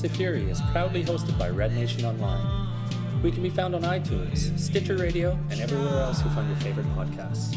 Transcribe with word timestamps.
Ours 0.00 0.06
is 0.06 0.12
the 0.12 0.16
Fury 0.16 0.50
is 0.50 0.62
proudly 0.72 1.04
hosted 1.04 1.38
by 1.38 1.50
Red 1.50 1.74
Nation 1.74 2.06
Online. 2.06 2.66
We 3.22 3.30
can 3.30 3.42
be 3.42 3.50
found 3.50 3.74
on 3.74 3.82
iTunes, 3.82 4.58
Stitcher 4.58 4.96
Radio, 4.96 5.38
and 5.50 5.60
everywhere 5.60 6.00
else 6.00 6.24
you 6.24 6.30
find 6.30 6.48
your 6.48 6.56
favorite 6.56 6.86
podcasts. 6.96 7.54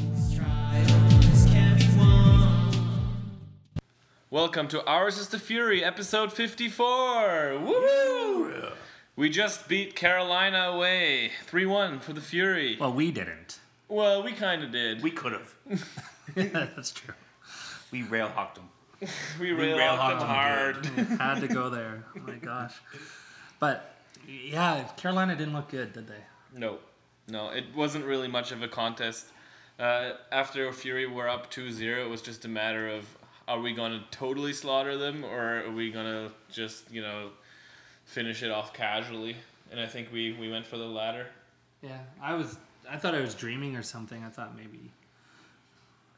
Welcome 4.29 4.67
to 4.67 4.85
Ours 4.85 5.17
is 5.19 5.29
the 5.29 5.39
Fury, 5.39 5.85
episode 5.85 6.33
54. 6.33 7.59
Woo! 7.59 8.67
We 9.15 9.29
just 9.29 9.69
beat 9.69 9.95
Carolina 9.95 10.63
away 10.63 11.31
3 11.45 11.65
1 11.65 12.01
for 12.01 12.11
the 12.11 12.19
Fury. 12.19 12.75
Well, 12.77 12.91
we 12.91 13.11
didn't. 13.11 13.59
Well, 13.87 14.21
we 14.21 14.33
kind 14.33 14.65
of 14.65 14.73
did. 14.73 15.01
We 15.01 15.11
could 15.11 15.31
have. 15.31 15.55
That's 16.35 16.91
true. 16.91 17.13
We 17.89 18.01
rail 18.03 18.27
hawked 18.27 18.55
them. 18.55 18.67
we 19.39 19.51
railed 19.51 19.77
rail 19.77 19.95
them 19.95 19.99
hocked 19.99 20.19
them 20.19 20.27
hard. 20.27 20.85
Had 21.19 21.39
to 21.41 21.47
go 21.47 21.69
there. 21.69 22.03
Oh 22.15 22.19
my 22.21 22.35
gosh. 22.35 22.73
But 23.59 23.95
yeah, 24.27 24.83
Carolina 24.97 25.35
didn't 25.35 25.53
look 25.53 25.69
good, 25.69 25.93
did 25.93 26.07
they? 26.07 26.23
no, 26.55 26.77
no, 27.27 27.49
it 27.49 27.65
wasn't 27.75 28.05
really 28.05 28.27
much 28.27 28.51
of 28.51 28.61
a 28.61 28.67
contest. 28.67 29.27
Uh, 29.79 30.11
after 30.31 30.71
Fury 30.71 31.05
were 31.07 31.27
up 31.27 31.49
2 31.49 31.71
0, 31.71 32.05
it 32.05 32.09
was 32.09 32.21
just 32.21 32.45
a 32.45 32.47
matter 32.47 32.87
of 32.87 33.05
are 33.47 33.59
we 33.59 33.73
going 33.73 33.91
to 33.91 34.05
totally 34.11 34.53
slaughter 34.53 34.97
them 34.97 35.25
or 35.25 35.63
are 35.65 35.71
we 35.71 35.91
going 35.91 36.05
to 36.05 36.31
just, 36.51 36.89
you 36.91 37.01
know, 37.01 37.29
finish 38.05 38.43
it 38.43 38.51
off 38.51 38.73
casually? 38.73 39.35
And 39.71 39.79
I 39.79 39.87
think 39.87 40.09
we, 40.13 40.33
we 40.33 40.49
went 40.51 40.65
for 40.65 40.77
the 40.77 40.85
latter. 40.85 41.27
Yeah, 41.81 41.99
I 42.21 42.33
was. 42.35 42.57
I 42.89 42.97
thought 42.97 43.15
I 43.15 43.21
was 43.21 43.33
dreaming 43.35 43.75
or 43.75 43.83
something. 43.83 44.23
I 44.23 44.29
thought 44.29 44.55
maybe 44.55 44.91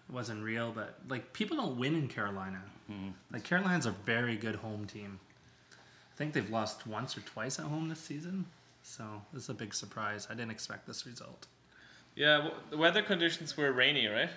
it 0.09 0.13
wasn't 0.13 0.43
real, 0.43 0.71
but 0.71 0.99
like 1.09 1.33
people 1.33 1.57
don't 1.57 1.77
win 1.77 1.95
in 1.95 2.07
Carolina. 2.07 2.61
Like 3.31 3.43
Carolina's 3.43 3.85
a 3.85 3.91
very 3.91 4.35
good 4.37 4.55
home 4.55 4.85
team. 4.85 5.19
I 5.71 6.17
think 6.17 6.33
they've 6.33 6.49
lost 6.49 6.85
once 6.87 7.17
or 7.17 7.21
twice 7.21 7.59
at 7.59 7.65
home 7.65 7.89
this 7.89 7.99
season, 7.99 8.45
so 8.83 9.03
this 9.33 9.43
is 9.43 9.49
a 9.49 9.53
big 9.53 9.73
surprise. 9.73 10.27
I 10.29 10.33
didn't 10.33 10.51
expect 10.51 10.87
this 10.87 11.05
result. 11.05 11.47
Yeah, 12.15 12.37
w- 12.37 12.55
the 12.69 12.77
weather 12.77 13.01
conditions 13.01 13.57
were 13.57 13.71
rainy, 13.73 14.07
right? 14.07 14.29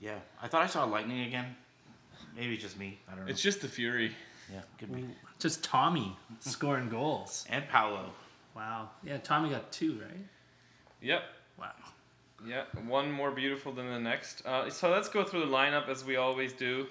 Yeah. 0.00 0.18
I 0.42 0.48
thought 0.48 0.62
I 0.62 0.66
saw 0.66 0.84
lightning 0.84 1.20
again. 1.26 1.54
Maybe 2.36 2.56
just 2.56 2.76
me. 2.78 2.98
I 3.06 3.14
don't 3.14 3.26
know. 3.26 3.30
It's 3.30 3.40
just 3.40 3.60
the 3.60 3.68
Fury. 3.68 4.10
yeah, 4.52 4.62
could 4.78 4.92
be. 4.92 5.04
Just 5.38 5.62
Tommy 5.62 6.16
scoring 6.40 6.88
goals. 6.88 7.44
And 7.50 7.68
Paulo. 7.68 8.10
Wow. 8.56 8.88
Yeah, 9.04 9.18
Tommy 9.18 9.50
got 9.50 9.70
two, 9.70 10.00
right? 10.00 10.26
Yep. 11.00 11.22
Wow. 11.58 11.70
Yeah, 12.46 12.64
one 12.88 13.10
more 13.12 13.30
beautiful 13.30 13.72
than 13.72 13.88
the 13.88 13.98
next. 14.00 14.44
Uh, 14.44 14.68
so 14.70 14.90
let's 14.90 15.08
go 15.08 15.22
through 15.22 15.40
the 15.40 15.46
lineup 15.52 15.88
as 15.88 16.04
we 16.04 16.16
always 16.16 16.52
do. 16.52 16.86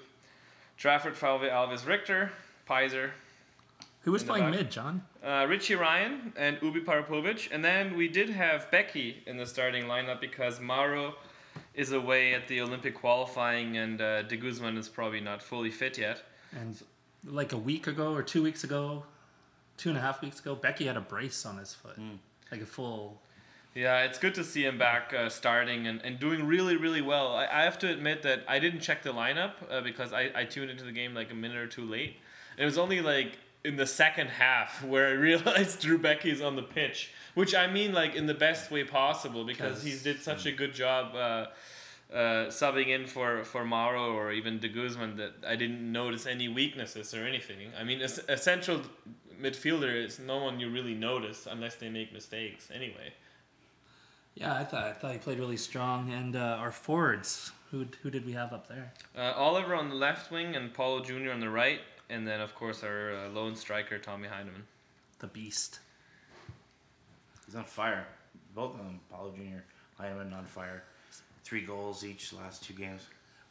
Trafford, 0.76 1.16
Falvey, 1.16 1.48
Alves, 1.48 1.86
Richter, 1.86 2.30
Peiser, 2.68 3.10
Who 4.00 4.12
was 4.12 4.22
playing 4.24 4.50
mid, 4.50 4.70
John? 4.70 5.02
uh, 5.24 5.46
Richie 5.48 5.74
Ryan, 5.76 6.32
and 6.36 6.58
Ubiparipovic. 6.60 7.48
And 7.52 7.64
then 7.64 7.96
we 7.96 8.08
did 8.08 8.28
have 8.30 8.70
Beckie 8.70 9.16
in 9.26 9.36
the 9.36 9.46
starting 9.46 9.84
lineup 9.84 10.20
because 10.20 10.60
Mauro 10.60 11.14
is 11.74 11.92
away 11.92 12.34
at 12.34 12.48
the 12.48 12.60
Olympic 12.60 12.94
qualifying, 12.94 13.76
and 13.76 14.00
uh, 14.00 14.22
De 14.22 14.36
Guzman 14.36 14.76
is 14.76 14.88
probably 14.88 15.20
not 15.20 15.42
fully 15.42 15.70
fit 15.70 15.96
yet. 15.98 16.22
And 16.58 16.80
like 17.24 17.52
a 17.52 17.56
week 17.58 17.86
ago 17.86 18.12
or 18.12 18.22
two 18.22 18.42
weeks 18.42 18.64
ago, 18.64 19.04
two 19.76 19.88
and 19.88 19.98
a 19.98 20.00
half 20.00 20.20
weeks 20.22 20.40
ago, 20.40 20.54
Beckie 20.56 20.86
had 20.86 20.96
a 20.96 21.00
brace 21.00 21.46
on 21.46 21.56
his 21.58 21.72
foot, 21.74 21.96
like 22.50 22.60
a 22.60 22.66
full. 22.66 23.20
Yeah, 23.74 24.02
it's 24.04 24.18
good 24.18 24.34
to 24.36 24.44
see 24.44 24.64
him 24.64 24.78
back 24.78 25.12
uh, 25.12 25.28
starting 25.28 25.88
and, 25.88 26.00
and 26.02 26.20
doing 26.20 26.46
really, 26.46 26.76
really 26.76 27.02
well. 27.02 27.34
I, 27.34 27.46
I 27.46 27.62
have 27.64 27.76
to 27.80 27.90
admit 27.90 28.22
that 28.22 28.44
I 28.46 28.60
didn't 28.60 28.80
check 28.80 29.02
the 29.02 29.12
lineup 29.12 29.54
uh, 29.68 29.80
because 29.80 30.12
I, 30.12 30.30
I 30.32 30.44
tuned 30.44 30.70
into 30.70 30.84
the 30.84 30.92
game 30.92 31.12
like 31.12 31.32
a 31.32 31.34
minute 31.34 31.56
or 31.56 31.66
two 31.66 31.84
late. 31.84 32.16
It 32.56 32.64
was 32.64 32.78
only 32.78 33.00
like 33.00 33.36
in 33.64 33.76
the 33.76 33.86
second 33.86 34.28
half 34.28 34.84
where 34.84 35.08
I 35.08 35.12
realized 35.14 35.80
Drew 35.80 35.98
Beckie's 35.98 36.40
on 36.40 36.54
the 36.54 36.62
pitch, 36.62 37.10
which 37.34 37.52
I 37.52 37.66
mean 37.66 37.92
like 37.92 38.14
in 38.14 38.26
the 38.26 38.34
best 38.34 38.70
way 38.70 38.84
possible 38.84 39.44
because 39.44 39.82
he 39.82 39.98
did 39.98 40.22
such 40.22 40.46
a 40.46 40.52
good 40.52 40.72
job 40.72 41.16
uh, 41.16 41.46
uh, 42.14 42.46
subbing 42.50 42.88
in 42.88 43.08
for, 43.08 43.42
for 43.42 43.64
Mauro 43.64 44.14
or 44.14 44.30
even 44.30 44.60
De 44.60 44.68
Guzman 44.68 45.16
that 45.16 45.32
I 45.44 45.56
didn't 45.56 45.90
notice 45.90 46.26
any 46.26 46.46
weaknesses 46.46 47.12
or 47.12 47.24
anything. 47.24 47.72
I 47.76 47.82
mean, 47.82 48.02
a, 48.02 48.32
a 48.32 48.36
central 48.36 48.82
midfielder 49.40 50.04
is 50.04 50.20
no 50.20 50.44
one 50.44 50.60
you 50.60 50.70
really 50.70 50.94
notice 50.94 51.48
unless 51.50 51.74
they 51.74 51.88
make 51.88 52.12
mistakes 52.12 52.70
anyway. 52.72 53.12
Yeah, 54.34 54.54
I 54.54 54.64
thought 54.64 54.84
I 54.84 54.92
thought 54.92 55.12
he 55.12 55.18
played 55.18 55.38
really 55.38 55.56
strong. 55.56 56.10
And 56.10 56.36
uh, 56.36 56.56
our 56.58 56.72
forwards, 56.72 57.52
who 57.70 57.86
who 58.02 58.10
did 58.10 58.26
we 58.26 58.32
have 58.32 58.52
up 58.52 58.68
there? 58.68 58.92
Uh, 59.16 59.32
Oliver 59.36 59.74
on 59.74 59.88
the 59.88 59.94
left 59.94 60.30
wing 60.30 60.56
and 60.56 60.72
Paulo 60.74 61.00
Jr. 61.00 61.30
on 61.30 61.40
the 61.40 61.50
right, 61.50 61.80
and 62.10 62.26
then 62.26 62.40
of 62.40 62.54
course 62.54 62.82
our 62.82 63.12
uh, 63.14 63.28
lone 63.30 63.56
striker 63.56 63.98
Tommy 63.98 64.28
Heinemann. 64.28 64.64
The 65.20 65.28
Beast. 65.28 65.78
He's 67.46 67.54
on 67.54 67.64
fire. 67.64 68.06
Both 68.54 68.72
of 68.72 68.78
them, 68.78 69.00
Paulo 69.10 69.32
Jr., 69.36 69.62
Heinemann 69.98 70.32
on 70.32 70.44
fire. 70.44 70.82
Three 71.44 71.62
goals 71.62 72.04
each 72.04 72.32
last 72.32 72.64
two 72.64 72.74
games. 72.74 73.02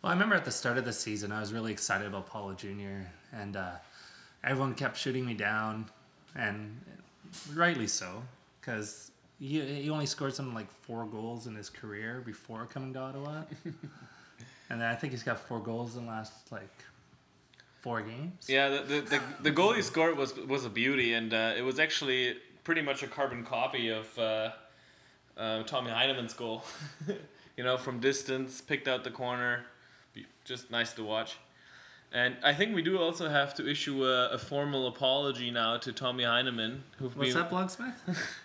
Well, 0.01 0.11
I 0.11 0.13
remember 0.13 0.35
at 0.35 0.45
the 0.45 0.51
start 0.51 0.77
of 0.77 0.85
the 0.85 0.94
season, 0.94 1.31
I 1.31 1.39
was 1.39 1.53
really 1.53 1.71
excited 1.71 2.07
about 2.07 2.27
Paulo 2.27 2.53
Jr. 2.53 3.07
and 3.31 3.55
uh, 3.55 3.71
everyone 4.44 4.75
kept 4.75 4.97
shooting 4.97 5.25
me 5.25 5.33
down, 5.33 5.85
and 6.35 6.79
rightly 7.53 7.88
so, 7.88 8.21
because 8.59 9.11
he, 9.43 9.59
he 9.59 9.89
only 9.89 10.05
scored 10.05 10.33
something 10.33 10.55
like 10.55 10.71
four 10.71 11.05
goals 11.05 11.47
in 11.47 11.55
his 11.55 11.69
career 11.69 12.23
before 12.25 12.65
coming 12.65 12.93
to 12.93 12.99
Ottawa, 12.99 13.41
and 14.69 14.81
then 14.81 14.83
I 14.83 14.95
think 14.95 15.11
he's 15.11 15.23
got 15.23 15.37
four 15.37 15.59
goals 15.59 15.97
in 15.97 16.05
the 16.05 16.11
last 16.11 16.49
like 16.51 16.73
four 17.81 18.01
games. 18.01 18.45
Yeah, 18.47 18.69
the 18.69 18.81
the, 18.81 19.01
the, 19.01 19.21
the 19.41 19.51
goal 19.51 19.73
he 19.73 19.81
scored 19.81 20.17
was 20.17 20.33
was 20.35 20.63
a 20.63 20.69
beauty, 20.69 21.13
and 21.13 21.33
uh, 21.33 21.53
it 21.57 21.61
was 21.61 21.77
actually 21.77 22.37
pretty 22.63 22.81
much 22.81 23.03
a 23.03 23.07
carbon 23.07 23.43
copy 23.43 23.89
of 23.89 24.17
uh, 24.17 24.51
uh, 25.35 25.63
Tommy 25.63 25.91
Heinemann's 25.91 26.33
goal. 26.33 26.63
you 27.57 27.65
know, 27.65 27.77
from 27.77 27.99
distance, 27.99 28.61
picked 28.61 28.87
out 28.87 29.03
the 29.03 29.11
corner, 29.11 29.65
just 30.45 30.71
nice 30.71 30.93
to 30.93 31.03
watch. 31.03 31.35
And 32.13 32.37
I 32.43 32.53
think 32.53 32.75
we 32.75 32.83
do 32.83 32.99
also 32.99 33.27
have 33.27 33.55
to 33.55 33.67
issue 33.67 34.05
a, 34.05 34.29
a 34.29 34.37
formal 34.37 34.87
apology 34.87 35.49
now 35.49 35.77
to 35.77 35.91
Tommy 35.91 36.23
Heinemann, 36.23 36.83
who've 36.97 37.17
What's 37.17 37.33
been 37.33 37.41
that, 37.41 37.51
Blogsmith? 37.51 37.93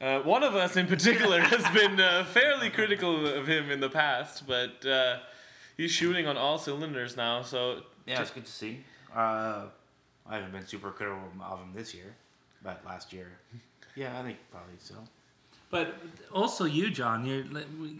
Uh, 0.00 0.20
one 0.20 0.42
of 0.42 0.54
us 0.54 0.76
in 0.76 0.86
particular 0.86 1.40
has 1.40 1.66
been 1.72 1.98
uh, 1.98 2.24
fairly 2.24 2.68
critical 2.68 3.26
of 3.26 3.46
him 3.46 3.70
in 3.70 3.80
the 3.80 3.88
past, 3.88 4.46
but 4.46 4.84
uh, 4.84 5.18
he's 5.76 5.90
shooting 5.90 6.26
on 6.26 6.36
all 6.36 6.58
cylinders 6.58 7.16
now. 7.16 7.42
So 7.42 7.82
Yeah, 8.06 8.20
it's 8.20 8.30
good 8.30 8.44
to 8.44 8.52
see. 8.52 8.80
Uh, 9.14 9.66
I 10.28 10.34
haven't 10.34 10.52
been 10.52 10.66
super 10.66 10.90
critical 10.90 11.20
of 11.42 11.60
him 11.60 11.72
this 11.74 11.94
year, 11.94 12.14
but 12.62 12.84
last 12.84 13.12
year, 13.12 13.38
yeah, 13.94 14.18
I 14.18 14.22
think 14.22 14.38
probably 14.50 14.74
so. 14.78 14.96
But 15.70 15.94
also 16.32 16.64
you, 16.64 16.90
John, 16.90 17.24
you 17.24 17.44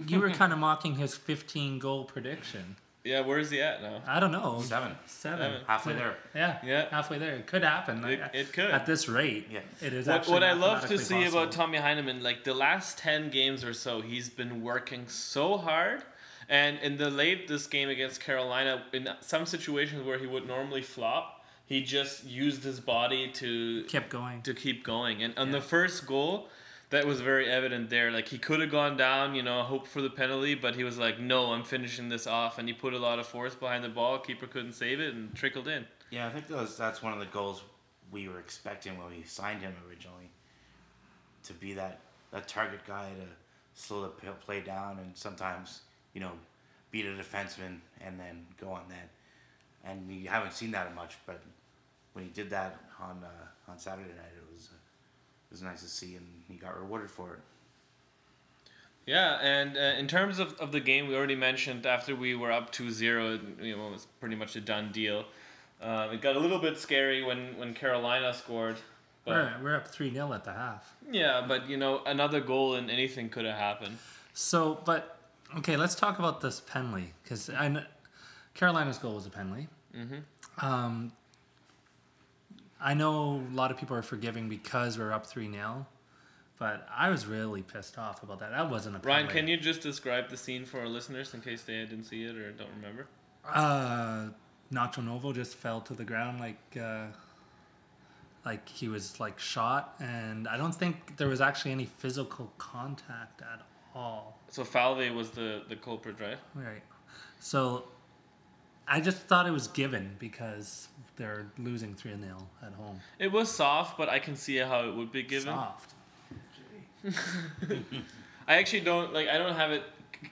you 0.07 0.21
were 0.21 0.31
kind 0.43 0.53
of 0.53 0.59
mocking 0.59 0.97
his 0.97 1.15
15 1.15 1.79
goal 1.79 2.05
prediction. 2.05 2.77
Yeah, 3.07 3.21
where 3.21 3.39
is 3.39 3.51
he 3.51 3.61
at 3.61 3.81
now? 3.83 4.03
I 4.07 4.19
don't 4.19 4.33
know. 4.33 4.61
Seven. 4.63 4.97
Seven. 5.07 5.39
Seven. 5.39 5.61
Halfway 5.67 5.93
there. 5.95 6.17
Yeah. 6.35 6.59
Yeah. 6.65 6.89
Halfway 6.91 7.19
there. 7.19 7.37
It 7.37 7.47
could 7.47 7.63
happen. 7.63 8.05
It- 8.05 8.21
Like, 8.21 8.35
it 8.35 8.53
could. 8.53 8.71
At 8.71 8.85
this 8.85 9.09
rate. 9.09 9.47
Yeah. 9.51 9.61
It 9.81 9.93
is 9.93 10.07
What, 10.09 10.17
actually 10.17 10.33
what 10.35 10.43
I 10.43 10.53
love 10.53 10.83
to 10.83 10.89
mathematically 10.95 11.05
see 11.05 11.29
about. 11.29 11.53
Tommy 11.53 11.79
Heinemann, 11.79 12.23
like 12.23 12.43
the 12.45 12.55
last 12.55 12.99
10 12.99 13.31
games 13.31 13.63
or 13.65 13.73
so, 13.73 14.01
he's 14.01 14.29
been 14.29 14.63
working 14.63 15.07
so 15.07 15.57
hard. 15.57 16.03
And 16.49 16.79
in 16.81 16.97
the 16.97 17.11
late 17.11 17.47
this 17.49 17.67
game 17.67 17.89
against 17.89 18.21
Carolina, 18.21 18.83
in 18.93 19.09
some 19.21 19.47
situations 19.47 20.05
where 20.05 20.19
he 20.19 20.27
would 20.27 20.47
normally 20.47 20.83
flop, 20.83 21.45
he 21.65 21.83
just 21.83 22.25
used 22.25 22.63
his 22.65 22.79
body 22.81 23.29
to 23.35 23.85
kept 23.89 24.11
going. 24.11 24.43
to 24.43 24.55
keep 24.55 24.85
going. 24.85 25.23
And 25.23 25.37
on 25.39 25.49
Yeah. 25.49 25.55
the 25.55 25.61
first 25.61 26.07
goal, 26.07 26.49
that 26.91 27.07
was 27.07 27.21
very 27.21 27.51
evident 27.51 27.91
there. 27.91 28.11
Like 28.11 28.29
he 28.29 28.39
could 28.39 28.61
have 28.61 28.71
gone 28.71 28.97
down, 28.97 29.35
you 29.35 29.43
know, 29.43 29.63
hope 29.63 29.87
for 29.87 30.01
the 30.01 30.11
penalty, 30.11 30.55
but 30.55 30.77
he 30.77 30.85
was 30.85 30.99
like, 30.99 31.19
"No, 31.19 31.53
I'm 31.53 31.65
finishing 31.65 32.09
this 32.09 32.27
off," 32.27 32.59
and 32.59 32.69
he 32.69 32.75
put 32.75 32.95
a 32.95 32.99
lot 32.99 33.19
of 33.19 33.27
force 33.27 33.55
behind 33.55 33.85
the 33.85 33.89
ball. 33.89 34.19
Keeper 34.19 34.47
couldn't 34.47 34.75
save 34.75 35.01
it 35.01 35.15
and 35.15 35.35
trickled 35.35 35.69
in. 35.69 35.87
Yeah, 36.11 36.29
I 36.29 36.31
think 36.31 36.47
that 36.49 36.57
was, 36.57 36.77
that's 36.77 37.03
one 37.03 37.13
of 37.13 37.19
the 37.19 37.27
goals 37.27 37.63
we 38.13 38.29
were 38.29 38.39
expecting 38.39 38.97
when 38.97 39.09
we 39.09 39.23
signed 39.25 39.63
him 39.63 39.75
originally. 39.89 40.31
To 41.45 41.53
be 41.55 41.75
that, 41.75 42.01
that 42.33 42.49
target 42.49 42.81
guy 42.87 43.09
to 43.11 43.27
slow 43.75 44.03
the 44.03 44.09
play 44.33 44.61
down 44.61 44.99
and 44.99 45.17
sometimes, 45.17 45.83
you 46.13 46.21
know, 46.21 46.33
beat 46.91 47.07
a 47.07 47.11
defenseman 47.11 47.79
and 48.01 48.19
then 48.19 48.47
go 48.61 48.71
on 48.71 48.83
that. 48.89 49.11
And 49.85 50.07
we 50.09 50.25
haven't 50.25 50.53
seen 50.53 50.71
that 50.73 50.95
much, 50.95 51.17
but 51.27 51.41
when 52.13 52.25
he 52.25 52.31
did 52.31 52.51
that 52.51 52.81
on 53.01 53.23
uh, 53.23 53.71
on 53.71 53.79
Saturday 53.79 54.09
night, 54.09 54.33
it 54.37 54.46
it 55.51 55.53
was 55.55 55.63
nice 55.63 55.83
to 55.83 55.89
see, 55.89 56.17
and 56.17 56.27
he 56.49 56.55
got 56.57 56.79
rewarded 56.79 57.11
for 57.11 57.35
it. 57.35 57.41
Yeah, 59.07 59.39
and 59.41 59.77
uh, 59.77 59.81
in 59.99 60.09
terms 60.09 60.41
of, 60.41 60.55
of 60.55 60.73
the 60.73 60.81
game, 60.81 61.07
we 61.07 61.15
already 61.15 61.37
mentioned 61.37 61.87
after 61.87 62.17
we 62.17 62.35
were 62.35 62.51
up 62.51 62.73
2-0, 62.73 63.63
you 63.63 63.77
know, 63.77 63.87
it 63.87 63.93
was 63.93 64.07
pretty 64.21 64.35
much 64.35 64.57
a 64.57 64.61
done 64.61 64.91
deal. 64.91 65.25
Uh, 65.81 66.09
it 66.13 66.21
got 66.21 66.35
a 66.35 66.39
little 66.41 66.59
bit 66.59 66.77
scary 66.77 67.23
when, 67.23 67.57
when 67.57 67.73
Carolina 67.73 68.35
scored. 68.35 68.77
But 69.25 69.35
We're, 69.35 69.55
we're 69.63 69.77
up 69.77 69.87
3 69.89 70.13
0 70.13 70.33
at 70.33 70.45
the 70.45 70.53
half. 70.53 70.95
yeah, 71.11 71.45
but 71.47 71.69
you 71.69 71.77
know, 71.77 72.03
another 72.07 72.41
goal 72.41 72.75
and 72.77 72.91
anything 72.91 73.29
could 73.29 73.45
have 73.45 73.57
happened. 73.57 73.97
So, 74.35 74.81
but, 74.85 75.19
okay, 75.59 75.77
let's 75.77 75.95
talk 75.95 76.19
about 76.19 76.41
this 76.41 76.61
penalty. 76.61 77.13
Because 77.23 77.49
Carolina's 78.55 78.99
goal 78.99 79.15
was 79.15 79.27
a 79.27 79.31
penalty. 79.31 79.69
Mhm. 79.97 80.23
Um, 80.63 81.13
I 82.81 82.95
know 82.95 83.43
a 83.53 83.55
lot 83.55 83.71
of 83.71 83.79
people 83.79 83.97
are 83.97 84.03
forgiving 84.03 84.49
because 84.49 84.99
we're 84.99 85.13
up 85.13 85.27
3 85.27 85.51
0, 85.51 85.87
but 86.59 86.87
I 86.95 87.09
was 87.11 87.27
really 87.27 87.63
pissed 87.63 87.99
off 87.99 88.23
about 88.23 88.41
that. 88.41 88.51
That 88.51 88.71
wasn't 88.71 88.97
a 88.97 88.99
Ryan, 89.01 89.29
can 89.29 89.49
you 89.49 89.57
just 89.57 89.81
describe 89.81 90.29
the 90.29 90.37
scene 90.37 90.65
for 90.65 90.81
our 90.81 90.89
listeners 90.89 91.33
in 91.35 91.41
case 91.41 91.63
they 91.63 91.75
didn't 91.75 92.05
see 92.05 92.25
it 92.25 92.37
or 92.37 92.53
don't 92.53 92.69
remember? 92.77 93.07
Uh, 93.49 94.29
Nacho 94.73 95.05
Novo 95.05 95.33
just 95.33 95.55
fell 95.55 95.81
to 95.83 95.95
the 95.95 96.05
ground 96.05 96.41
like 96.41 96.59
uh, 96.81 97.07
like 98.45 98.69
he 98.69 98.89
was 98.89 99.19
like 99.21 99.39
shot, 99.39 99.95
and 100.01 100.49
I 100.49 100.57
don't 100.57 100.75
think 100.75 101.17
there 101.17 101.29
was 101.29 101.41
actually 101.41 101.73
any 101.73 101.87
physical 101.87 102.53
contact 102.59 103.43
at 103.43 103.63
all. 103.95 104.39
So 104.49 104.65
Falvey 104.65 105.11
was 105.11 105.31
the 105.31 105.63
the 105.69 105.77
culprit, 105.77 106.21
right? 106.21 106.39
Right. 106.55 106.83
So 107.41 107.85
I 108.89 109.01
just 109.01 109.19
thought 109.19 109.47
it 109.47 109.53
was 109.53 109.69
given 109.69 110.15
because 110.19 110.89
they're 111.17 111.47
losing 111.59 111.95
3 111.95 112.13
0 112.21 112.37
at 112.63 112.73
home. 112.75 113.01
It 113.19 113.33
was 113.33 113.51
soft, 113.51 113.99
but 113.99 114.09
I 114.09 114.19
can 114.19 114.37
see 114.37 114.57
how 114.57 114.89
it 114.89 114.95
would 114.95 115.11
be 115.11 115.23
given. 115.23 115.55
Soft. 115.55 115.95
I 118.49 118.57
actually 118.59 118.81
don't 118.81 119.13
like. 119.13 119.29
I 119.29 119.39
don't 119.39 119.55
have 119.57 119.73
it 119.73 119.83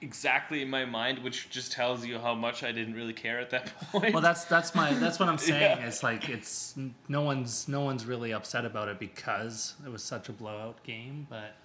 exactly 0.00 0.62
in 0.62 0.70
my 0.70 0.84
mind, 0.84 1.18
which 1.20 1.50
just 1.50 1.72
tells 1.72 2.04
you 2.04 2.18
how 2.18 2.34
much 2.34 2.62
I 2.62 2.72
didn't 2.72 2.94
really 2.94 3.12
care 3.12 3.38
at 3.38 3.50
that 3.50 3.78
point. 3.92 4.12
Well, 4.12 4.22
that's 4.22 4.44
that's 4.44 4.74
my 4.74 4.92
that's 4.94 5.18
what 5.18 5.28
I'm 5.28 5.38
saying. 5.50 5.78
Yeah. 5.78 5.86
It's 5.86 6.02
like 6.02 6.28
it's 6.28 6.74
no 7.08 7.22
one's 7.22 7.68
no 7.68 7.80
one's 7.80 8.06
really 8.06 8.32
upset 8.32 8.64
about 8.64 8.88
it 8.88 8.98
because 8.98 9.74
it 9.84 9.90
was 9.90 10.02
such 10.02 10.28
a 10.28 10.32
blowout 10.32 10.82
game, 10.84 11.26
but 11.28 11.56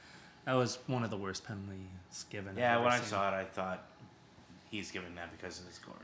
that 0.45 0.53
was 0.53 0.79
one 0.87 1.03
of 1.03 1.09
the 1.09 1.17
worst 1.17 1.45
penalties 1.45 2.25
given. 2.29 2.57
Yeah, 2.57 2.75
ever 2.75 2.85
when 2.85 2.93
I 2.93 2.99
saw 2.99 3.29
it, 3.29 3.33
I 3.33 3.45
thought 3.45 3.83
he's 4.69 4.91
giving 4.91 5.13
that 5.15 5.31
because 5.31 5.59
of 5.59 5.67
the 5.67 5.73
score. 5.73 5.95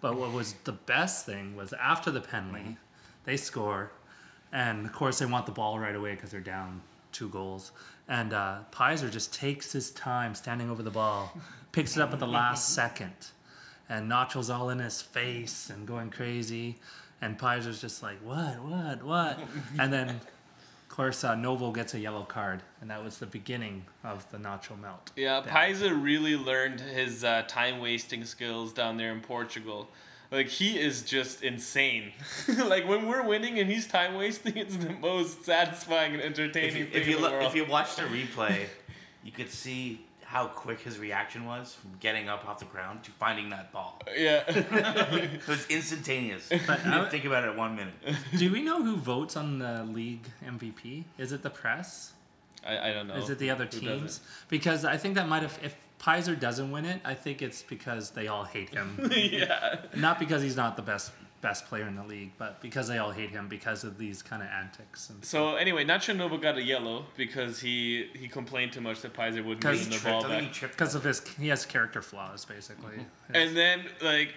But 0.00 0.16
what 0.16 0.32
was 0.32 0.54
the 0.64 0.72
best 0.72 1.26
thing 1.26 1.56
was 1.56 1.72
after 1.72 2.10
the 2.10 2.20
penalty, 2.20 2.76
they 3.24 3.36
score, 3.36 3.90
and 4.52 4.86
of 4.86 4.92
course 4.92 5.18
they 5.18 5.26
want 5.26 5.46
the 5.46 5.52
ball 5.52 5.78
right 5.78 5.94
away 5.94 6.14
because 6.14 6.30
they're 6.30 6.40
down 6.40 6.80
two 7.12 7.28
goals. 7.28 7.72
And 8.08 8.32
uh, 8.32 8.60
Peiser 8.72 9.10
just 9.10 9.34
takes 9.34 9.72
his 9.72 9.90
time 9.90 10.34
standing 10.34 10.70
over 10.70 10.82
the 10.82 10.90
ball, 10.90 11.36
picks 11.72 11.96
it 11.96 12.00
up 12.00 12.12
at 12.12 12.20
the 12.20 12.26
last 12.26 12.68
second, 12.74 13.12
and 13.88 14.08
Nacho's 14.08 14.50
all 14.50 14.70
in 14.70 14.78
his 14.78 15.02
face 15.02 15.70
and 15.70 15.86
going 15.86 16.10
crazy, 16.10 16.76
and 17.20 17.38
Peiser's 17.38 17.80
just 17.80 18.02
like, 18.02 18.18
what, 18.22 18.62
what, 18.62 19.02
what? 19.02 19.38
and 19.78 19.92
then, 19.92 20.20
course, 20.98 21.22
uh, 21.22 21.36
Novo 21.36 21.70
gets 21.70 21.94
a 21.94 21.98
yellow 22.00 22.24
card, 22.24 22.60
and 22.80 22.90
that 22.90 23.02
was 23.04 23.18
the 23.18 23.26
beginning 23.26 23.84
of 24.02 24.28
the 24.32 24.36
Nacho 24.36 24.76
melt. 24.80 25.12
Yeah, 25.14 25.40
Peiser 25.46 25.96
really 26.02 26.34
learned 26.36 26.80
his 26.80 27.22
uh, 27.22 27.44
time 27.46 27.78
wasting 27.78 28.24
skills 28.24 28.72
down 28.72 28.96
there 28.96 29.12
in 29.12 29.20
Portugal. 29.20 29.88
Like 30.32 30.48
he 30.48 30.76
is 30.76 31.02
just 31.02 31.44
insane. 31.44 32.10
like 32.66 32.88
when 32.88 33.06
we're 33.06 33.22
winning 33.22 33.60
and 33.60 33.70
he's 33.70 33.86
time 33.86 34.14
wasting, 34.16 34.56
it's 34.56 34.76
the 34.76 34.90
most 34.90 35.44
satisfying 35.44 36.14
and 36.14 36.22
entertaining 36.22 36.70
If 36.70 36.76
you, 36.76 36.84
thing 36.86 37.00
if 37.02 37.06
you 37.06 37.16
in 37.16 37.22
the 37.22 37.28
look, 37.28 37.32
world. 37.38 37.46
if 37.46 37.54
you 37.54 37.64
watch 37.64 37.94
the 37.94 38.02
replay, 38.18 38.64
you 39.22 39.30
could 39.30 39.50
see 39.50 40.04
how 40.28 40.46
quick 40.46 40.78
his 40.82 40.98
reaction 40.98 41.46
was 41.46 41.72
from 41.74 41.90
getting 42.00 42.28
up 42.28 42.46
off 42.46 42.58
the 42.58 42.66
ground 42.66 43.02
to 43.02 43.10
finding 43.12 43.48
that 43.48 43.72
ball. 43.72 43.98
yeah, 44.14 44.42
It 44.46 45.48
was 45.48 45.66
instantaneous. 45.70 46.50
But 46.66 46.84
I- 46.84 46.98
didn't 46.98 47.10
think 47.10 47.24
about 47.24 47.44
it 47.44 47.56
one 47.56 47.74
minute. 47.74 47.94
Do 48.36 48.52
we 48.52 48.60
know 48.62 48.82
who 48.82 48.96
votes 48.96 49.38
on 49.38 49.58
the 49.58 49.84
league 49.84 50.26
MVP? 50.44 51.04
Is 51.16 51.32
it 51.32 51.42
the 51.42 51.48
press? 51.48 52.12
I, 52.62 52.90
I 52.90 52.92
don't 52.92 53.08
know. 53.08 53.14
Is 53.14 53.30
it 53.30 53.38
the 53.38 53.48
other 53.48 53.64
teams? 53.64 54.20
Because 54.48 54.84
I 54.84 54.98
think 54.98 55.14
that 55.14 55.28
might 55.28 55.40
have. 55.42 55.58
If 55.62 55.74
Peiser 55.98 56.38
doesn't 56.38 56.70
win 56.70 56.84
it, 56.84 57.00
I 57.06 57.14
think 57.14 57.40
it's 57.40 57.62
because 57.62 58.10
they 58.10 58.28
all 58.28 58.44
hate 58.44 58.68
him. 58.68 59.10
yeah. 59.16 59.76
not 59.96 60.18
because 60.18 60.42
he's 60.42 60.56
not 60.56 60.76
the 60.76 60.82
best 60.82 61.10
best 61.40 61.66
player 61.66 61.86
in 61.86 61.94
the 61.94 62.04
league, 62.04 62.32
but 62.38 62.60
because 62.60 62.88
they 62.88 62.98
all 62.98 63.10
hate 63.12 63.30
him 63.30 63.48
because 63.48 63.84
of 63.84 63.96
these 63.98 64.22
kind 64.22 64.42
of 64.42 64.48
antics. 64.48 65.10
And 65.10 65.24
So 65.24 65.54
anyway, 65.56 65.84
Nacho 65.84 66.16
Novo 66.16 66.36
got 66.36 66.56
a 66.56 66.62
yellow 66.62 67.06
because 67.16 67.60
he 67.60 68.08
he 68.14 68.28
complained 68.28 68.72
too 68.72 68.80
much 68.80 69.00
that 69.02 69.14
Peiser 69.14 69.44
wouldn't 69.44 69.60
give 69.60 69.80
him 69.80 69.90
the 69.90 70.00
ball 70.04 70.22
back. 70.22 70.60
because 70.60 70.94
of 70.94 71.04
his, 71.04 71.26
he 71.38 71.48
has 71.48 71.64
character 71.64 72.02
flaws 72.02 72.44
basically. 72.44 72.96
Mm-hmm. 72.96 73.34
And 73.34 73.56
then 73.56 73.84
like 74.02 74.34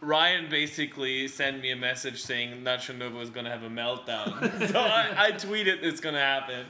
Ryan 0.00 0.50
basically 0.50 1.28
sent 1.28 1.60
me 1.60 1.70
a 1.70 1.76
message 1.76 2.20
saying 2.22 2.64
Nacho 2.64 2.96
Novo 2.98 3.20
is 3.20 3.30
gonna 3.30 3.50
have 3.50 3.62
a 3.62 3.70
meltdown. 3.70 4.68
so 4.72 4.80
I, 4.80 5.14
I 5.16 5.32
tweeted 5.32 5.82
it's 5.84 6.00
gonna 6.00 6.18
happen, 6.18 6.66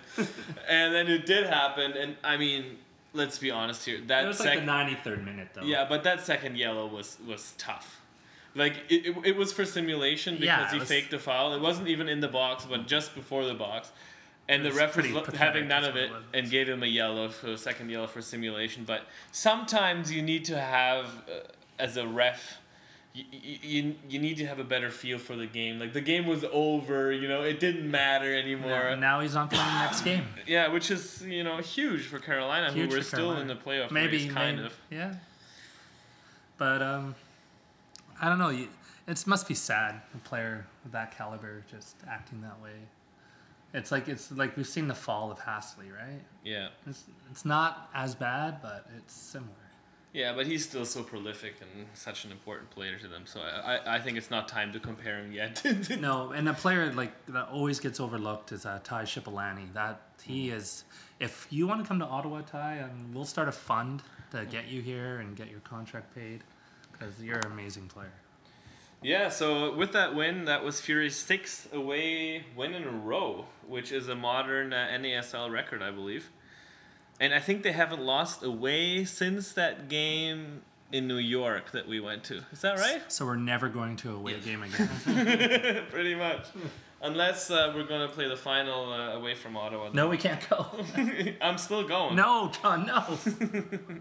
and 0.69 0.95
then 0.95 1.09
it 1.09 1.25
did 1.25 1.47
happen. 1.47 1.93
And 1.93 2.17
I 2.23 2.37
mean, 2.37 2.77
let's 3.15 3.39
be 3.39 3.51
honest 3.51 3.87
here. 3.87 4.01
That 4.07 4.25
it 4.25 4.29
was 4.29 4.37
sec- 4.37 4.67
like 4.67 4.67
the 4.67 5.11
93rd 5.11 5.25
minute 5.25 5.49
though. 5.55 5.63
yeah, 5.63 5.87
but 5.89 6.05
that 6.05 6.21
second 6.21 6.59
yellow 6.59 6.87
was 6.87 7.17
was 7.27 7.55
tough. 7.57 8.02
Like 8.55 8.75
it, 8.91 9.07
it, 9.07 9.17
it 9.29 9.37
was 9.37 9.53
for 9.53 9.65
simulation 9.65 10.35
because 10.35 10.47
Yeah, 10.47 10.71
he 10.73 10.79
was- 10.81 10.89
faked 10.89 11.11
the 11.11 11.19
foul. 11.19 11.55
It 11.55 11.61
wasn't 11.61 11.89
even 11.89 12.09
in 12.09 12.21
the 12.21 12.29
box, 12.29 12.67
but 12.69 12.87
just 12.87 13.15
before 13.15 13.45
the 13.47 13.55
box. 13.55 13.91
And 14.49 14.65
the 14.65 14.73
ref 14.73 14.97
was 14.97 15.07
having 15.37 15.69
none 15.69 15.85
of 15.85 15.97
it 15.97 16.11
and 16.35 16.51
gave 16.51 16.69
him 16.69 16.83
a 16.83 16.87
yellow, 16.87 17.29
for 17.29 17.53
a 17.53 17.57
second 17.57 17.91
yellow 17.91 18.09
for 18.09 18.21
simulation. 18.21 18.85
But 18.85 19.03
sometimes 19.31 20.13
you 20.13 20.21
need 20.21 20.45
to 20.47 20.59
have, 20.61 21.07
uh, 21.29 21.47
as 21.79 21.97
a 21.97 22.07
ref, 22.07 22.59
you, 23.15 23.25
you, 23.31 23.95
you 24.11 24.19
need 24.19 24.37
to 24.39 24.47
have 24.47 24.59
a 24.59 24.65
better 24.65 24.91
feel 24.91 25.19
for 25.19 25.37
the 25.37 25.47
game. 25.47 25.79
Like 25.79 25.93
the 25.93 26.01
game 26.01 26.27
was 26.27 26.45
over, 26.53 27.13
you 27.13 27.29
know, 27.29 27.43
it 27.43 27.61
didn't 27.61 27.89
matter 27.91 28.35
anymore. 28.37 28.91
Now, 28.91 28.95
now 28.97 29.21
he's 29.21 29.37
on 29.37 29.49
playing 29.49 29.65
the 29.65 29.79
next 29.85 30.01
game. 30.11 30.25
Yeah, 30.47 30.69
which 30.69 30.91
is 30.91 31.23
you 31.23 31.45
know 31.45 31.59
huge 31.59 32.03
for 32.07 32.19
Carolina, 32.19 32.73
Huge 32.73 32.91
who 32.91 32.97
were 32.97 33.03
still 33.03 33.37
in 33.37 33.47
the 33.47 33.55
playoff 33.55 33.91
Maybe 33.93 34.25
race, 34.25 34.33
kind 34.33 34.57
maybe- 34.57 34.67
of. 34.67 34.77
Yeah. 34.91 35.15
But 36.59 36.83
um, 36.83 37.15
I 38.23 38.29
don't 38.29 38.39
know. 38.39 38.51
you- 38.51 38.69
It 39.07 39.27
must 39.27 39.49
be 39.49 39.55
sad 39.55 40.01
a 40.15 40.19
player 40.19 40.65
of 40.85 40.93
that 40.93 41.11
caliber 41.17 41.65
just 41.71 41.97
acting 42.09 42.41
that 42.43 42.59
way. 42.63 42.77
It's 43.75 43.91
like 43.91 44.07
it's 44.09 44.31
like 44.31 44.57
we've 44.57 44.67
seen 44.67 44.87
the 44.87 44.95
fall 44.95 45.33
of 45.33 45.41
Hasley, 45.41 45.91
right? 45.91 46.23
Yeah, 46.45 46.69
It's 46.87 47.05
it's 47.31 47.45
not 47.45 47.91
as 47.95 48.15
bad, 48.15 48.61
but 48.63 48.87
it's 48.97 49.13
similar. 49.15 49.51
yeah, 50.13 50.35
but 50.35 50.47
he's 50.47 50.63
still 50.63 50.85
so 50.85 51.03
prolific 51.03 51.55
and 51.63 51.87
such 51.95 52.25
an 52.27 52.31
important 52.31 52.71
player 52.71 52.97
to 52.99 53.09
them. 53.09 53.23
So 53.27 53.41
I, 53.41 53.77
I, 53.77 53.97
I 53.97 53.99
think 54.01 54.19
it's 54.19 54.31
not 54.31 54.47
time 54.47 54.73
to 54.75 54.79
compare 54.79 55.19
him 55.19 55.33
yet. 55.33 55.63
No, 56.01 56.31
and 56.33 56.49
a 56.49 56.55
player 56.55 56.93
like 56.93 57.13
that 57.27 57.49
always 57.49 57.81
gets 57.81 57.99
overlooked 57.99 58.53
is 58.53 58.67
uh, 58.67 58.79
Ty 58.85 59.03
Shipalane. 59.05 59.73
That 59.73 60.01
he 60.23 60.51
is. 60.51 60.85
If 61.19 61.47
you 61.51 61.67
want 61.67 61.81
to 61.83 61.89
come 61.89 61.99
to 62.01 62.05
Ottawa, 62.07 62.43
Ty, 62.43 62.81
um, 62.83 63.13
we'll 63.15 63.25
start 63.25 63.49
a 63.49 63.53
fund 63.53 64.03
to 64.33 64.45
get 64.45 64.69
you 64.69 64.81
here 64.83 65.19
and 65.21 65.35
get 65.35 65.51
your 65.51 65.61
contract 65.61 66.15
paid 66.15 66.45
because 67.03 67.23
you're 67.23 67.39
an 67.39 67.47
amazing 67.47 67.89
player. 67.89 68.13
Yeah, 69.03 69.31
so 69.31 69.75
with 69.75 69.93
that 69.93 70.15
win, 70.15 70.45
that 70.45 70.63
was 70.63 70.81
Fury's 70.81 71.17
sixth 71.17 71.73
away 71.73 72.45
win 72.57 72.73
in 72.73 72.85
a 72.85 72.91
row, 72.91 73.47
which 73.67 73.91
is 73.91 74.09
a 74.09 74.15
modern 74.15 74.73
uh, 74.73 74.89
NASL 74.93 75.51
record, 75.51 75.83
I 75.83 75.91
believe. 75.91 76.31
And 77.19 77.35
I 77.35 77.41
think 77.41 77.63
they 77.63 77.73
haven't 77.73 78.01
lost 78.01 78.43
away 78.45 79.05
since 79.05 79.53
that 79.53 79.89
game 79.89 80.63
in 80.93 81.09
New 81.09 81.17
York 81.17 81.73
that 81.73 81.89
we 81.89 81.99
went 81.99 82.23
to. 82.25 82.43
Is 82.53 82.61
that 82.61 82.79
right? 82.79 83.11
So 83.11 83.27
we're 83.27 83.37
never 83.37 83.69
going 83.69 83.97
to 83.97 84.11
a 84.11 84.15
away 84.15 84.39
game 84.41 84.63
again. 84.63 84.89
Pretty 85.91 86.15
much. 86.15 86.47
Unless 87.01 87.51
uh, 87.51 87.73
we're 87.75 87.87
going 87.87 88.09
to 88.09 88.15
play 88.15 88.29
the 88.29 88.37
final 88.37 88.93
uh, 88.93 89.15
away 89.15 89.35
from 89.35 89.57
Ottawa. 89.57 89.91
no, 89.93 90.09
we 90.09 90.17
can't 90.17 90.49
go. 90.49 90.67
I'm 91.41 91.59
still 91.59 91.87
going. 91.87 92.15
no, 92.15 92.53
John, 92.63 92.87
no. 92.87 93.19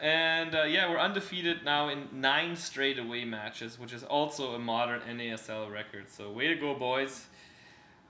And 0.00 0.54
uh, 0.54 0.64
yeah, 0.64 0.90
we're 0.90 0.98
undefeated 0.98 1.64
now 1.64 1.88
in 1.88 2.08
nine 2.12 2.56
straight 2.56 2.98
away 2.98 3.24
matches, 3.24 3.78
which 3.78 3.92
is 3.92 4.02
also 4.02 4.54
a 4.54 4.58
modern 4.58 5.00
NASL 5.00 5.72
record. 5.72 6.10
So 6.10 6.30
way 6.30 6.48
to 6.48 6.54
go, 6.54 6.74
boys. 6.74 7.26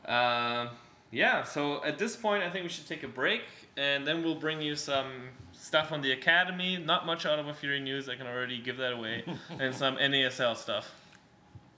Uh, 0.05 0.69
yeah, 1.13 1.45
so 1.45 1.85
at 1.85 1.99
this 1.99 2.17
point, 2.17 2.43
I 2.43 2.51
think 2.51 2.65
we 2.65 2.69
should 2.69 2.87
take 2.87 3.05
a 3.05 3.09
break, 3.09 3.43
and 3.77 4.07
then 4.07 4.25
we'll 4.25 4.35
bring 4.35 4.61
you 4.61 4.75
some 4.75 5.29
stuff 5.53 5.93
on 5.93 6.01
the 6.01 6.13
academy. 6.13 6.77
Not 6.77 7.07
much 7.07 7.25
out 7.25 7.39
of 7.39 7.47
a 7.47 7.55
Fury 7.55 7.81
news, 7.81 8.09
I 8.09 8.17
can 8.17 8.27
already 8.27 8.59
give 8.59 8.77
that 8.79 8.93
away, 8.93 9.25
and 9.61 9.75
some 9.75 9.97
NASL 9.97 10.57
stuff. 10.57 10.93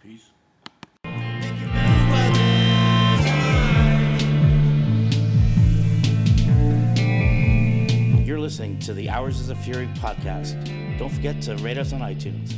Peace. 0.02 0.30
Listening 8.48 8.78
to 8.78 8.94
the 8.94 9.10
Ours 9.10 9.40
is 9.40 9.48
the 9.48 9.54
Fury 9.54 9.90
podcast. 9.96 10.56
Don't 10.96 11.10
forget 11.10 11.42
to 11.42 11.54
rate 11.56 11.76
us 11.76 11.92
on 11.92 12.00
iTunes. 12.00 12.54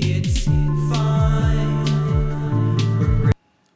It's 0.00 0.46
fine. 0.92 1.84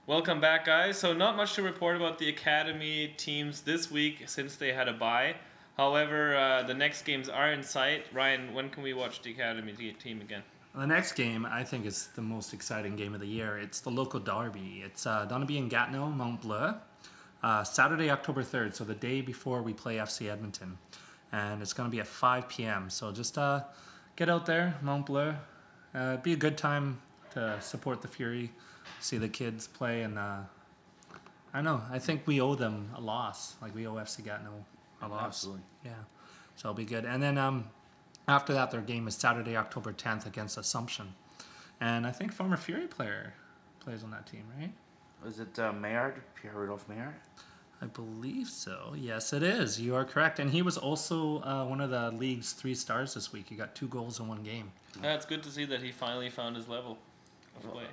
Welcome 0.08 0.40
back, 0.40 0.64
guys. 0.64 0.98
So, 0.98 1.12
not 1.12 1.36
much 1.36 1.54
to 1.54 1.62
report 1.62 1.94
about 1.94 2.18
the 2.18 2.28
academy 2.30 3.14
teams 3.16 3.60
this 3.60 3.92
week 3.92 4.24
since 4.26 4.56
they 4.56 4.72
had 4.72 4.88
a 4.88 4.92
bye. 4.92 5.36
However, 5.76 6.34
uh, 6.34 6.64
the 6.64 6.74
next 6.74 7.02
games 7.02 7.28
are 7.28 7.52
in 7.52 7.62
sight. 7.62 8.06
Ryan, 8.12 8.52
when 8.54 8.70
can 8.70 8.82
we 8.82 8.92
watch 8.92 9.22
the 9.22 9.30
academy 9.30 9.72
team 10.00 10.20
again? 10.20 10.42
The 10.74 10.86
next 10.86 11.12
game, 11.12 11.46
I 11.46 11.62
think, 11.62 11.86
is 11.86 12.08
the 12.16 12.22
most 12.22 12.54
exciting 12.54 12.96
game 12.96 13.14
of 13.14 13.20
the 13.20 13.28
year. 13.28 13.58
It's 13.58 13.78
the 13.78 13.90
local 13.90 14.18
derby. 14.18 14.82
It's 14.84 15.06
uh, 15.06 15.26
Donaby 15.26 15.58
and 15.58 15.70
Gatineau, 15.70 16.08
Mont 16.08 16.40
Bleu, 16.40 16.74
uh, 17.42 17.64
Saturday, 17.64 18.10
October 18.10 18.42
3rd, 18.42 18.74
so 18.74 18.84
the 18.84 18.94
day 18.94 19.20
before 19.20 19.62
we 19.62 19.72
play 19.72 19.96
FC 19.96 20.30
Edmonton. 20.30 20.78
And 21.32 21.62
it's 21.62 21.72
going 21.72 21.88
to 21.88 21.90
be 21.90 22.00
at 22.00 22.06
5 22.06 22.48
p.m. 22.48 22.90
So 22.90 23.10
just 23.10 23.38
uh, 23.38 23.62
get 24.16 24.28
out 24.28 24.44
there, 24.46 24.74
Mont 24.82 25.06
Bleu, 25.06 25.34
uh, 25.94 25.98
it'd 25.98 26.22
be 26.22 26.32
a 26.32 26.36
good 26.36 26.56
time 26.56 27.00
to 27.32 27.60
support 27.60 28.00
the 28.00 28.08
Fury, 28.08 28.50
see 29.00 29.18
the 29.18 29.28
kids 29.28 29.66
play, 29.66 30.02
and 30.02 30.18
uh, 30.18 30.38
I 31.52 31.58
don't 31.58 31.64
know. 31.64 31.82
I 31.90 31.98
think 31.98 32.26
we 32.26 32.40
owe 32.40 32.54
them 32.54 32.90
a 32.96 33.00
loss. 33.00 33.56
Like 33.60 33.74
we 33.74 33.86
owe 33.86 33.94
FC 33.94 34.24
Gatineau 34.24 34.64
a 35.02 35.08
loss. 35.08 35.26
Absolutely. 35.26 35.62
Yeah, 35.84 35.92
so 36.56 36.68
it'll 36.68 36.76
be 36.76 36.84
good. 36.84 37.04
And 37.04 37.22
then 37.22 37.36
um, 37.36 37.68
after 38.28 38.52
that, 38.54 38.70
their 38.70 38.80
game 38.80 39.06
is 39.06 39.14
Saturday, 39.14 39.56
October 39.56 39.92
10th 39.92 40.26
against 40.26 40.56
Assumption, 40.56 41.12
and 41.80 42.06
I 42.06 42.10
think 42.10 42.32
former 42.32 42.56
Fury 42.56 42.86
player 42.86 43.34
plays 43.80 44.02
on 44.02 44.10
that 44.12 44.26
team, 44.26 44.44
right? 44.58 44.72
Was 45.24 45.38
it 45.38 45.58
uh, 45.58 45.72
Mayard, 45.72 46.14
Pierre 46.34 46.54
Rudolph 46.54 46.86
Mayard? 46.88 47.14
I 47.80 47.86
believe 47.86 48.48
so. 48.48 48.94
Yes, 48.96 49.32
it 49.32 49.42
is. 49.42 49.80
You 49.80 49.96
are 49.96 50.04
correct. 50.04 50.38
And 50.38 50.50
he 50.50 50.62
was 50.62 50.78
also 50.78 51.42
uh, 51.42 51.64
one 51.64 51.80
of 51.80 51.90
the 51.90 52.12
league's 52.12 52.52
three 52.52 52.74
stars 52.76 53.14
this 53.14 53.32
week. 53.32 53.46
He 53.48 53.56
got 53.56 53.74
two 53.74 53.88
goals 53.88 54.20
in 54.20 54.28
one 54.28 54.42
game. 54.44 54.70
Yeah, 55.02 55.14
it's 55.14 55.26
good 55.26 55.42
to 55.42 55.50
see 55.50 55.64
that 55.64 55.82
he 55.82 55.90
finally 55.90 56.30
found 56.30 56.54
his 56.54 56.68
level 56.68 56.96
of 57.56 57.72
play. 57.72 57.84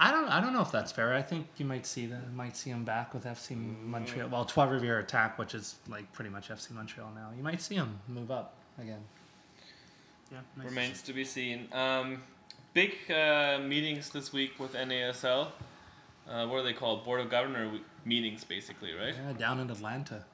I 0.00 0.12
don't. 0.12 0.28
I 0.28 0.40
don't 0.40 0.52
know 0.52 0.62
if 0.62 0.70
that's 0.70 0.92
fair. 0.92 1.12
I 1.14 1.22
think 1.22 1.46
you 1.56 1.64
might 1.64 1.84
see 1.84 2.06
that. 2.06 2.32
Might 2.32 2.56
see 2.56 2.70
him 2.70 2.84
back 2.84 3.14
with 3.14 3.24
FC 3.24 3.56
Montreal. 3.84 4.28
Well, 4.28 4.44
Trois 4.44 4.66
Rivières 4.66 5.00
attack, 5.00 5.38
which 5.38 5.54
is 5.54 5.76
like 5.88 6.12
pretty 6.12 6.30
much 6.30 6.50
FC 6.50 6.70
Montreal 6.70 7.10
now. 7.14 7.30
You 7.36 7.42
might 7.42 7.60
see 7.60 7.74
him 7.74 7.98
move 8.06 8.30
up 8.30 8.54
again. 8.80 9.00
Yeah. 10.30 10.38
nice 10.56 10.64
to 10.64 10.68
Remains 10.70 11.02
to 11.02 11.12
be 11.12 11.24
seen. 11.24 11.68
Um, 11.72 12.22
big 12.74 12.96
uh, 13.10 13.58
meetings 13.60 14.10
this 14.10 14.32
week 14.32 14.58
with 14.60 14.74
NASL. 14.74 15.48
Uh, 16.30 16.46
what 16.46 16.58
are 16.58 16.62
they 16.62 16.72
called? 16.72 17.04
Board 17.04 17.20
of 17.20 17.30
Governor 17.30 17.70
meetings, 18.04 18.44
basically, 18.44 18.92
right? 18.92 19.14
Yeah, 19.14 19.32
down 19.32 19.60
in 19.60 19.70
Atlanta. 19.70 20.24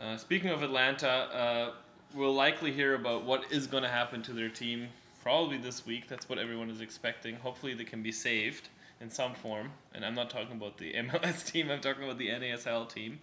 Uh, 0.00 0.16
speaking 0.16 0.50
of 0.50 0.62
Atlanta, 0.62 1.08
uh, 1.08 1.72
we'll 2.14 2.34
likely 2.34 2.72
hear 2.72 2.94
about 2.94 3.24
what 3.24 3.50
is 3.50 3.66
going 3.66 3.82
to 3.82 3.88
happen 3.88 4.22
to 4.22 4.32
their 4.32 4.48
team 4.50 4.88
probably 5.22 5.56
this 5.56 5.86
week. 5.86 6.08
That's 6.08 6.28
what 6.28 6.38
everyone 6.38 6.68
is 6.68 6.80
expecting. 6.80 7.36
Hopefully, 7.36 7.72
they 7.74 7.84
can 7.84 8.02
be 8.02 8.12
saved 8.12 8.68
in 9.00 9.10
some 9.10 9.34
form. 9.34 9.70
And 9.94 10.04
I'm 10.04 10.14
not 10.14 10.30
talking 10.30 10.56
about 10.56 10.78
the 10.78 10.92
MLS 10.94 11.50
team, 11.50 11.70
I'm 11.70 11.80
talking 11.80 12.04
about 12.04 12.18
the 12.18 12.28
NASL 12.28 12.92
team. 12.92 13.20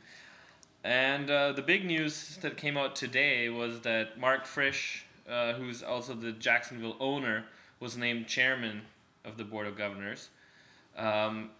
And 0.84 1.29
uh, 1.29 1.51
the 1.51 1.62
big 1.62 1.86
news 1.86 2.38
that 2.41 2.58
came 2.58 2.75
out 2.75 2.96
today 2.96 3.50
was 3.50 3.81
that 3.81 4.20
Mark 4.20 4.48
Frisch, 4.48 5.05
uh, 5.29 5.53
who's 5.53 5.84
also 5.84 6.15
the 6.15 6.31
Jacksonville 6.31 6.98
owner, 7.00 7.46
was 7.79 7.98
named 7.98 8.27
chairman 8.27 8.81
of 9.24 9.38
the 9.38 9.43
Board 9.43 9.67
of 9.67 9.77
Governors. 9.77 10.29
Um, 10.98 11.51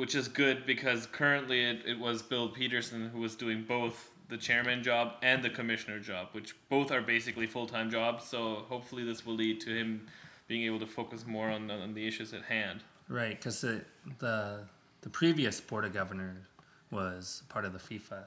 which 0.00 0.14
is 0.14 0.28
good 0.28 0.64
because 0.64 1.04
currently 1.04 1.62
it, 1.62 1.80
it 1.86 2.00
was 2.00 2.22
Bill 2.22 2.48
Peterson 2.48 3.10
who 3.10 3.20
was 3.20 3.34
doing 3.34 3.64
both 3.68 4.10
the 4.30 4.38
chairman 4.38 4.82
job 4.82 5.12
and 5.22 5.44
the 5.44 5.50
commissioner 5.50 5.98
job, 5.98 6.28
which 6.32 6.54
both 6.70 6.90
are 6.90 7.02
basically 7.02 7.46
full 7.46 7.66
time 7.66 7.90
jobs. 7.90 8.24
So 8.24 8.64
hopefully 8.70 9.04
this 9.04 9.26
will 9.26 9.34
lead 9.34 9.60
to 9.60 9.68
him 9.68 10.06
being 10.48 10.62
able 10.62 10.78
to 10.78 10.86
focus 10.86 11.26
more 11.26 11.50
on, 11.50 11.70
on 11.70 11.92
the 11.92 12.08
issues 12.08 12.32
at 12.32 12.40
hand. 12.40 12.80
Right, 13.08 13.38
because 13.38 13.60
the, 13.60 13.82
the 14.20 14.60
the 15.02 15.10
previous 15.10 15.60
board 15.60 15.84
of 15.84 15.92
governors 15.92 16.46
was 16.90 17.42
part 17.50 17.66
of 17.66 17.74
the 17.74 17.78
FIFA. 17.78 18.22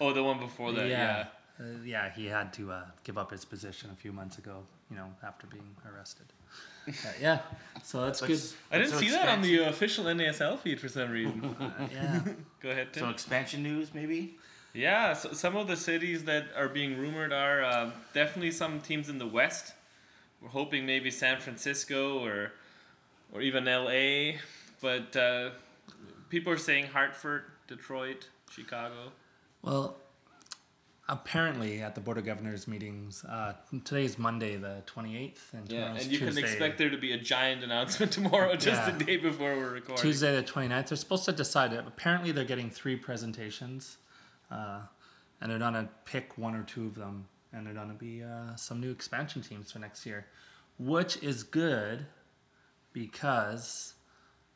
Oh, 0.00 0.12
the 0.12 0.24
one 0.24 0.40
before 0.40 0.72
that, 0.72 0.88
yeah. 0.88 1.26
Uh, 1.60 1.64
yeah, 1.84 2.10
he 2.12 2.26
had 2.26 2.52
to 2.54 2.72
uh, 2.72 2.82
give 3.04 3.16
up 3.18 3.30
his 3.30 3.44
position 3.44 3.90
a 3.92 3.96
few 3.96 4.10
months 4.10 4.38
ago. 4.38 4.64
You 4.90 4.96
know, 4.96 5.14
after 5.22 5.46
being 5.46 5.76
arrested. 5.94 6.26
Uh, 6.90 7.08
yeah, 7.20 7.38
so 7.82 8.04
that's 8.04 8.20
good. 8.20 8.30
Let's- 8.30 8.54
I 8.70 8.78
didn't 8.78 8.90
some 8.90 8.98
see 9.00 9.10
that 9.10 9.28
on 9.28 9.42
the 9.42 9.64
uh, 9.64 9.68
official 9.70 10.04
NASL 10.04 10.58
feed 10.58 10.80
for 10.80 10.88
some 10.88 11.10
reason. 11.10 11.56
Uh, 11.60 11.70
yeah, 11.92 12.20
Go 12.60 12.70
ahead, 12.70 12.92
Tim. 12.92 13.02
Some 13.02 13.10
expansion 13.10 13.62
news, 13.62 13.94
maybe? 13.94 14.36
Yeah, 14.72 15.14
so 15.14 15.32
some 15.32 15.56
of 15.56 15.66
the 15.66 15.76
cities 15.76 16.24
that 16.24 16.46
are 16.56 16.68
being 16.68 16.96
rumored 16.98 17.32
are 17.32 17.64
um, 17.64 17.92
definitely 18.14 18.52
some 18.52 18.80
teams 18.80 19.08
in 19.08 19.18
the 19.18 19.26
West. 19.26 19.72
We're 20.40 20.48
hoping 20.48 20.86
maybe 20.86 21.10
San 21.10 21.40
Francisco 21.40 22.18
or 22.24 22.52
or 23.32 23.40
even 23.42 23.64
LA, 23.64 24.38
but 24.80 25.14
uh, 25.16 25.50
people 26.28 26.52
are 26.52 26.56
saying 26.58 26.86
Hartford, 26.86 27.44
Detroit, 27.68 28.28
Chicago. 28.50 29.12
Well, 29.62 29.96
apparently 31.10 31.82
at 31.82 31.94
the 31.94 32.00
board 32.00 32.16
of 32.16 32.24
governors 32.24 32.66
meetings, 32.68 33.24
uh, 33.24 33.52
today's 33.84 34.16
Monday 34.18 34.56
the 34.56 34.82
twenty 34.86 35.18
eighth, 35.18 35.52
and 35.52 35.70
Yeah, 35.70 35.80
tomorrow's 35.80 36.02
and 36.04 36.12
you 36.12 36.18
Tuesday. 36.20 36.40
can 36.42 36.50
expect 36.50 36.78
there 36.78 36.88
to 36.88 36.96
be 36.96 37.12
a 37.12 37.18
giant 37.18 37.62
announcement 37.64 38.12
tomorrow, 38.18 38.54
just 38.54 38.66
Yeah. 38.86 38.90
the 38.92 39.04
day 39.04 39.16
before 39.16 39.54
we're 39.56 39.70
recording. 39.74 40.02
Tuesday 40.02 40.34
the 40.34 40.42
29th. 40.42 40.88
They're 40.88 40.96
supposed 40.96 41.24
to 41.26 41.32
decide 41.32 41.72
it. 41.72 41.84
Apparently, 41.86 42.32
they're 42.32 42.44
getting 42.44 42.70
three 42.70 42.96
presentations, 42.96 43.98
uh, 44.50 44.80
and 45.40 45.50
they're 45.50 45.58
gonna 45.58 45.88
pick 46.06 46.38
one 46.38 46.54
or 46.54 46.62
two 46.62 46.86
of 46.86 46.94
them, 46.94 47.26
and 47.52 47.66
they're 47.66 47.74
gonna 47.74 47.92
be 47.94 48.22
uh, 48.22 48.54
some 48.56 48.80
new 48.80 48.90
expansion 48.90 49.42
teams 49.42 49.72
for 49.72 49.80
next 49.80 50.06
year, 50.06 50.26
which 50.78 51.16
is 51.22 51.42
good 51.42 52.06
because 52.92 53.94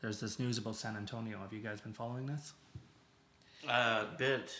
there's 0.00 0.20
this 0.20 0.38
news 0.38 0.58
about 0.58 0.76
San 0.76 0.96
Antonio. 0.96 1.38
Have 1.40 1.52
you 1.52 1.60
guys 1.60 1.80
been 1.80 1.92
following 1.92 2.26
this? 2.26 2.52
Uh, 3.68 4.04
bit. 4.18 4.52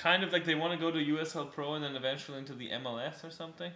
Kind 0.00 0.22
of 0.22 0.32
like 0.32 0.44
they 0.44 0.54
want 0.54 0.72
to 0.72 0.78
go 0.78 0.92
to 0.92 0.98
USL 0.98 1.50
Pro 1.50 1.74
and 1.74 1.82
then 1.84 1.96
eventually 1.96 2.38
into 2.38 2.54
the 2.54 2.68
MLS 2.70 3.24
or 3.24 3.30
something. 3.30 3.72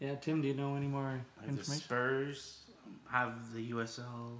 Yeah, 0.00 0.16
Tim, 0.16 0.42
do 0.42 0.48
you 0.48 0.54
know 0.54 0.74
any 0.74 0.88
more 0.88 1.20
The 1.42 1.48
information? 1.48 1.84
Spurs 1.84 2.58
have 3.08 3.52
the 3.54 3.70
USL 3.70 4.38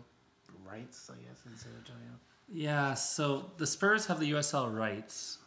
rights, 0.68 1.08
I 1.08 1.14
guess, 1.24 1.38
in 1.46 1.56
San 1.56 1.70
Antonio. 1.78 2.10
Yeah, 2.52 2.94
so 2.94 3.52
the 3.58 3.66
Spurs 3.66 4.06
have 4.06 4.18
the 4.18 4.32
USL 4.32 4.76
rights 4.76 5.38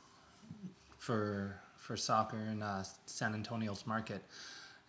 for 0.98 1.60
for 1.75 1.98
soccer 1.98 2.38
in 2.38 2.63
uh, 2.63 2.84
San 3.06 3.34
Antonio's 3.34 3.86
market, 3.86 4.24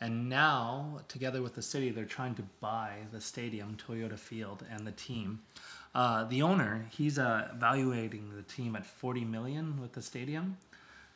and 0.00 0.28
now 0.28 1.00
together 1.08 1.42
with 1.42 1.54
the 1.54 1.62
city, 1.62 1.90
they're 1.90 2.04
trying 2.04 2.36
to 2.36 2.44
buy 2.60 2.92
the 3.10 3.20
stadium, 3.20 3.76
Toyota 3.76 4.18
Field, 4.18 4.64
and 4.70 4.86
the 4.86 4.92
team. 4.92 5.40
Uh, 5.96 6.24
the 6.24 6.42
owner, 6.42 6.84
he's 6.90 7.18
uh, 7.18 7.48
evaluating 7.54 8.30
the 8.36 8.42
team 8.42 8.76
at 8.76 8.84
forty 8.84 9.24
million 9.24 9.80
with 9.80 9.92
the 9.94 10.02
stadium, 10.02 10.58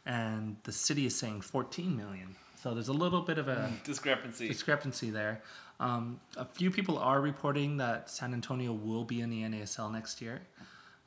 and 0.07 0.57
the 0.65 0.73
city 0.73 1.05
is 1.05 1.15
saying 1.15 1.43
fourteen 1.43 1.95
million. 1.95 2.35
So 2.63 2.73
there's 2.73 2.89
a 2.89 2.95
little 2.95 3.21
bit 3.21 3.37
of 3.37 3.49
a 3.49 3.71
Discrepancy. 3.85 4.49
discrepancy 4.49 5.11
there. 5.11 5.43
Um, 5.81 6.19
a 6.39 6.47
few 6.47 6.71
people 6.71 6.97
are 6.99 7.21
reporting 7.21 7.77
that 7.77 8.09
San 8.09 8.33
Antonio 8.33 8.73
will 8.73 9.05
be 9.05 9.21
in 9.21 9.29
the 9.29 9.43
NASL 9.43 9.93
next 9.93 10.23
year. 10.23 10.41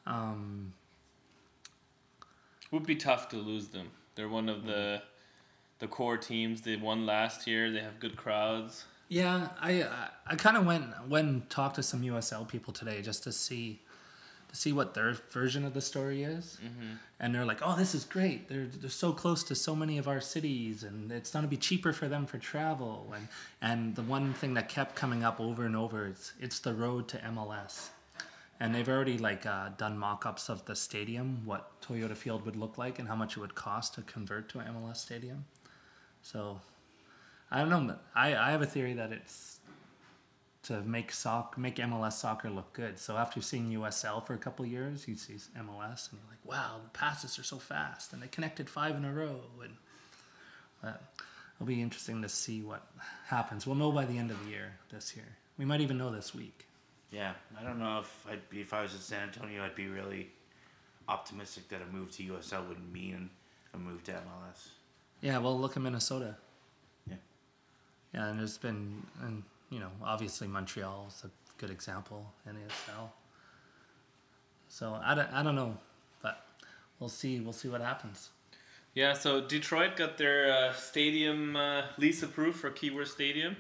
Um, 0.06 0.72
Would 2.72 2.86
be 2.86 2.96
tough 2.96 3.30
to 3.30 3.38
lose 3.38 3.68
them. 3.70 3.90
They're 4.16 4.30
one 4.30 4.50
of 4.50 4.66
the 4.66 5.02
the 5.80 5.88
core 5.88 6.18
teams. 6.18 6.62
They 6.62 6.76
won 6.76 7.08
last 7.08 7.48
year. 7.48 7.72
They 7.72 7.82
have 7.82 8.00
good 8.00 8.16
crowds. 8.18 8.86
Yeah, 9.14 9.50
I 9.62 9.88
I, 10.26 10.36
kind 10.36 10.58
of 10.58 10.66
went 10.66 10.86
went 11.08 11.28
and 11.28 11.50
talked 11.50 11.76
to 11.76 11.84
some 11.84 12.02
USL 12.02 12.48
people 12.48 12.74
today 12.74 13.02
just 13.02 13.24
to 13.24 13.32
see 13.32 13.80
to 14.50 14.56
see 14.56 14.74
what 14.74 14.94
their 14.94 15.14
version 15.32 15.66
of 15.66 15.74
the 15.74 15.82
story 15.82 16.24
is, 16.24 16.58
and 17.20 17.34
they're 17.36 17.46
like, 17.46 17.60
"Oh, 17.62 17.76
this 17.76 17.94
is 17.94 18.06
great! 18.06 18.50
They're 18.50 18.66
they're 18.66 18.90
so 18.90 19.14
close 19.14 19.44
to 19.46 19.56
so 19.56 19.76
many 19.76 20.00
of 20.00 20.08
our 20.08 20.20
cities, 20.20 20.84
and 20.84 21.12
it's 21.12 21.32
going 21.32 21.44
to 21.44 21.50
be 21.50 21.58
cheaper 21.58 21.94
for 21.94 22.08
them 22.08 22.26
for 22.26 22.40
travel." 22.40 23.14
And 23.16 23.28
and 23.62 23.96
the 23.96 24.02
one 24.02 24.34
thing 24.34 24.56
that 24.56 24.68
kept 24.68 24.96
coming 24.96 25.24
up 25.24 25.40
over 25.40 25.66
and 25.66 25.76
over 25.76 26.08
is 26.08 26.34
it's 26.40 26.60
the 26.60 26.74
road 26.74 27.08
to 27.10 27.18
MLS. 27.20 27.90
and 28.60 28.74
they've 28.74 28.90
already 28.90 29.18
like 29.18 29.46
uh, 29.46 29.70
done 29.78 29.98
mock-ups 29.98 30.50
of 30.50 30.64
the 30.66 30.76
stadium, 30.76 31.42
what 31.46 31.80
Toyota 31.82 32.16
Field 32.16 32.46
would 32.46 32.56
look 32.56 32.78
like, 32.78 33.00
and 33.00 33.08
how 33.08 33.16
much 33.16 33.38
it 33.38 33.40
would 33.42 33.56
cost 33.56 33.94
to 33.96 34.02
convert 34.04 34.50
to 34.50 34.60
an 34.60 34.68
MLS 34.74 34.98
stadium. 34.98 35.46
So, 36.22 36.60
I 37.54 37.60
don't 37.60 37.70
know. 37.70 37.86
But 37.88 38.04
I 38.16 38.36
I 38.36 38.52
have 38.52 38.62
a 38.62 38.66
theory 38.66 38.94
that 38.96 39.14
it's 39.14 39.60
to 40.64 40.82
make 40.82 41.12
soc 41.12 41.58
make 41.58 41.76
MLS 41.76 42.14
soccer 42.14 42.50
look 42.50 42.74
good. 42.74 42.98
So 42.98 43.16
after 43.16 43.42
seeing 43.42 43.72
USL 43.72 44.26
for 44.26 44.34
a 44.34 44.38
couple 44.38 44.66
years, 44.66 45.08
you 45.08 45.16
see 45.16 45.34
MLS, 45.34 46.10
and 46.10 46.20
you're 46.20 46.30
like, 46.30 46.44
wow, 46.44 46.80
the 46.84 46.90
passes 46.90 47.38
are 47.38 47.44
so 47.44 47.58
fast, 47.58 48.14
and 48.14 48.22
they 48.22 48.28
connected 48.28 48.70
five 48.70 48.96
in 48.96 49.06
a 49.06 49.14
row, 49.14 49.42
and 49.62 49.74
uh, 50.84 50.98
it'll 51.56 51.68
be 51.68 51.82
interesting 51.82 52.22
to 52.22 52.30
see 52.30 52.62
what 52.62 52.88
happens. 53.28 53.68
We'll 53.68 53.76
know 53.76 53.92
by 53.92 54.06
the 54.06 54.18
end 54.18 54.32
of 54.32 54.44
the 54.44 54.50
year 54.50 54.74
this 54.92 55.16
year. 55.16 55.26
We 55.58 55.66
might 55.66 55.82
even 55.82 55.98
know 55.98 56.12
this 56.12 56.34
week. 56.34 56.66
Yeah, 57.12 57.34
I 57.60 57.64
don't 57.64 57.78
know 57.78 58.00
if 58.00 58.26
I'd 58.28 58.50
be 58.50 58.62
if 58.62 58.74
I 58.74 58.82
was 58.82 58.94
in 58.94 59.00
San 59.00 59.24
Antonio, 59.24 59.64
I'd 59.64 59.76
be 59.76 59.88
really 59.88 60.30
optimistic 61.08 61.68
that 61.70 61.82
a 61.82 61.94
move 61.94 62.10
to 62.12 62.24
USL 62.24 62.68
would 62.70 62.92
mean 62.92 63.30
a 63.74 63.78
move 63.78 64.04
to 64.06 64.14
MLS. 64.14 64.70
Yeah, 65.22 65.38
well, 65.38 65.60
look 65.60 65.78
at 65.78 65.84
Minnesota. 65.84 66.38
And 68.14 68.40
there's 68.40 68.58
been, 68.58 69.04
and 69.22 69.44
you 69.70 69.80
know, 69.80 69.90
obviously 70.04 70.48
Montreal 70.48 71.08
is 71.08 71.24
a 71.24 71.32
good 71.58 71.72
example, 71.72 72.32
NASL. 72.48 73.10
So 74.68 75.00
I 75.04 75.16
don't, 75.16 75.32
I 75.32 75.44
don't 75.44 75.56
know, 75.56 75.78
but 76.22 76.46
we'll 77.00 77.10
see. 77.10 77.40
We'll 77.40 77.54
see 77.54 77.70
what 77.70 77.82
happens. 77.82 78.30
Yeah, 78.96 79.14
so 79.14 79.42
Detroit 79.42 79.96
got 79.96 80.18
their 80.20 80.52
uh, 80.54 80.74
stadium 80.74 81.56
uh, 81.56 81.84
lease 81.98 82.22
approved 82.22 82.60
for 82.60 82.70
Keyworth 82.70 83.08
Stadium. 83.08 83.56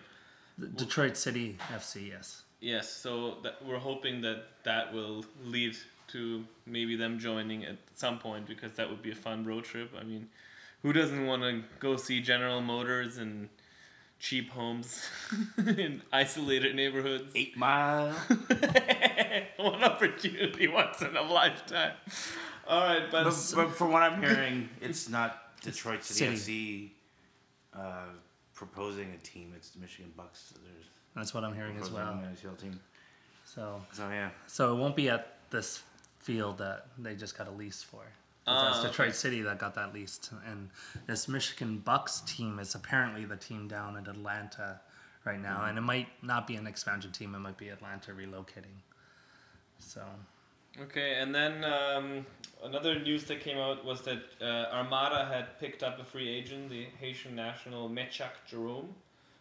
The 0.59 0.67
Detroit 0.67 1.17
City 1.17 1.57
FC, 1.73 2.09
yes. 2.09 2.43
Yes, 2.61 2.89
so 2.89 3.37
that 3.41 3.55
we're 3.65 3.79
hoping 3.79 4.21
that 4.21 4.43
that 4.63 4.93
will 4.93 5.25
lead 5.43 5.75
to 6.09 6.43
maybe 6.67 6.95
them 6.95 7.17
joining 7.17 7.65
at 7.65 7.77
some 7.95 8.19
point 8.19 8.45
because 8.45 8.73
that 8.73 8.87
would 8.87 9.01
be 9.01 9.11
a 9.11 9.15
fun 9.15 9.43
road 9.43 9.63
trip. 9.63 9.91
I 9.99 10.03
mean, 10.03 10.29
who 10.83 10.93
doesn't 10.93 11.25
want 11.25 11.41
to 11.41 11.63
go 11.79 11.97
see 11.97 12.21
General 12.21 12.61
Motors 12.61 13.17
and 13.17 13.49
cheap 14.23 14.49
homes 14.51 15.01
in 15.57 16.01
isolated 16.13 16.73
neighborhoods. 16.75 17.29
Eight 17.35 17.57
Mile. 17.57 18.11
One 19.57 19.83
opportunity 19.83 20.67
once 20.69 21.01
in 21.01 21.15
a 21.17 21.21
lifetime. 21.21 21.91
All 22.65 22.81
right, 22.85 23.03
but, 23.11 23.25
But, 23.25 23.53
but 23.55 23.75
from 23.75 23.91
what 23.91 24.01
I'm 24.01 24.21
hearing, 24.25 24.69
it's 24.79 25.09
not 25.09 25.59
Detroit 25.61 26.03
City, 26.05 26.37
City. 26.37 26.91
FC 27.73 27.79
uh, 27.81 28.05
proposing 28.53 29.11
a 29.13 29.17
team. 29.17 29.51
It's 29.57 29.71
the 29.71 29.79
Michigan 29.81 30.13
Bucks. 30.15 30.51
that 30.53 30.63
There's 30.63 30.85
That's 31.15 31.33
what 31.33 31.43
I'm 31.43 31.53
hearing 31.53 31.77
as 31.81 31.91
well. 31.91 32.13
an 32.13 32.19
NHL 32.33 32.57
team. 32.57 32.79
So, 33.45 33.81
So 33.91 34.07
yeah, 34.09 34.29
so 34.47 34.73
it 34.73 34.79
won't 34.79 34.95
be 34.95 35.09
at 35.09 35.35
this 35.49 35.83
field 36.19 36.57
that 36.59 36.85
they 36.97 37.13
just 37.15 37.37
got 37.37 37.47
a 37.49 37.51
lease 37.51 37.83
for. 37.83 38.03
That's 38.45 38.83
Detroit. 38.83 39.15
City 39.15 39.41
that 39.41 39.59
got 39.59 39.75
that 39.75 39.93
leased, 39.93 40.31
and 40.49 40.69
this 41.07 41.27
Michigan 41.27 41.77
Bucks 41.79 42.21
team 42.21 42.59
is 42.59 42.75
apparently 42.75 43.25
the 43.25 43.37
team 43.37 43.67
down 43.67 43.97
in 43.97 44.07
Atlanta 44.07 44.81
right 45.25 45.41
now, 45.41 45.65
and 45.65 45.77
it 45.77 45.81
might 45.81 46.07
not 46.21 46.45
be 46.45 46.55
an 46.55 46.67
expansion 46.67 47.11
team. 47.11 47.35
It 47.35 47.39
might 47.39 47.57
be 47.57 47.69
Atlanta 47.69 48.11
relocating. 48.11 48.81
So 49.79 50.01
Okay, 50.81 51.19
and 51.19 51.35
then 51.35 51.63
um, 51.63 52.25
another 52.63 52.97
news 52.99 53.25
that 53.25 53.41
came 53.41 53.59
out 53.59 53.85
was 53.85 54.01
that 54.01 54.23
uh, 54.41 54.73
Armada 54.73 55.25
had 55.25 55.59
picked 55.59 55.83
up 55.83 55.99
a 55.99 56.03
free 56.03 56.27
agent, 56.27 56.69
the 56.69 56.87
Haitian 56.99 57.35
national 57.35 57.89
Mechack 57.89 58.31
Jerome, 58.47 58.89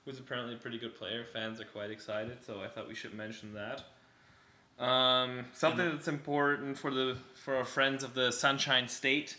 who's 0.04 0.18
apparently 0.18 0.54
a 0.54 0.58
pretty 0.58 0.78
good 0.78 0.94
player. 0.94 1.24
Fans 1.32 1.58
are 1.58 1.64
quite 1.64 1.90
excited, 1.90 2.44
so 2.44 2.60
I 2.60 2.68
thought 2.68 2.86
we 2.86 2.94
should 2.94 3.14
mention 3.14 3.54
that. 3.54 3.82
Um, 4.82 5.44
something 5.52 5.88
that's 5.90 6.08
important 6.08 6.76
for 6.76 6.90
the 6.90 7.16
for 7.44 7.54
our 7.54 7.64
friends 7.64 8.02
of 8.02 8.14
the 8.14 8.32
Sunshine 8.32 8.88
State, 8.88 9.36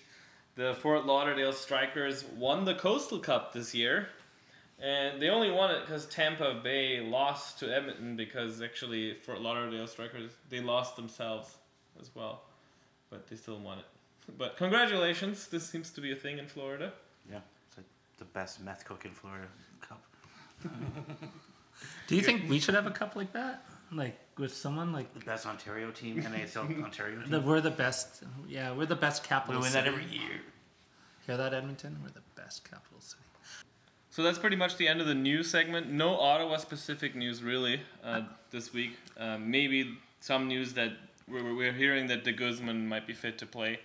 the 0.55 0.73
Fort 0.75 1.05
Lauderdale 1.05 1.51
Strikers 1.51 2.23
won 2.37 2.63
the 2.63 2.75
Coastal 2.75 3.19
Cup 3.19 3.51
this 3.51 3.75
year, 3.75 4.07
and 4.79 5.21
they 5.21 5.27
only 5.27 5.51
won 5.51 5.71
it 5.71 5.81
because 5.81 6.05
Tampa 6.05 6.61
Bay 6.63 7.01
lost 7.01 7.59
to 7.59 7.75
Edmonton 7.75 8.15
because 8.15 8.61
actually 8.61 9.15
Fort 9.15 9.41
Lauderdale 9.41 9.85
Strikers 9.87 10.31
they 10.49 10.61
lost 10.61 10.95
themselves 10.95 11.57
as 11.99 12.09
well, 12.15 12.43
but 13.09 13.27
they 13.27 13.35
still 13.35 13.59
won 13.59 13.79
it. 13.79 13.85
But 14.37 14.55
congratulations! 14.55 15.47
This 15.47 15.69
seems 15.69 15.89
to 15.91 15.99
be 15.99 16.13
a 16.13 16.15
thing 16.15 16.37
in 16.39 16.47
Florida. 16.47 16.93
yeah, 17.29 17.39
it's 17.67 17.75
like 17.75 17.85
the 18.17 18.23
best 18.25 18.61
meth 18.63 18.85
cook 18.85 19.03
in 19.03 19.11
Florida 19.11 19.47
cup. 19.81 20.01
Do 22.07 22.15
you 22.15 22.21
think 22.21 22.49
we 22.49 22.61
should 22.61 22.75
have 22.75 22.87
a 22.87 22.91
cup 22.91 23.17
like 23.17 23.33
that? 23.33 23.65
Like 23.93 24.17
with 24.37 24.53
someone 24.53 24.91
like 24.91 25.13
The 25.13 25.19
best 25.25 25.45
Ontario 25.45 25.91
team, 25.91 26.21
NASL 26.21 26.83
Ontario 26.83 27.21
team. 27.21 27.29
the, 27.29 27.41
we're 27.41 27.61
the 27.61 27.71
best. 27.71 28.23
Yeah, 28.47 28.71
we're 28.73 28.85
the 28.85 28.95
best 28.95 29.23
capital. 29.23 29.55
we 29.55 29.63
win 29.63 29.71
city. 29.71 29.89
that 29.89 29.93
every 29.93 30.05
year. 30.05 30.41
Hear 31.27 31.37
that, 31.37 31.53
Edmonton? 31.53 31.97
We're 32.03 32.09
the 32.09 32.21
best 32.41 32.69
capital 32.69 32.99
city. 32.99 33.21
So 34.09 34.21
that's 34.21 34.37
pretty 34.37 34.55
much 34.55 34.77
the 34.77 34.87
end 34.87 35.01
of 35.01 35.07
the 35.07 35.15
news 35.15 35.49
segment. 35.49 35.89
No 35.91 36.17
Ottawa 36.19 36.57
specific 36.57 37.15
news 37.15 37.41
really 37.41 37.81
uh, 38.03 38.21
this 38.51 38.73
week. 38.73 38.91
Um, 39.17 39.49
maybe 39.49 39.97
some 40.19 40.47
news 40.47 40.73
that 40.73 40.91
we're, 41.27 41.55
we're 41.55 41.73
hearing 41.73 42.07
that 42.07 42.23
De 42.23 42.31
Guzman 42.31 42.87
might 42.87 43.07
be 43.07 43.13
fit 43.13 43.37
to 43.39 43.45
play 43.45 43.79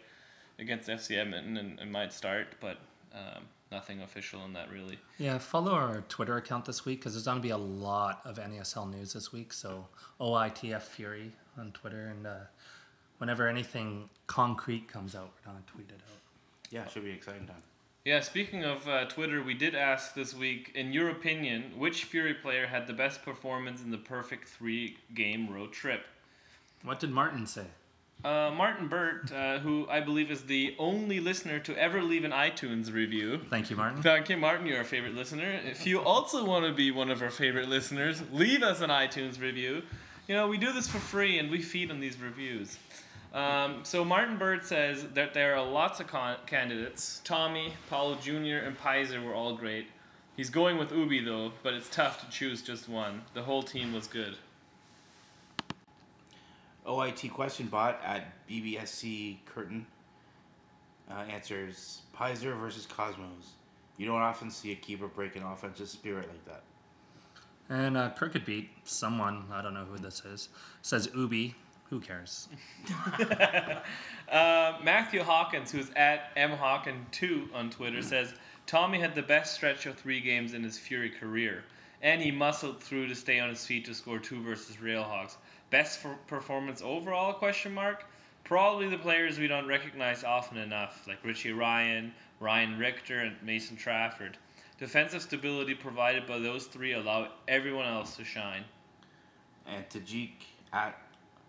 against 0.59 0.88
FC 0.88 1.17
Edmonton 1.17 1.57
and, 1.57 1.79
and 1.79 1.91
might 1.91 2.12
start, 2.12 2.49
but 2.61 2.77
um, 3.15 3.45
nothing 3.71 4.03
official 4.03 4.45
in 4.45 4.53
that 4.55 4.71
really. 4.71 4.99
Yeah, 5.19 5.39
follow 5.39 5.73
our 5.73 6.03
Twitter 6.09 6.37
account 6.37 6.65
this 6.65 6.85
week 6.85 7.01
because 7.01 7.15
there's 7.15 7.25
going 7.25 7.39
to 7.39 7.43
be 7.43 7.51
a 7.51 7.57
lot 7.57 8.21
of 8.25 8.39
NASL 8.39 8.91
news 8.91 9.13
this 9.13 9.33
week. 9.33 9.53
So 9.53 9.87
OITF 10.21 10.83
Fury 10.83 11.33
on 11.59 11.73
Twitter, 11.73 12.12
and 12.16 12.27
uh, 12.27 12.37
whenever 13.19 13.49
anything 13.49 14.09
concrete 14.27 14.88
comes 14.88 15.14
out, 15.14 15.31
we're 15.45 15.53
going 15.53 15.62
to 15.64 15.73
tweet 15.73 15.88
it 15.88 15.95
out. 15.95 16.21
Yeah, 16.71 16.83
it 16.83 16.90
should 16.90 17.05
be 17.05 17.11
exciting 17.11 17.47
time. 17.47 17.62
Yeah, 18.05 18.21
speaking 18.21 18.64
of 18.64 18.88
uh, 18.88 19.05
Twitter, 19.07 19.42
we 19.42 19.55
did 19.55 19.75
ask 19.75 20.14
this 20.14 20.35
week, 20.35 20.73
in 20.75 20.92
your 20.92 21.11
opinion, 21.11 21.73
which 21.77 22.05
Fury 22.05 22.33
player 22.33 22.66
had 22.66 22.87
the 22.87 22.92
best 22.92 23.23
performance 23.23 23.83
in 23.83 23.90
the 23.90 23.99
perfect 23.99 24.49
three 24.49 24.97
game 25.14 25.49
road 25.53 25.73
trip? 25.73 26.07
What 26.83 27.01
did 27.01 27.11
Martin 27.11 27.47
say? 27.47 27.66
Uh, 28.24 28.50
Martin 28.50 28.88
Burt, 28.88 29.31
uh, 29.31 29.61
who 29.61 29.87
I 29.88 30.00
believe 30.00 30.31
is 30.33 30.42
the 30.42 30.74
only 30.78 31.20
listener 31.20 31.61
to 31.61 31.76
ever 31.78 32.02
leave 32.02 32.24
an 32.24 32.33
iTunes 32.33 32.92
review. 32.92 33.40
Thank 33.48 33.70
you, 33.70 33.76
Martin. 33.76 34.02
Thank 34.02 34.28
you, 34.28 34.37
Martin. 34.37 34.66
You're 34.66 34.78
our 34.78 34.85
favorite 34.85 35.14
listener. 35.14 35.61
If 35.64 35.87
you 35.87 36.00
also 36.00 36.44
want 36.44 36.66
to 36.66 36.72
be 36.72 36.90
one 36.90 37.11
of 37.11 37.22
our 37.22 37.31
favorite 37.31 37.68
listeners, 37.68 38.20
leave 38.33 38.64
us 38.64 38.81
an 38.81 38.90
iTunes 38.90 39.40
review. 39.40 39.83
You 40.26 40.35
know, 40.35 40.48
we 40.48 40.59
do 40.59 40.72
this 40.72 40.88
for 40.88 40.98
free 40.98 41.38
and 41.38 41.48
we 41.48 41.62
feed 41.62 41.92
on 41.92 42.00
these 42.00 42.20
reviews. 42.20 42.76
Um, 43.33 43.81
so 43.85 44.04
Martin 44.04 44.37
Bird 44.37 44.64
says 44.64 45.04
that 45.14 45.33
there 45.33 45.54
are 45.57 45.64
lots 45.64 46.00
of 46.00 46.09
con- 46.09 46.38
candidates. 46.46 47.20
Tommy, 47.24 47.74
Paulo 47.88 48.16
Jr., 48.16 48.64
and 48.66 48.76
Peiser 48.76 49.22
were 49.22 49.35
all 49.35 49.54
great. 49.54 49.87
He's 50.37 50.50
going 50.50 50.76
with 50.76 50.92
Ubi 50.92 51.20
though, 51.20 51.52
but 51.62 51.74
it's 51.74 51.88
tough 51.88 52.20
to 52.20 52.31
choose 52.31 52.62
just 52.62 52.88
one. 52.88 53.22
The 53.35 53.42
whole 53.42 53.62
team 53.62 53.92
was 53.92 54.07
good. 54.07 54.37
OIT 56.88 57.31
question 57.33 57.66
bot 57.66 58.01
at 58.05 58.46
BBSC 58.48 59.37
Curtin 59.44 59.87
uh, 61.11 61.24
answers 61.31 62.03
Peiser 62.16 62.59
versus 62.59 62.87
Cosmos. 62.87 63.53
You 63.98 64.07
don't 64.07 64.22
often 64.22 64.51
see 64.51 64.72
a 64.72 64.77
keeper 64.77 65.09
break 65.09 65.37
an 65.37 65.42
offensive 65.42 65.88
spirit 65.88 66.29
like 66.29 66.44
that. 66.46 66.62
And 67.68 67.96
uh, 67.96 68.11
Crooked 68.11 68.44
Beat, 68.46 68.70
someone, 68.85 69.44
I 69.53 69.61
don't 69.61 69.74
know 69.74 69.85
who 69.85 69.98
this 69.98 70.24
is, 70.24 70.48
says 70.83 71.11
Ubi. 71.14 71.55
Who 71.90 72.01
cares? 72.01 72.48
Uh, 74.31 74.77
Matthew 74.85 75.22
Hawkins, 75.22 75.70
who's 75.72 75.88
at 75.96 76.37
mhawkin2 76.37 77.55
on 77.55 77.70
Twitter, 77.70 78.03
says 78.03 78.35
Tommy 78.66 79.01
had 79.01 79.14
the 79.14 79.22
best 79.22 79.55
stretch 79.55 79.87
of 79.87 79.96
three 79.96 80.20
games 80.20 80.53
in 80.53 80.62
his 80.62 80.79
Fury 80.79 81.09
career, 81.09 81.64
and 82.03 82.20
he 82.20 82.31
muscled 82.31 82.83
through 82.83 83.09
to 83.09 83.14
stay 83.14 83.40
on 83.40 83.48
his 83.48 83.64
feet 83.64 83.87
to 83.87 83.94
score 83.94 84.18
two 84.18 84.42
versus 84.42 84.77
Railhawks. 84.77 85.37
Best 85.70 86.00
for 86.00 86.14
performance 86.26 86.83
overall? 86.83 87.33
Question 87.33 87.74
mark. 87.74 88.04
Probably 88.44 88.88
the 88.88 88.98
players 88.98 89.38
we 89.38 89.46
don't 89.46 89.66
recognize 89.66 90.24
often 90.24 90.57
enough, 90.59 91.07
like 91.07 91.22
Richie 91.24 91.52
Ryan, 91.52 92.14
Ryan 92.40 92.78
Richter, 92.78 93.20
and 93.20 93.37
Mason 93.42 93.76
Trafford. 93.76 94.38
Defensive 94.78 95.20
stability 95.22 95.74
provided 95.74 96.26
by 96.26 96.38
those 96.38 96.66
three 96.66 96.92
allow 96.94 97.28
everyone 97.48 97.87
else 97.87 98.16
to 98.16 98.24
shine. 98.24 98.64
And 99.66 99.87
Tajik 99.90 100.31
at 100.72 100.98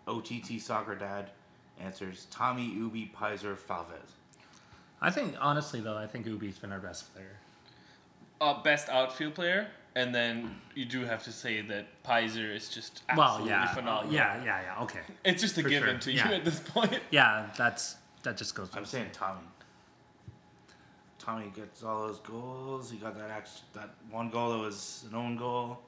OTT 0.06 0.60
Soccer 0.60 0.94
Dad 0.94 1.30
answers 1.80 2.26
Tommy 2.30 2.66
Ubi 2.66 3.10
Peiser 3.16 3.56
Falvez. 3.56 4.16
I 5.00 5.10
think, 5.10 5.34
honestly, 5.40 5.80
though, 5.80 5.96
I 5.96 6.06
think 6.06 6.26
Ubi's 6.26 6.58
been 6.58 6.72
our 6.72 6.80
best 6.80 7.14
player. 7.14 7.38
uh, 8.42 8.62
best 8.62 8.88
outfield 8.90 9.34
player, 9.34 9.68
and 9.96 10.14
then 10.14 10.54
you 10.74 10.84
do 10.84 11.04
have 11.04 11.22
to 11.24 11.32
say 11.32 11.60
that 11.62 11.86
Peiser 12.04 12.54
is 12.54 12.68
just 12.68 13.02
Well, 13.16 13.44
yeah. 13.46 13.66
Oh, 13.70 13.74
phenomenal. 13.74 14.12
Yeah, 14.12 14.42
yeah, 14.44 14.62
yeah. 14.62 14.82
Okay. 14.84 15.00
it's 15.24 15.42
just 15.42 15.58
a 15.58 15.62
For 15.62 15.68
given 15.68 15.88
sure, 15.90 15.98
to 16.00 16.12
yeah. 16.12 16.28
you 16.28 16.34
at 16.36 16.44
this 16.44 16.60
point. 16.60 17.00
Yeah, 17.10 17.48
that's 17.56 17.96
that 18.22 18.36
just 18.36 18.54
goes. 18.54 18.68
I'm 18.74 18.84
saying 18.84 19.08
Tommy. 19.12 19.40
Tommy 21.18 21.52
gets 21.54 21.82
all 21.82 22.06
those 22.06 22.18
goals. 22.20 22.90
He 22.90 22.96
got 22.96 23.16
that 23.18 23.30
act- 23.30 23.62
that 23.74 23.90
one 24.10 24.30
goal 24.30 24.52
that 24.52 24.58
was 24.58 25.04
an 25.10 25.14
own 25.16 25.36
goal. 25.36 25.78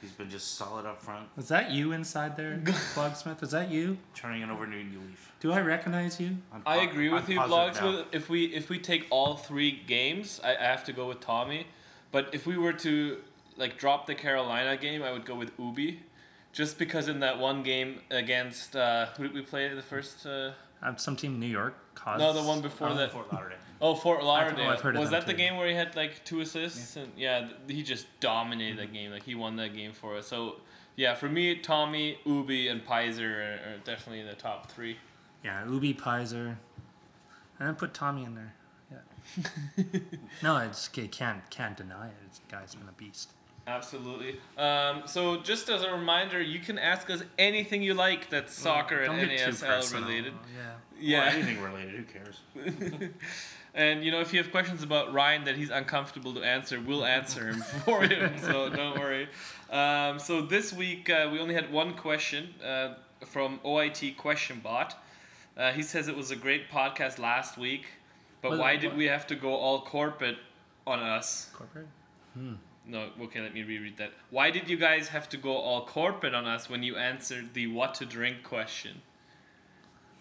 He's 0.00 0.12
been 0.12 0.28
just 0.28 0.56
solid 0.56 0.84
up 0.84 1.00
front, 1.00 1.28
Was 1.34 1.48
that 1.48 1.70
you 1.70 1.92
inside 1.92 2.36
there, 2.36 2.60
Blogsmith? 2.94 3.40
Was 3.40 3.52
that 3.52 3.70
you? 3.70 3.96
turning 4.14 4.42
it 4.42 4.50
over 4.50 4.66
new 4.66 4.84
new 4.84 4.98
leaf. 5.00 5.32
Do 5.40 5.50
I 5.52 5.60
recognize 5.60 6.20
you? 6.20 6.36
I'm 6.52 6.62
I 6.66 6.82
agree 6.82 7.08
with 7.08 7.24
I'm 7.24 7.30
you, 7.32 7.38
positive 7.38 7.82
Blogs. 7.82 7.98
now. 8.00 8.04
If 8.12 8.28
we 8.28 8.44
if 8.46 8.68
we 8.68 8.78
take 8.78 9.06
all 9.10 9.36
three 9.36 9.80
games, 9.86 10.40
I, 10.44 10.56
I 10.56 10.62
have 10.64 10.84
to 10.84 10.92
go 10.92 11.08
with 11.08 11.20
Tommy. 11.20 11.66
But 12.14 12.28
if 12.32 12.46
we 12.46 12.56
were 12.56 12.72
to 12.74 13.18
like 13.56 13.76
drop 13.76 14.06
the 14.06 14.14
Carolina 14.14 14.76
game, 14.76 15.02
I 15.02 15.10
would 15.10 15.24
go 15.24 15.34
with 15.34 15.50
Ubi, 15.58 16.00
just 16.52 16.78
because 16.78 17.08
in 17.08 17.18
that 17.20 17.40
one 17.40 17.64
game 17.64 18.02
against 18.12 18.76
uh, 18.76 19.06
who 19.16 19.24
did 19.24 19.34
we 19.34 19.42
play 19.42 19.74
the 19.74 19.82
first? 19.82 20.24
Uh, 20.24 20.52
Um, 20.80 20.96
some 20.96 21.16
team 21.16 21.40
New 21.40 21.48
York. 21.48 21.74
Cause, 21.96 22.20
no, 22.20 22.32
the 22.32 22.44
one 22.44 22.60
before 22.60 22.90
Oh, 22.90 22.94
that. 22.94 23.10
Fort 23.10 23.32
Lauderdale. 23.32 23.58
Oh, 23.80 23.96
Fort 23.96 24.22
Lauderdale. 24.22 24.68
I've 24.70 24.80
heard 24.80 24.94
of 24.94 25.00
was 25.00 25.10
them 25.10 25.20
that 25.20 25.26
the 25.26 25.34
game 25.34 25.56
where 25.56 25.66
he 25.68 25.74
had 25.74 25.96
like 25.96 26.24
two 26.24 26.40
assists? 26.40 26.94
And 26.94 27.10
yeah, 27.16 27.40
th- 27.40 27.52
he 27.66 27.82
just 27.82 28.06
dominated 28.20 28.78
that 28.78 28.92
game. 28.92 29.10
Like 29.10 29.24
he 29.24 29.34
won 29.34 29.56
that 29.56 29.74
game 29.74 29.92
for 29.92 30.16
us. 30.16 30.28
So 30.28 30.60
yeah, 30.94 31.14
for 31.16 31.28
me, 31.28 31.56
Tommy, 31.56 32.18
Ubi, 32.24 32.68
and 32.68 32.86
Peiser 32.86 33.28
are, 33.28 33.72
are 33.74 33.78
definitely 33.84 34.20
in 34.20 34.28
the 34.28 34.34
top 34.34 34.70
three. 34.70 34.98
Yeah, 35.42 35.66
Ubi 35.68 35.92
Peiser. 35.94 36.56
And 37.58 37.68
then 37.68 37.74
put 37.74 37.92
Tommy 37.92 38.22
in 38.22 38.36
there. 38.36 38.54
Yeah. 39.36 40.00
no, 40.42 40.56
it's, 40.58 40.88
just 40.88 40.94
ca- 40.94 41.08
can't 41.08 41.50
can't 41.50 41.76
deny 41.76 42.08
it. 42.08 42.14
This 42.28 42.40
guy's 42.50 42.74
been 42.74 42.88
a 42.88 42.92
beast. 42.92 43.30
Absolutely. 43.66 44.38
Um, 44.58 45.02
so 45.06 45.38
just 45.40 45.70
as 45.70 45.82
a 45.82 45.90
reminder, 45.90 46.40
you 46.40 46.58
can 46.58 46.78
ask 46.78 47.08
us 47.08 47.22
anything 47.38 47.82
you 47.82 47.94
like 47.94 48.28
that's 48.28 48.54
soccer 48.54 49.00
and 49.00 49.14
NASL 49.30 49.66
personal. 49.66 50.04
related. 50.06 50.34
Yeah. 50.54 50.72
Yeah. 51.00 51.24
Or 51.24 51.28
anything 51.30 51.62
related. 51.62 51.94
Who 51.94 52.04
cares? 52.04 53.10
And 53.74 54.04
you 54.04 54.12
know, 54.12 54.20
if 54.20 54.32
you 54.32 54.40
have 54.40 54.52
questions 54.52 54.82
about 54.84 55.12
Ryan 55.12 55.44
that 55.44 55.56
he's 55.56 55.70
uncomfortable 55.70 56.32
to 56.34 56.42
answer, 56.42 56.80
we'll 56.80 57.04
answer 57.04 57.48
him 57.48 57.60
for 57.84 58.02
him. 58.02 58.38
So 58.38 58.70
don't 58.70 58.98
worry. 58.98 59.28
Um, 59.68 60.18
so 60.20 60.42
this 60.42 60.72
week 60.72 61.10
uh, 61.10 61.28
we 61.32 61.40
only 61.40 61.54
had 61.54 61.72
one 61.72 61.94
question 61.94 62.54
uh, 62.64 62.94
from 63.26 63.58
OIT 63.64 64.16
Question 64.16 64.60
Bot. 64.62 65.02
Uh, 65.56 65.72
he 65.72 65.82
says 65.82 66.06
it 66.06 66.16
was 66.16 66.30
a 66.30 66.36
great 66.36 66.70
podcast 66.70 67.18
last 67.18 67.58
week, 67.58 67.86
but 68.44 68.50
Well, 68.50 68.60
why 68.60 68.72
what- 68.74 68.80
did 68.82 68.94
we 68.94 69.06
have 69.06 69.26
to 69.28 69.34
go 69.36 69.54
all 69.54 69.80
corporate 69.80 70.36
on 70.86 70.98
us? 71.00 71.48
Corporate. 71.54 71.88
no, 72.84 73.10
okay, 73.22 73.40
let 73.40 73.54
me 73.54 73.62
reread 73.62 73.96
that. 73.96 74.12
Why 74.28 74.50
did 74.50 74.68
you 74.68 74.76
guys 74.76 75.08
have 75.08 75.30
to 75.30 75.38
go 75.38 75.56
all 75.56 75.86
corporate 75.86 76.34
on 76.34 76.46
us 76.46 76.68
when 76.68 76.82
you 76.82 76.96
answered 76.96 77.54
the 77.54 77.68
what 77.68 77.94
to 77.94 78.04
drink 78.04 78.42
question? 78.42 79.00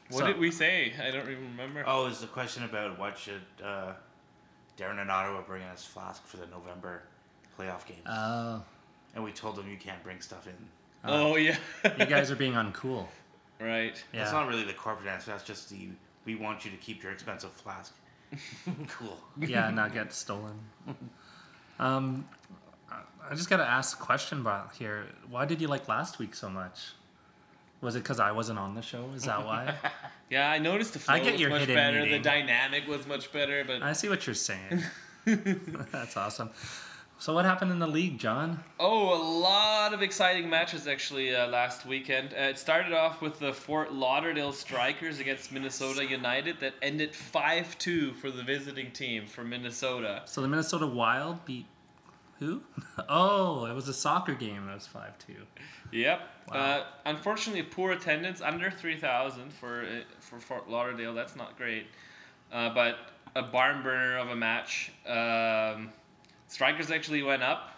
What 0.08 0.20
So- 0.20 0.28
did 0.28 0.38
we 0.38 0.52
say? 0.52 0.94
I 0.98 1.12
don't 1.12 1.30
even 1.30 1.52
remember. 1.58 1.84
Oh, 1.86 2.06
it's 2.06 2.22
the 2.22 2.28
question 2.28 2.64
about 2.64 2.98
what 2.98 3.18
should 3.18 3.42
uh, 3.62 3.92
Darren 4.78 5.02
and 5.02 5.12
Ottawa 5.12 5.42
bring 5.42 5.62
in 5.62 5.68
as 5.68 5.84
flask 5.84 6.26
for 6.26 6.38
the 6.38 6.46
November 6.48 7.04
playoff 7.60 7.86
games, 7.86 8.08
Uh, 8.08 8.62
and 9.16 9.22
we 9.24 9.34
told 9.34 9.58
them 9.58 9.70
you 9.70 9.76
can't 9.78 10.02
bring 10.02 10.22
stuff 10.22 10.48
in. 10.48 10.56
Oh, 11.04 11.36
yeah. 11.36 11.58
you 12.00 12.06
guys 12.06 12.32
are 12.32 12.38
being 12.38 12.54
uncool. 12.54 13.06
right. 13.60 14.02
Yeah. 14.14 14.22
That's 14.22 14.32
not 14.32 14.48
really 14.48 14.64
the 14.64 14.72
corporate 14.74 15.10
answer. 15.10 15.32
That's 15.32 15.44
just 15.44 15.70
the 15.70 15.90
we 16.24 16.36
want 16.36 16.64
you 16.64 16.72
to 16.72 16.78
keep 16.78 17.04
your 17.04 17.12
expensive 17.12 17.52
flask. 17.52 17.94
cool. 18.88 19.17
yeah, 19.39 19.69
not 19.69 19.93
get 19.93 20.13
stolen. 20.13 20.60
Um, 21.80 22.26
I- 22.91 23.36
just 23.36 23.50
gotta 23.50 23.65
ask 23.65 24.00
a 24.00 24.04
question 24.04 24.41
about 24.41 24.76
here. 24.76 25.06
Why 25.30 25.46
did 25.46 25.62
you 25.62 25.67
like 25.67 25.88
last 25.88 26.19
week 26.19 26.36
so 26.36 26.50
much? 26.50 26.91
Was 27.82 27.96
it 27.96 28.00
because 28.04 28.19
I 28.19 28.32
wasn't 28.32 28.60
on 28.60 28.76
the 28.76 28.82
show? 28.82 29.10
Is 29.15 29.24
that 29.24 29.46
why? 29.46 29.74
Yeah, 30.30 30.50
I 30.50 30.58
noticed 30.58 30.93
the 30.93 31.00
flow 31.00 31.13
I 31.13 31.19
get 31.19 31.34
was 31.34 31.41
your 31.41 31.50
much 31.52 31.60
hidden 31.62 31.76
better. 31.76 31.98
meaning. 32.02 32.12
The 32.13 32.28
dynamic 32.28 32.88
was 32.88 33.06
much 33.06 33.32
better, 33.32 33.63
but 33.65 33.84
I 33.84 33.93
see 33.93 34.10
what 34.10 34.26
you're 34.26 34.34
saying. 34.34 34.82
That's 35.26 36.17
awesome. 36.17 36.50
So 37.19 37.34
what 37.34 37.45
happened 37.45 37.71
in 37.71 37.80
the 37.80 37.88
league, 37.88 38.17
John? 38.17 38.62
Oh, 38.80 39.13
a 39.15 39.21
lot 39.39 39.93
of 39.93 40.02
exciting 40.02 40.49
matches 40.49 40.88
actually 40.88 41.34
uh, 41.34 41.47
last 41.47 41.86
weekend. 41.86 42.34
Uh, 42.34 42.43
it 42.49 42.58
started 42.60 42.91
off 42.91 43.21
with 43.21 43.39
the 43.39 43.54
Fort 43.54 43.93
Lauderdale 43.93 44.52
Strikers 44.52 45.19
against 45.19 45.52
Minnesota 45.52 46.06
United 46.06 46.60
that 46.60 46.73
ended 46.82 47.15
5 47.15 47.78
2 47.78 48.13
for 48.13 48.30
the 48.30 48.43
visiting 48.43 48.91
team 48.91 49.26
for 49.26 49.43
Minnesota. 49.43 50.23
So 50.26 50.41
the 50.41 50.49
Minnesota 50.49 50.86
Wild 50.86 51.45
beat 51.45 51.65
who? 52.39 52.62
Oh, 53.10 53.65
it 53.65 53.73
was 53.73 53.88
a 53.88 53.93
soccer 53.93 54.36
game. 54.36 54.67
That 54.67 54.76
was 54.76 54.86
five 54.86 55.17
two. 55.17 55.34
Yep. 55.91 56.21
Wow. 56.52 56.56
Uh, 56.56 56.84
unfortunately, 57.06 57.63
poor 57.63 57.91
attendance, 57.91 58.39
under 58.39 58.69
3,000 58.69 59.52
for, 59.52 59.82
uh, 59.82 59.86
for 60.19 60.39
Fort 60.39 60.69
Lauderdale. 60.69 61.13
That's 61.13 61.36
not 61.36 61.58
great. 61.58 61.88
Uh, 62.52 62.71
but 62.73 62.97
a 63.36 63.41
barn 63.41 63.82
burner 63.82 64.17
of 64.17 64.30
a 64.30 64.36
match. 64.36 64.91
Um, 65.08 65.91
Strikers 66.54 66.92
actually 66.92 67.24
went 67.24 67.42
up, 67.42 67.72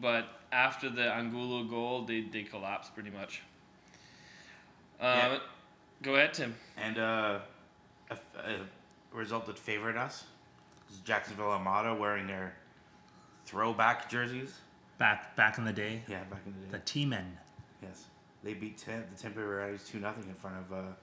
but 0.00 0.24
after 0.52 0.88
the 0.88 1.02
Angulo 1.12 1.64
goal, 1.64 2.02
they, 2.04 2.20
they 2.20 2.44
collapsed 2.44 2.94
pretty 2.94 3.10
much. 3.10 3.42
Um, 5.00 5.08
Yeah. 5.18 5.38
Go 6.02 6.14
ahead, 6.14 6.32
Tim. 6.32 6.54
And 6.76 6.96
uh, 6.96 7.40
a, 8.08 8.14
a 8.38 8.56
result 9.12 9.46
that 9.46 9.58
favored 9.58 9.96
us 9.96 10.22
was 10.88 10.98
Jacksonville 11.00 11.50
Armada 11.50 11.92
wearing 11.92 12.28
their 12.28 12.54
throwback 13.46 14.08
jerseys. 14.08 14.54
Back 14.98 15.34
back 15.34 15.58
in 15.58 15.64
the 15.64 15.72
day, 15.72 16.02
Yeah, 16.06 16.22
back 16.30 16.42
in 16.46 16.52
the 16.52 16.66
day. 16.66 16.70
the. 16.70 16.78
T-men. 16.78 17.36
Yes, 17.82 18.04
they 18.44 18.54
beat 18.54 18.78
ten, 18.78 19.02
the 19.12 19.20
Tampa 19.20 19.40
Bay 19.40 19.44
Rays 19.44 19.82
two 19.90 19.98
nothing 19.98 20.22
in 20.28 20.34
front 20.36 20.56
of 20.56 20.72
uh, 20.72 20.76
a 20.76 20.94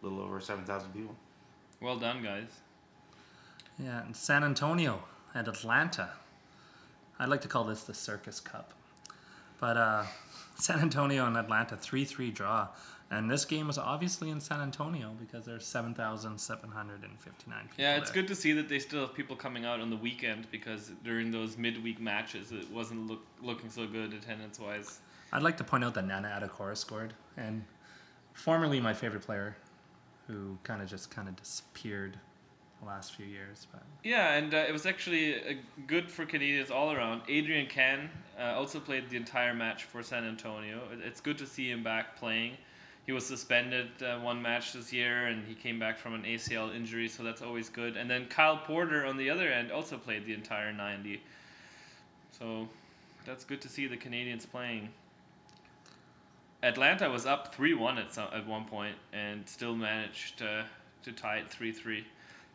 little 0.00 0.20
over 0.22 0.40
seven 0.40 0.64
thousand 0.64 0.92
people. 0.94 1.14
Well 1.82 1.98
done, 1.98 2.22
guys. 2.22 2.48
Yeah, 3.78 4.04
and 4.06 4.16
San 4.16 4.42
Antonio 4.42 5.02
and 5.34 5.46
Atlanta. 5.48 6.10
I'd 7.22 7.28
like 7.28 7.42
to 7.42 7.48
call 7.48 7.62
this 7.62 7.84
the 7.84 7.94
Circus 7.94 8.40
Cup. 8.40 8.72
But 9.60 9.76
uh, 9.76 10.04
San 10.56 10.80
Antonio 10.80 11.24
and 11.24 11.36
Atlanta 11.36 11.76
3 11.76 12.04
3 12.04 12.32
draw. 12.32 12.66
And 13.12 13.30
this 13.30 13.44
game 13.44 13.68
was 13.68 13.78
obviously 13.78 14.30
in 14.30 14.40
San 14.40 14.60
Antonio 14.60 15.14
because 15.20 15.44
there's 15.44 15.64
7,759 15.66 17.60
people. 17.62 17.74
Yeah, 17.76 17.96
it's 17.96 18.10
there. 18.10 18.22
good 18.22 18.28
to 18.28 18.34
see 18.34 18.52
that 18.54 18.68
they 18.68 18.80
still 18.80 19.02
have 19.02 19.14
people 19.14 19.36
coming 19.36 19.64
out 19.64 19.80
on 19.80 19.88
the 19.88 19.96
weekend 19.96 20.50
because 20.50 20.90
during 21.04 21.30
those 21.30 21.56
midweek 21.56 22.00
matches, 22.00 22.50
it 22.50 22.68
wasn't 22.72 23.06
look, 23.06 23.24
looking 23.40 23.70
so 23.70 23.86
good 23.86 24.14
attendance 24.14 24.58
wise. 24.58 24.98
I'd 25.32 25.42
like 25.42 25.56
to 25.58 25.64
point 25.64 25.84
out 25.84 25.94
that 25.94 26.06
Nana 26.06 26.28
Attakora 26.28 26.76
scored. 26.76 27.14
And 27.36 27.64
formerly 28.32 28.80
my 28.80 28.94
favorite 28.94 29.22
player 29.22 29.56
who 30.26 30.58
kind 30.64 30.82
of 30.82 30.88
just 30.88 31.10
kind 31.10 31.28
of 31.28 31.36
disappeared 31.36 32.18
the 32.82 32.88
last 32.88 33.14
few 33.14 33.26
years. 33.26 33.66
But 33.72 33.82
Yeah, 34.02 34.34
and 34.34 34.52
uh, 34.54 34.64
it 34.68 34.72
was 34.72 34.86
actually 34.86 35.36
uh, 35.36 35.54
good 35.86 36.10
for 36.10 36.26
Canadians 36.26 36.70
all 36.70 36.92
around. 36.92 37.22
Adrian 37.28 37.66
Cann 37.66 38.10
uh, 38.38 38.54
also 38.56 38.80
played 38.80 39.08
the 39.10 39.16
entire 39.16 39.54
match 39.54 39.84
for 39.84 40.02
San 40.02 40.24
Antonio. 40.24 40.80
It's 41.04 41.20
good 41.20 41.38
to 41.38 41.46
see 41.46 41.70
him 41.70 41.82
back 41.82 42.16
playing. 42.16 42.56
He 43.04 43.12
was 43.12 43.26
suspended 43.26 43.88
uh, 44.02 44.18
one 44.20 44.40
match 44.40 44.72
this 44.72 44.92
year, 44.92 45.26
and 45.26 45.44
he 45.44 45.54
came 45.54 45.78
back 45.78 45.98
from 45.98 46.14
an 46.14 46.22
ACL 46.22 46.74
injury, 46.74 47.08
so 47.08 47.24
that's 47.24 47.42
always 47.42 47.68
good. 47.68 47.96
And 47.96 48.08
then 48.08 48.26
Kyle 48.26 48.58
Porter 48.58 49.04
on 49.04 49.16
the 49.16 49.28
other 49.28 49.48
end 49.48 49.72
also 49.72 49.96
played 49.96 50.24
the 50.24 50.34
entire 50.34 50.72
90. 50.72 51.20
So 52.30 52.68
that's 53.26 53.44
good 53.44 53.60
to 53.62 53.68
see 53.68 53.88
the 53.88 53.96
Canadians 53.96 54.46
playing. 54.46 54.88
Atlanta 56.62 57.10
was 57.10 57.26
up 57.26 57.52
3 57.52 57.74
1 57.74 57.98
at, 57.98 58.14
some, 58.14 58.28
at 58.32 58.46
one 58.46 58.64
point 58.66 58.94
and 59.12 59.48
still 59.48 59.74
managed 59.74 60.38
to, 60.38 60.64
to 61.02 61.10
tie 61.10 61.38
it 61.38 61.50
3 61.50 61.72
3. 61.72 62.04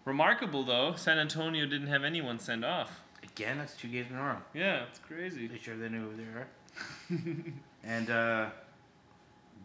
Remarkable 0.07 0.63
though, 0.63 0.93
San 0.95 1.19
Antonio 1.19 1.65
didn't 1.65 1.87
have 1.87 2.05
anyone 2.05 2.39
sent 2.39 2.63
off. 2.63 3.01
Again, 3.23 3.57
that's 3.57 3.75
two 3.75 3.89
games 3.89 4.09
in 4.09 4.15
a 4.15 4.23
row. 4.23 4.37
Yeah, 4.53 4.83
it's 4.89 4.99
crazy. 4.99 5.47
They 5.47 5.57
sure 5.57 5.75
they 5.75 5.89
knew 5.89 6.09
who 6.09 6.15
they 6.15 6.23
were. 6.33 7.53
and 7.83 8.09
uh, 8.09 8.45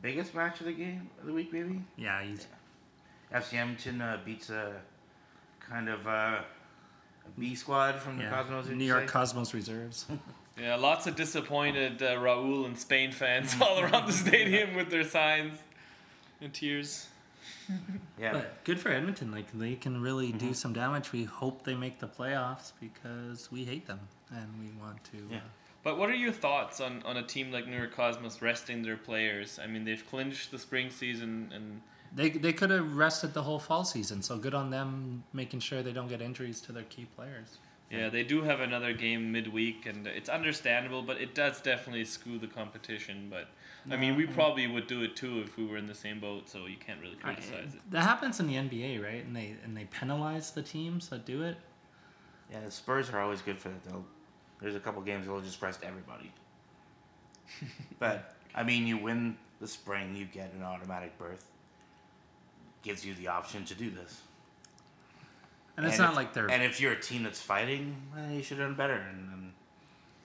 biggest 0.03 0.35
match 0.35 0.59
of 0.59 0.67
the 0.67 0.73
game 0.73 1.09
of 1.21 1.27
the 1.27 1.33
week, 1.33 1.53
maybe. 1.53 1.81
yeah, 1.97 2.25
he's, 2.25 2.49
FC 3.33 3.55
Edmonton 3.55 4.01
uh, 4.03 4.19
beats 4.25 4.51
a 4.51 4.73
kind 5.61 5.89
of 5.89 6.09
uh, 6.09 6.11
a 6.41 6.45
B 7.39 7.55
squad 7.55 8.01
from 8.01 8.19
the 8.19 8.25
yeah. 8.25 8.31
Cosmos. 8.31 8.67
New 8.67 8.85
York 8.85 9.03
say? 9.03 9.13
Cosmos 9.13 9.55
reserves. 9.55 10.07
Yeah, 10.61 10.77
lots 10.77 11.07
of 11.07 11.17
disappointed 11.17 12.03
uh, 12.03 12.17
Raul 12.17 12.67
and 12.67 12.77
Spain 12.77 13.11
fans 13.11 13.57
all 13.63 13.81
around 13.81 14.05
the 14.05 14.13
stadium 14.13 14.75
with 14.75 14.91
their 14.91 15.03
signs 15.03 15.59
and 16.43 16.53
tears. 16.53 17.07
Yeah, 18.21 18.33
But 18.35 18.65
good 18.65 18.79
for 18.79 18.91
Edmonton. 18.91 19.33
Like 19.33 19.47
they 19.53 19.75
can 19.75 20.01
really 20.01 20.29
Mm-hmm. 20.29 20.39
do 20.49 20.55
some 20.55 20.73
damage. 20.73 21.13
We 21.13 21.25
hope 21.25 21.65
they 21.65 21.75
make 21.75 21.99
the 21.99 22.07
playoffs 22.07 22.73
because 22.81 23.51
we 23.51 23.65
hate 23.65 23.87
them 23.87 24.01
and 24.31 24.49
we 24.61 24.71
want 24.81 25.03
to. 25.13 25.17
Yeah. 25.31 25.39
Uh, 25.39 25.41
But 25.83 25.99
what 25.99 26.09
are 26.11 26.15
your 26.15 26.33
thoughts 26.33 26.81
on, 26.81 27.03
on 27.05 27.17
a 27.17 27.23
team 27.23 27.51
like 27.51 27.67
New 27.67 27.77
York 27.77 27.95
Cosmos 27.97 28.41
resting 28.43 28.83
their 28.83 28.97
players? 28.97 29.59
I 29.63 29.67
mean, 29.67 29.85
they've 29.85 30.05
clinched 30.09 30.51
the 30.53 30.59
spring 30.59 30.91
season, 30.91 31.51
and 31.53 31.81
they 32.15 32.31
they 32.31 32.53
could 32.53 32.71
have 32.71 32.97
rested 32.97 33.35
the 33.35 33.43
whole 33.43 33.59
fall 33.59 33.85
season. 33.85 34.23
So 34.23 34.37
good 34.39 34.55
on 34.55 34.71
them 34.71 35.25
making 35.33 35.61
sure 35.61 35.83
they 35.83 35.93
don't 35.93 36.09
get 36.09 36.21
injuries 36.23 36.61
to 36.63 36.73
their 36.73 36.85
key 36.85 37.07
players. 37.17 37.59
yeah, 37.91 38.09
they 38.09 38.23
do 38.23 38.43
have 38.43 38.61
another 38.61 38.93
game 38.93 39.33
midweek, 39.33 39.87
and 39.87 40.07
it's 40.07 40.29
understandable, 40.29 41.03
but 41.03 41.17
it 41.21 41.35
does 41.35 41.61
definitely 41.61 42.05
skew 42.05 42.39
the 42.39 42.47
competition. 42.47 43.27
But 43.29 43.49
I 43.91 43.97
mean, 43.97 44.15
we 44.17 44.27
probably 44.27 44.67
would 44.69 44.87
do 44.87 45.03
it 45.03 45.17
too 45.17 45.41
if 45.41 45.57
we 45.57 45.67
were 45.67 45.77
in 45.77 45.87
the 45.87 45.95
same 45.95 46.21
boat, 46.21 46.49
so 46.49 46.67
you 46.67 46.77
can't 46.77 47.01
really 47.01 47.17
I- 47.23 47.35
criticize 47.35 47.75
it. 47.75 47.81
that 47.91 48.03
happens 48.03 48.39
in 48.41 48.47
the 48.47 48.55
NBA, 48.55 49.03
right? 49.03 49.25
And 49.25 49.35
they 49.35 49.57
and 49.65 49.77
they 49.77 49.85
penalize 49.87 50.53
the 50.53 50.63
teams 50.63 51.09
that 51.09 51.25
do 51.27 51.43
it. 51.43 51.57
yeah. 52.51 52.61
The 52.65 52.71
Spurs 52.71 53.11
are 53.11 53.21
always 53.21 53.43
good 53.43 53.59
for 53.59 53.69
that. 53.71 53.83
They'll, 53.85 54.05
there's 54.61 54.77
a 54.77 54.81
couple 54.81 55.03
games 55.03 55.27
they'll 55.27 55.41
just 55.41 55.61
rest 55.61 55.81
everybody. 55.83 56.31
but 57.99 58.35
I 58.55 58.63
mean, 58.63 58.87
you 58.87 58.99
win 58.99 59.37
the 59.61 59.67
spring, 59.67 60.15
you 60.17 60.27
get 60.27 60.53
an 60.55 60.63
automatic 60.63 61.17
berth. 61.19 61.45
Gives 62.83 63.05
you 63.05 63.15
the 63.15 63.29
option 63.29 63.65
to 63.67 63.75
do 63.75 63.91
this. 63.91 64.21
And 65.77 65.87
it's 65.87 65.97
And 65.97 66.03
not 66.05 66.11
if- 66.11 66.17
like 66.17 66.33
they're 66.35 66.51
And 66.51 66.63
if 66.63 66.81
you're 66.81 66.93
a 66.93 67.01
team 67.01 67.23
that's 67.25 67.41
fighting, 67.41 67.97
well, 68.15 68.31
you 68.31 68.43
should 68.43 68.59
have 68.59 68.69
done 68.69 68.77
better, 68.77 68.95
and, 68.95 69.29
and 69.33 69.53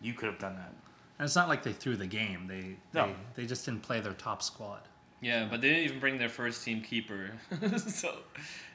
you 0.02 0.13
could 0.13 0.28
have 0.30 0.39
done 0.39 0.56
that. 0.56 0.74
And 1.19 1.25
it's 1.25 1.36
not 1.36 1.47
like 1.47 1.63
they 1.63 1.73
threw 1.73 1.95
the 1.95 2.08
game. 2.08 2.47
They 2.47 2.75
No. 2.93 3.08
they, 3.08 3.41
they 3.43 3.47
just 3.47 3.65
didn't 3.65 3.82
play 3.84 3.99
their 3.99 4.13
top 4.13 4.41
squad. 4.41 4.82
Yeah, 5.21 5.47
but 5.49 5.62
they 5.62 5.69
didn't 5.69 5.84
even 5.86 5.99
bring 5.99 6.17
their 6.19 6.30
first 6.30 6.63
team 6.63 6.82
keeper, 6.82 7.32
so 7.77 8.17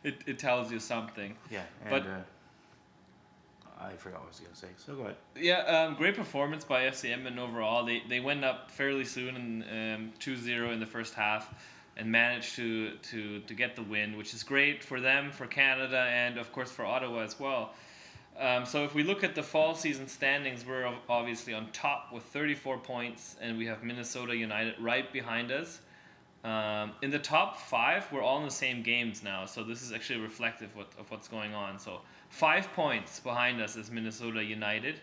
it, 0.03 0.23
it 0.27 0.39
tells 0.41 0.73
you 0.73 0.81
something. 0.81 1.37
Yeah, 1.51 1.63
and 1.83 1.91
But- 1.91 2.03
uh, 2.11 2.19
I 3.81 3.97
forgot 3.97 4.21
what 4.21 4.27
I 4.27 4.29
was 4.29 4.41
gonna 4.41 4.55
say. 4.55 4.69
So 4.77 4.95
go 4.95 5.03
ahead. 5.03 5.17
Yeah, 5.37 5.59
um, 5.63 5.95
great 5.97 6.15
performance 6.17 6.65
by 6.65 6.83
FCM 6.85 7.27
and 7.27 7.39
overall. 7.41 7.85
They, 7.85 8.03
they 8.09 8.21
went 8.21 8.45
up 8.45 8.71
fairly 8.71 9.05
soon 9.05 9.35
and 9.37 10.03
um, 10.05 10.13
2-0 10.21 10.73
in 10.73 10.79
the 10.79 10.87
first 10.87 11.15
half 11.15 11.53
and 11.97 12.11
managed 12.11 12.55
to, 12.57 12.93
to, 12.99 13.41
to 13.41 13.55
get 13.55 13.75
the 13.77 13.83
win, 13.83 14.17
which 14.17 14.35
is 14.35 14.43
great 14.45 14.83
for 14.85 15.01
them, 15.01 15.31
for 15.33 15.47
Canada, 15.47 15.99
and 16.13 16.39
of 16.39 16.53
course 16.53 16.71
for 16.71 16.85
Ottawa 16.85 17.23
as 17.23 17.39
well. 17.41 17.75
Um, 18.39 18.65
so 18.65 18.85
if 18.85 18.95
we 18.95 19.03
look 19.03 19.23
at 19.23 19.35
the 19.35 19.43
fall 19.43 19.75
season 19.75 20.09
standings, 20.09 20.65
we're 20.67 20.91
obviously 21.09 21.53
on 21.55 21.71
top 21.73 22.13
with 22.13 22.23
34 22.25 22.79
points, 22.79 23.37
and 23.41 23.59
we 23.59 23.67
have 23.67 23.83
Minnesota 23.85 24.35
United 24.35 24.75
right 24.81 25.13
behind 25.13 25.53
us. 25.53 25.81
Um, 26.45 26.93
in 27.03 27.11
the 27.11 27.19
top 27.21 27.57
five, 27.57 28.11
we're 28.11 28.23
all 28.23 28.39
in 28.39 28.45
the 28.45 28.51
same 28.51 28.83
games 28.83 29.23
now, 29.23 29.45
so 29.45 29.63
this 29.63 29.81
is 29.83 29.93
actually 29.93 30.21
reflective 30.21 30.71
of, 30.77 30.87
of 30.99 31.11
what's 31.11 31.29
going 31.29 31.55
on. 31.55 31.79
So 31.79 32.01
five 32.31 32.73
points 32.73 33.21
behind 33.21 33.61
us 33.61 33.77
is 33.77 33.91
Minnesota 33.93 34.43
United, 34.43 34.97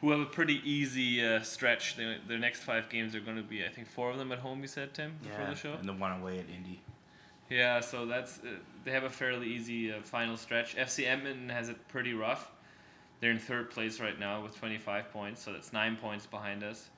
who 0.00 0.10
have 0.10 0.20
a 0.20 0.24
pretty 0.26 0.62
easy 0.64 1.22
uh, 1.26 1.42
stretch. 1.42 1.96
Their, 1.96 2.16
their 2.26 2.38
next 2.38 2.60
five 2.60 2.88
games 2.88 3.14
are 3.14 3.20
going 3.20 3.36
to 3.36 3.42
be, 3.42 3.64
I 3.64 3.68
think, 3.68 3.88
four 3.88 4.10
of 4.10 4.16
them 4.16 4.32
at 4.32 4.38
home. 4.38 4.62
You 4.62 4.68
said 4.68 4.94
Tim 4.94 5.12
before 5.22 5.40
Yeah, 5.42 5.50
the 5.50 5.56
show. 5.56 5.72
and 5.74 5.88
the 5.88 5.92
one 5.92 6.12
away 6.20 6.38
at 6.38 6.46
Indy. 6.48 6.80
Yeah, 7.50 7.80
so 7.80 8.06
that's 8.06 8.38
uh, 8.38 8.56
they 8.84 8.90
have 8.90 9.04
a 9.04 9.10
fairly 9.10 9.48
easy 9.48 9.92
uh, 9.92 10.00
final 10.02 10.36
stretch. 10.36 10.76
FC 10.76 11.06
Edmonton 11.06 11.48
has 11.48 11.68
it 11.68 11.76
pretty 11.88 12.14
rough. 12.14 12.50
They're 13.20 13.30
in 13.30 13.38
third 13.38 13.70
place 13.70 14.00
right 14.00 14.18
now 14.18 14.42
with 14.42 14.56
25 14.56 15.10
points, 15.10 15.42
so 15.42 15.52
that's 15.52 15.72
nine 15.72 15.96
points 15.96 16.26
behind 16.26 16.62
us. 16.62 16.90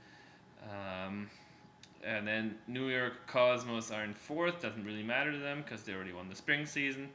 Um, 0.64 1.31
and 2.04 2.26
then 2.26 2.57
New 2.66 2.88
York 2.88 3.26
Cosmos 3.26 3.90
are 3.90 4.04
in 4.04 4.14
fourth. 4.14 4.61
Doesn't 4.61 4.85
really 4.85 5.02
matter 5.02 5.33
to 5.33 5.38
them 5.38 5.62
because 5.62 5.83
they 5.83 5.92
already 5.92 6.12
won 6.12 6.28
the 6.28 6.35
spring 6.35 6.66
season. 6.66 7.09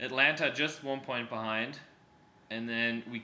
Atlanta 0.00 0.50
just 0.50 0.84
one 0.84 1.00
point 1.00 1.28
behind, 1.28 1.78
and 2.50 2.68
then 2.68 3.02
we 3.10 3.22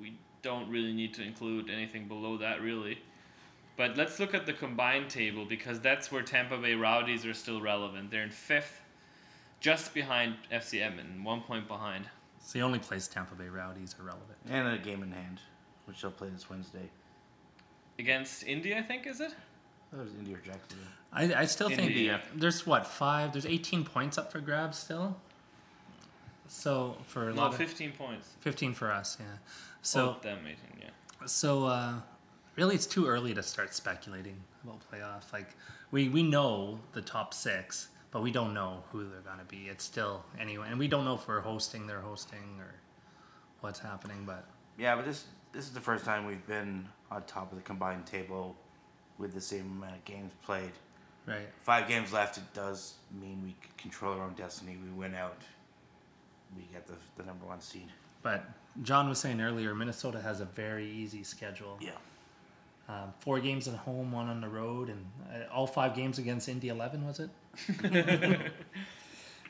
we 0.00 0.14
don't 0.42 0.68
really 0.70 0.92
need 0.92 1.12
to 1.14 1.22
include 1.22 1.70
anything 1.70 2.08
below 2.08 2.36
that 2.38 2.62
really. 2.62 2.98
But 3.76 3.96
let's 3.96 4.18
look 4.18 4.34
at 4.34 4.46
the 4.46 4.52
combined 4.52 5.08
table 5.08 5.44
because 5.44 5.80
that's 5.80 6.10
where 6.10 6.22
Tampa 6.22 6.56
Bay 6.58 6.74
Rowdies 6.74 7.24
are 7.24 7.34
still 7.34 7.60
relevant. 7.60 8.10
They're 8.10 8.24
in 8.24 8.30
fifth, 8.30 8.80
just 9.60 9.94
behind 9.94 10.34
FC 10.52 10.82
Edmonton, 10.82 11.22
one 11.22 11.42
point 11.42 11.68
behind. 11.68 12.06
It's 12.48 12.54
the 12.54 12.62
only 12.62 12.78
place 12.78 13.06
Tampa 13.06 13.34
Bay 13.34 13.48
Rowdies 13.50 13.94
are 14.00 14.04
relevant. 14.04 14.38
And 14.48 14.68
a 14.68 14.78
game 14.78 15.02
in 15.02 15.12
hand, 15.12 15.38
which 15.84 16.00
they'll 16.00 16.10
play 16.10 16.30
this 16.30 16.48
Wednesday. 16.48 16.88
Against 17.98 18.42
Indy, 18.44 18.74
I 18.74 18.80
think, 18.80 19.06
is 19.06 19.20
it? 19.20 19.34
That 19.92 20.02
was 20.02 20.14
Indy 20.14 20.32
or 20.32 20.38
Jacksonville. 20.38 20.86
I, 21.12 21.34
I 21.42 21.44
still 21.44 21.68
think 21.68 21.90
Indy. 21.90 22.10
there's 22.34 22.66
what 22.66 22.86
five. 22.86 23.32
There's 23.32 23.44
18 23.44 23.84
points 23.84 24.16
up 24.16 24.32
for 24.32 24.40
grabs 24.40 24.78
still. 24.78 25.14
So 26.46 26.96
for 27.04 27.28
a 27.28 27.34
No, 27.34 27.42
lot 27.42 27.50
of 27.52 27.58
15 27.58 27.92
points. 27.92 28.30
15 28.40 28.72
for 28.72 28.90
us, 28.90 29.18
yeah. 29.20 29.26
So 29.82 30.06
Both 30.14 30.22
them, 30.22 30.38
18, 30.46 30.56
yeah. 30.80 31.26
so 31.26 31.66
uh, 31.66 31.96
really, 32.56 32.74
it's 32.76 32.86
too 32.86 33.06
early 33.06 33.34
to 33.34 33.42
start 33.42 33.74
speculating 33.74 34.36
about 34.64 34.80
playoff. 34.90 35.30
Like 35.34 35.50
we 35.90 36.08
we 36.08 36.22
know 36.22 36.78
the 36.94 37.02
top 37.02 37.34
six, 37.34 37.88
but 38.10 38.22
we 38.22 38.30
don't 38.30 38.54
know 38.54 38.82
who 38.92 39.08
they're 39.08 39.20
gonna 39.20 39.44
be. 39.48 39.68
It's 39.68 39.84
still 39.84 40.24
anyway, 40.38 40.68
and 40.70 40.78
we 40.78 40.88
don't 40.88 41.04
know 41.04 41.14
if 41.14 41.26
we're 41.28 41.40
hosting, 41.40 41.86
they're 41.86 42.00
hosting, 42.00 42.58
or 42.60 42.74
what's 43.60 43.78
happening. 43.78 44.24
But 44.26 44.46
Yeah, 44.78 44.96
but 44.96 45.04
this 45.04 45.24
this 45.52 45.64
is 45.64 45.72
the 45.72 45.80
first 45.80 46.04
time 46.04 46.26
we've 46.26 46.46
been 46.46 46.86
on 47.10 47.22
top 47.24 47.50
of 47.52 47.56
the 47.58 47.64
combined 47.64 48.06
table 48.06 48.56
with 49.18 49.32
the 49.34 49.40
same 49.40 49.66
amount 49.78 49.94
of 49.96 50.04
games 50.04 50.32
played. 50.44 50.70
right, 51.26 51.48
Five 51.62 51.88
games 51.88 52.12
left. 52.12 52.36
It 52.38 52.52
does 52.54 52.94
mean 53.20 53.42
we 53.44 53.56
control 53.76 54.14
our 54.18 54.24
own 54.24 54.34
destiny. 54.34 54.76
We 54.82 54.90
win 54.90 55.14
out. 55.14 55.42
We 56.56 56.62
get 56.72 56.86
the 56.86 56.94
the 57.16 57.24
number 57.24 57.44
one 57.46 57.60
seed. 57.60 57.88
but 58.22 58.44
John 58.82 59.08
was 59.08 59.18
saying 59.18 59.40
earlier, 59.40 59.74
Minnesota 59.74 60.20
has 60.20 60.40
a 60.40 60.44
very 60.44 60.88
easy 60.88 61.24
schedule. 61.24 61.78
Yeah. 61.80 61.90
Um, 62.88 63.12
four 63.20 63.38
games 63.38 63.68
at 63.68 63.74
home, 63.74 64.12
one 64.12 64.28
on 64.28 64.40
the 64.40 64.48
road, 64.48 64.88
and 64.88 65.04
uh, 65.30 65.52
all 65.52 65.66
five 65.66 65.94
games 65.94 66.18
against 66.18 66.48
Indy 66.48 66.68
11, 66.68 67.06
was 67.06 67.20
it? 67.20 67.30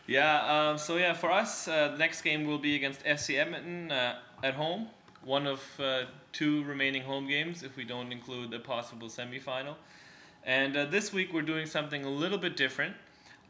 Yeah, 0.08 0.70
um, 0.70 0.78
so 0.78 0.96
yeah, 0.96 1.12
for 1.12 1.30
us, 1.30 1.68
uh, 1.68 1.88
the 1.88 1.98
next 1.98 2.22
game 2.22 2.46
will 2.46 2.58
be 2.58 2.74
against 2.76 3.04
FC 3.04 3.38
Edmonton 3.38 3.92
uh, 3.92 4.16
at 4.42 4.54
home. 4.54 4.88
One 5.22 5.46
of 5.46 5.60
uh, 5.78 6.04
two 6.32 6.64
remaining 6.64 7.02
home 7.02 7.28
games, 7.28 7.62
if 7.62 7.76
we 7.76 7.84
don't 7.84 8.10
include 8.10 8.54
a 8.54 8.58
possible 8.58 9.08
semifinal. 9.08 9.74
And 10.44 10.74
uh, 10.74 10.86
this 10.86 11.12
week 11.12 11.34
we're 11.34 11.42
doing 11.42 11.66
something 11.66 12.06
a 12.06 12.08
little 12.08 12.38
bit 12.38 12.56
different. 12.56 12.96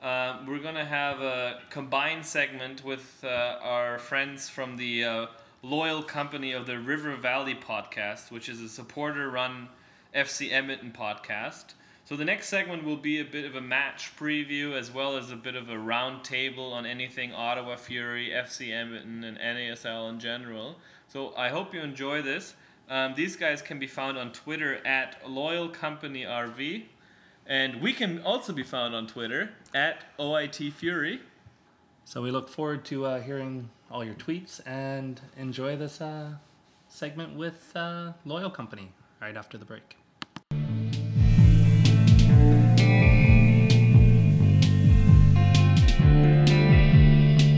Uh, 0.03 0.39
we're 0.49 0.59
gonna 0.59 0.85
have 0.85 1.21
a 1.21 1.61
combined 1.71 2.27
segment 2.27 2.85
with 2.85 3.23
uh, 3.23 3.61
our 3.63 4.01
friends 4.01 4.49
from 4.49 4.77
the 4.77 5.29
loyal 5.63 6.03
company 6.03 6.51
of 6.51 6.67
the 6.67 6.77
River 6.81 7.15
Valley 7.15 7.55
podcast, 7.55 8.33
which 8.33 8.49
is 8.49 8.61
a 8.61 8.69
supporter-run 8.69 9.69
FC 10.15 10.53
Edmonton 10.53 10.93
podcast. 10.97 11.75
So 12.05 12.17
the 12.17 12.25
next 12.25 12.49
segment 12.49 12.85
will 12.85 12.97
be 12.97 13.21
a 13.21 13.25
bit 13.25 13.45
of 13.45 13.55
a 13.55 13.61
match 13.61 14.17
preview 14.17 14.73
as 14.73 14.91
well 14.91 15.19
as 15.19 15.31
a 15.31 15.37
bit 15.37 15.55
of 15.55 15.69
a 15.69 15.79
round 15.79 16.25
table 16.25 16.73
on 16.73 16.87
anything 16.87 17.35
Ottawa 17.35 17.77
Fury, 17.77 18.31
FC 18.31 18.73
Edmonton, 18.73 19.25
and 19.25 19.37
NASL 19.37 20.09
in 20.09 20.19
general. 20.19 20.77
So 21.09 21.35
I 21.37 21.51
hope 21.51 21.75
you 21.75 21.81
enjoy 21.81 22.23
this. 22.23 22.55
Um, 22.89 23.15
these 23.15 23.37
guys 23.37 23.61
can 23.61 23.79
be 23.79 23.87
found 23.87 24.17
on 24.17 24.33
Twitter 24.33 24.77
at 24.87 25.29
Loyal 25.29 25.69
Company 25.69 26.23
RV, 26.23 26.85
and 27.47 27.83
we 27.83 27.93
can 27.93 28.23
also 28.23 28.55
be 28.55 28.63
found 28.63 28.95
on 28.95 29.07
Twitter 29.07 29.51
at 29.75 30.05
OIT 30.19 30.73
Fury. 30.73 31.21
So 32.07 32.23
we 32.23 32.31
look 32.31 32.49
forward 32.49 32.87
to 32.87 33.05
uh, 33.05 33.21
hearing 33.21 33.69
all 33.91 34.03
your 34.03 34.15
tweets 34.15 34.67
and 34.67 35.21
enjoy 35.37 35.77
this 35.77 36.01
uh, 36.01 36.33
segment 36.89 37.37
with 37.37 37.71
uh, 37.77 38.13
Loyal 38.25 38.49
Company 38.49 38.91
right 39.21 39.37
after 39.37 39.59
the 39.59 39.65
break. 39.65 39.97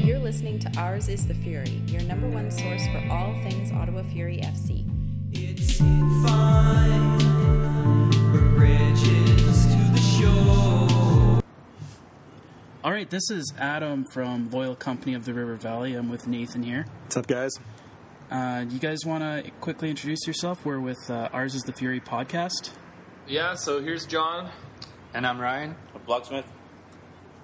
You're 0.05 0.18
listening 0.18 0.59
to 0.61 0.79
Ours 0.79 1.09
is 1.09 1.27
the 1.27 1.35
Fury, 1.35 1.83
your 1.87 2.03
number 2.03 2.29
one 2.29 2.51
source 2.51 2.87
for 2.88 3.07
all 3.11 3.35
things 3.42 3.70
Ottawa 3.73 4.03
Fury 4.03 4.38
FC. 4.38 4.87
It's 5.33 5.79
fine. 6.27 7.18
Bridges 8.57 9.66
to 9.66 9.77
the 9.92 10.01
shore. 10.01 11.40
All 12.83 12.92
right, 12.92 13.09
this 13.11 13.31
is 13.31 13.53
Adam 13.59 14.05
from 14.05 14.51
Loyal 14.51 14.75
Company 14.75 15.14
of 15.14 15.25
the 15.25 15.35
River 15.35 15.55
Valley. 15.57 15.94
I'm 15.94 16.09
with 16.11 16.27
Nathan 16.27 16.62
here. 16.62 16.87
What's 17.05 17.16
up, 17.16 17.27
guys? 17.27 17.59
Uh, 18.30 18.64
you 18.68 18.78
guys 18.78 19.04
want 19.04 19.22
to 19.22 19.50
quickly 19.60 19.90
introduce 19.90 20.26
yourself? 20.26 20.64
We're 20.64 20.78
with 20.80 21.10
uh, 21.10 21.28
Ours 21.32 21.54
is 21.54 21.62
the 21.62 21.72
Fury 21.72 22.00
podcast. 22.00 22.70
Yeah, 23.26 23.54
so 23.54 23.82
here's 23.82 24.06
John. 24.06 24.50
And 25.12 25.26
I'm 25.26 25.40
Ryan. 25.40 25.74
A 25.94 25.98
Blogsmith. 25.98 26.44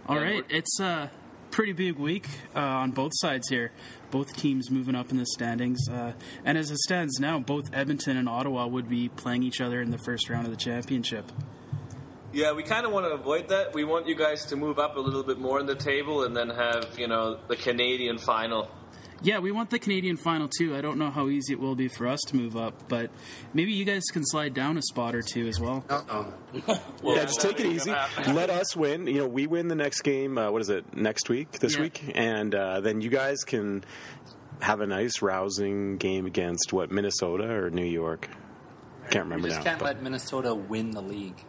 All 0.07 0.16
Yeah, 0.16 0.22
right, 0.22 0.44
it's 0.49 0.79
a 0.79 1.11
pretty 1.51 1.72
big 1.72 1.96
week 1.99 2.29
uh, 2.55 2.61
on 2.61 2.92
both 2.92 3.11
sides 3.16 3.49
here. 3.49 3.72
Both 4.12 4.37
teams 4.37 4.70
moving 4.70 4.94
up 4.94 5.11
in 5.11 5.16
the 5.16 5.27
standings. 5.27 5.88
Uh, 5.88 6.12
and 6.44 6.57
as 6.57 6.70
it 6.70 6.79
stands 6.79 7.18
now, 7.18 7.40
both 7.40 7.64
Edmonton 7.72 8.16
and 8.16 8.29
Ottawa 8.29 8.68
would 8.68 8.88
be 8.88 9.09
playing 9.09 9.42
each 9.42 9.61
other 9.61 9.81
in 9.83 9.90
the 9.90 9.99
first 9.99 10.31
round 10.31 10.44
of 10.46 10.53
the 10.53 10.57
championship. 10.57 11.33
Yeah, 12.33 12.53
we 12.53 12.62
kind 12.62 12.87
of 12.87 12.92
want 12.92 13.07
to 13.07 13.12
avoid 13.12 13.49
that. 13.49 13.75
We 13.75 13.83
want 13.85 14.07
you 14.07 14.14
guys 14.14 14.44
to 14.46 14.57
move 14.57 14.79
up 14.79 14.96
a 14.96 15.01
little 15.01 15.22
bit 15.25 15.38
more 15.38 15.59
in 15.59 15.66
the 15.66 15.75
table 15.75 16.22
and 16.25 16.37
then 16.37 16.51
have, 16.51 16.96
you 16.99 17.09
know, 17.09 17.38
the 17.49 17.57
Canadian 17.57 18.18
final. 18.18 18.70
Yeah, 19.23 19.39
we 19.39 19.51
want 19.51 19.71
the 19.71 19.79
Canadian 19.79 20.17
final 20.19 20.47
too. 20.49 20.77
I 20.77 20.81
don't 20.83 20.99
know 20.99 21.11
how 21.11 21.29
easy 21.29 21.55
it 21.55 21.61
will 21.61 21.75
be 21.75 21.89
for 21.89 22.07
us 22.07 22.21
to 22.29 22.37
move 22.37 22.57
up, 22.57 22.89
but 22.89 23.11
maybe 23.55 23.73
you 23.73 23.85
guys 23.85 24.03
can 24.13 24.25
slide 24.27 24.53
down 24.53 24.77
a 24.77 24.83
spot 24.83 25.15
or 25.15 25.23
two 25.23 25.49
as 25.49 25.59
well. 25.59 25.85
Uh 25.89 26.03
oh. 26.11 26.35
Yeah, 27.03 27.25
just 27.25 27.41
take 27.41 27.59
it 27.59 27.67
easy. 27.67 27.93
Let 28.29 28.51
us 28.51 28.77
win. 28.77 29.07
You 29.07 29.21
know, 29.21 29.27
we 29.27 29.47
win 29.47 29.69
the 29.69 29.75
next 29.75 30.03
game. 30.03 30.37
Uh, 30.37 30.51
what 30.51 30.61
is 30.61 30.69
it? 30.69 30.95
Next 30.97 31.29
week? 31.31 31.53
This 31.61 31.77
Yeah. 31.77 31.83
week, 31.83 32.13
and 32.15 32.55
uh, 32.55 32.81
then 32.81 33.01
you 33.01 33.09
guys 33.09 33.39
can 33.45 33.85
have 34.61 34.81
a 34.81 34.87
nice, 34.87 35.23
rousing 35.23 35.97
game 35.97 36.27
against 36.27 36.73
what 36.73 36.91
Minnesota 36.91 37.51
or 37.51 37.71
New 37.71 37.85
York. 37.85 38.29
Can't 39.11 39.25
remember. 39.25 39.37
Now. 39.39 39.45
We 39.45 39.49
just 39.51 39.61
now. 39.61 39.65
can't 39.65 39.79
but- 39.79 39.87
let 39.87 40.03
Minnesota 40.03 40.55
win 40.55 40.91
the 40.91 41.03
league. 41.03 41.43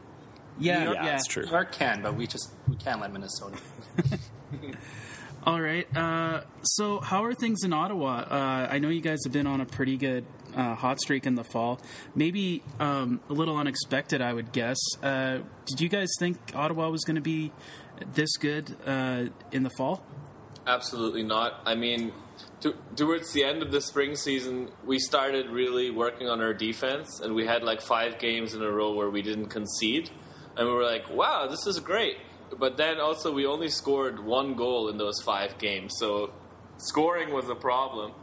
Yeah, 0.59 0.93
yeah, 0.93 1.03
that's 1.05 1.27
true. 1.27 1.43
New 1.45 1.51
York 1.51 1.71
can, 1.71 2.01
but 2.01 2.15
we 2.15 2.25
just 2.27 2.51
we 2.67 2.75
can't 2.77 2.99
let 2.99 3.11
Minnesota. 3.13 3.57
All 5.43 5.61
right. 5.61 5.87
Uh, 5.95 6.41
so, 6.61 6.99
how 6.99 7.23
are 7.23 7.33
things 7.33 7.63
in 7.63 7.71
Ottawa? 7.71 8.25
Uh, 8.29 8.67
I 8.69 8.79
know 8.79 8.89
you 8.89 9.01
guys 9.01 9.19
have 9.23 9.31
been 9.31 9.47
on 9.47 9.61
a 9.61 9.65
pretty 9.65 9.95
good 9.95 10.25
uh, 10.55 10.75
hot 10.75 10.99
streak 10.99 11.25
in 11.25 11.35
the 11.35 11.43
fall. 11.43 11.79
Maybe 12.15 12.63
um, 12.79 13.21
a 13.29 13.33
little 13.33 13.55
unexpected, 13.55 14.21
I 14.21 14.33
would 14.33 14.51
guess. 14.51 14.77
Uh, 15.01 15.39
did 15.65 15.79
you 15.79 15.87
guys 15.87 16.09
think 16.19 16.37
Ottawa 16.53 16.89
was 16.89 17.03
going 17.05 17.15
to 17.15 17.21
be 17.21 17.53
this 18.13 18.35
good 18.37 18.75
uh, 18.85 19.25
in 19.51 19.63
the 19.63 19.69
fall? 19.69 20.03
Absolutely 20.65 21.23
not. 21.23 21.61
I 21.65 21.75
mean, 21.75 22.11
to, 22.61 22.75
towards 22.95 23.31
the 23.31 23.45
end 23.45 23.61
of 23.61 23.71
the 23.71 23.79
spring 23.79 24.15
season, 24.17 24.69
we 24.85 24.99
started 24.99 25.49
really 25.49 25.91
working 25.91 26.27
on 26.27 26.41
our 26.41 26.53
defense, 26.53 27.21
and 27.21 27.33
we 27.33 27.45
had 27.45 27.63
like 27.63 27.79
five 27.81 28.19
games 28.19 28.53
in 28.53 28.61
a 28.61 28.69
row 28.69 28.93
where 28.93 29.09
we 29.09 29.21
didn't 29.21 29.47
concede, 29.47 30.09
and 30.57 30.67
we 30.67 30.73
were 30.73 30.83
like, 30.83 31.09
"Wow, 31.09 31.47
this 31.47 31.65
is 31.67 31.79
great." 31.79 32.17
But 32.57 32.77
then 32.77 32.99
also, 32.99 33.33
we 33.33 33.45
only 33.45 33.69
scored 33.69 34.23
one 34.23 34.55
goal 34.55 34.89
in 34.89 34.97
those 34.97 35.21
five 35.21 35.57
games, 35.57 35.95
so 35.97 36.31
scoring 36.77 37.33
was 37.33 37.49
a 37.49 37.55
problem. 37.55 38.13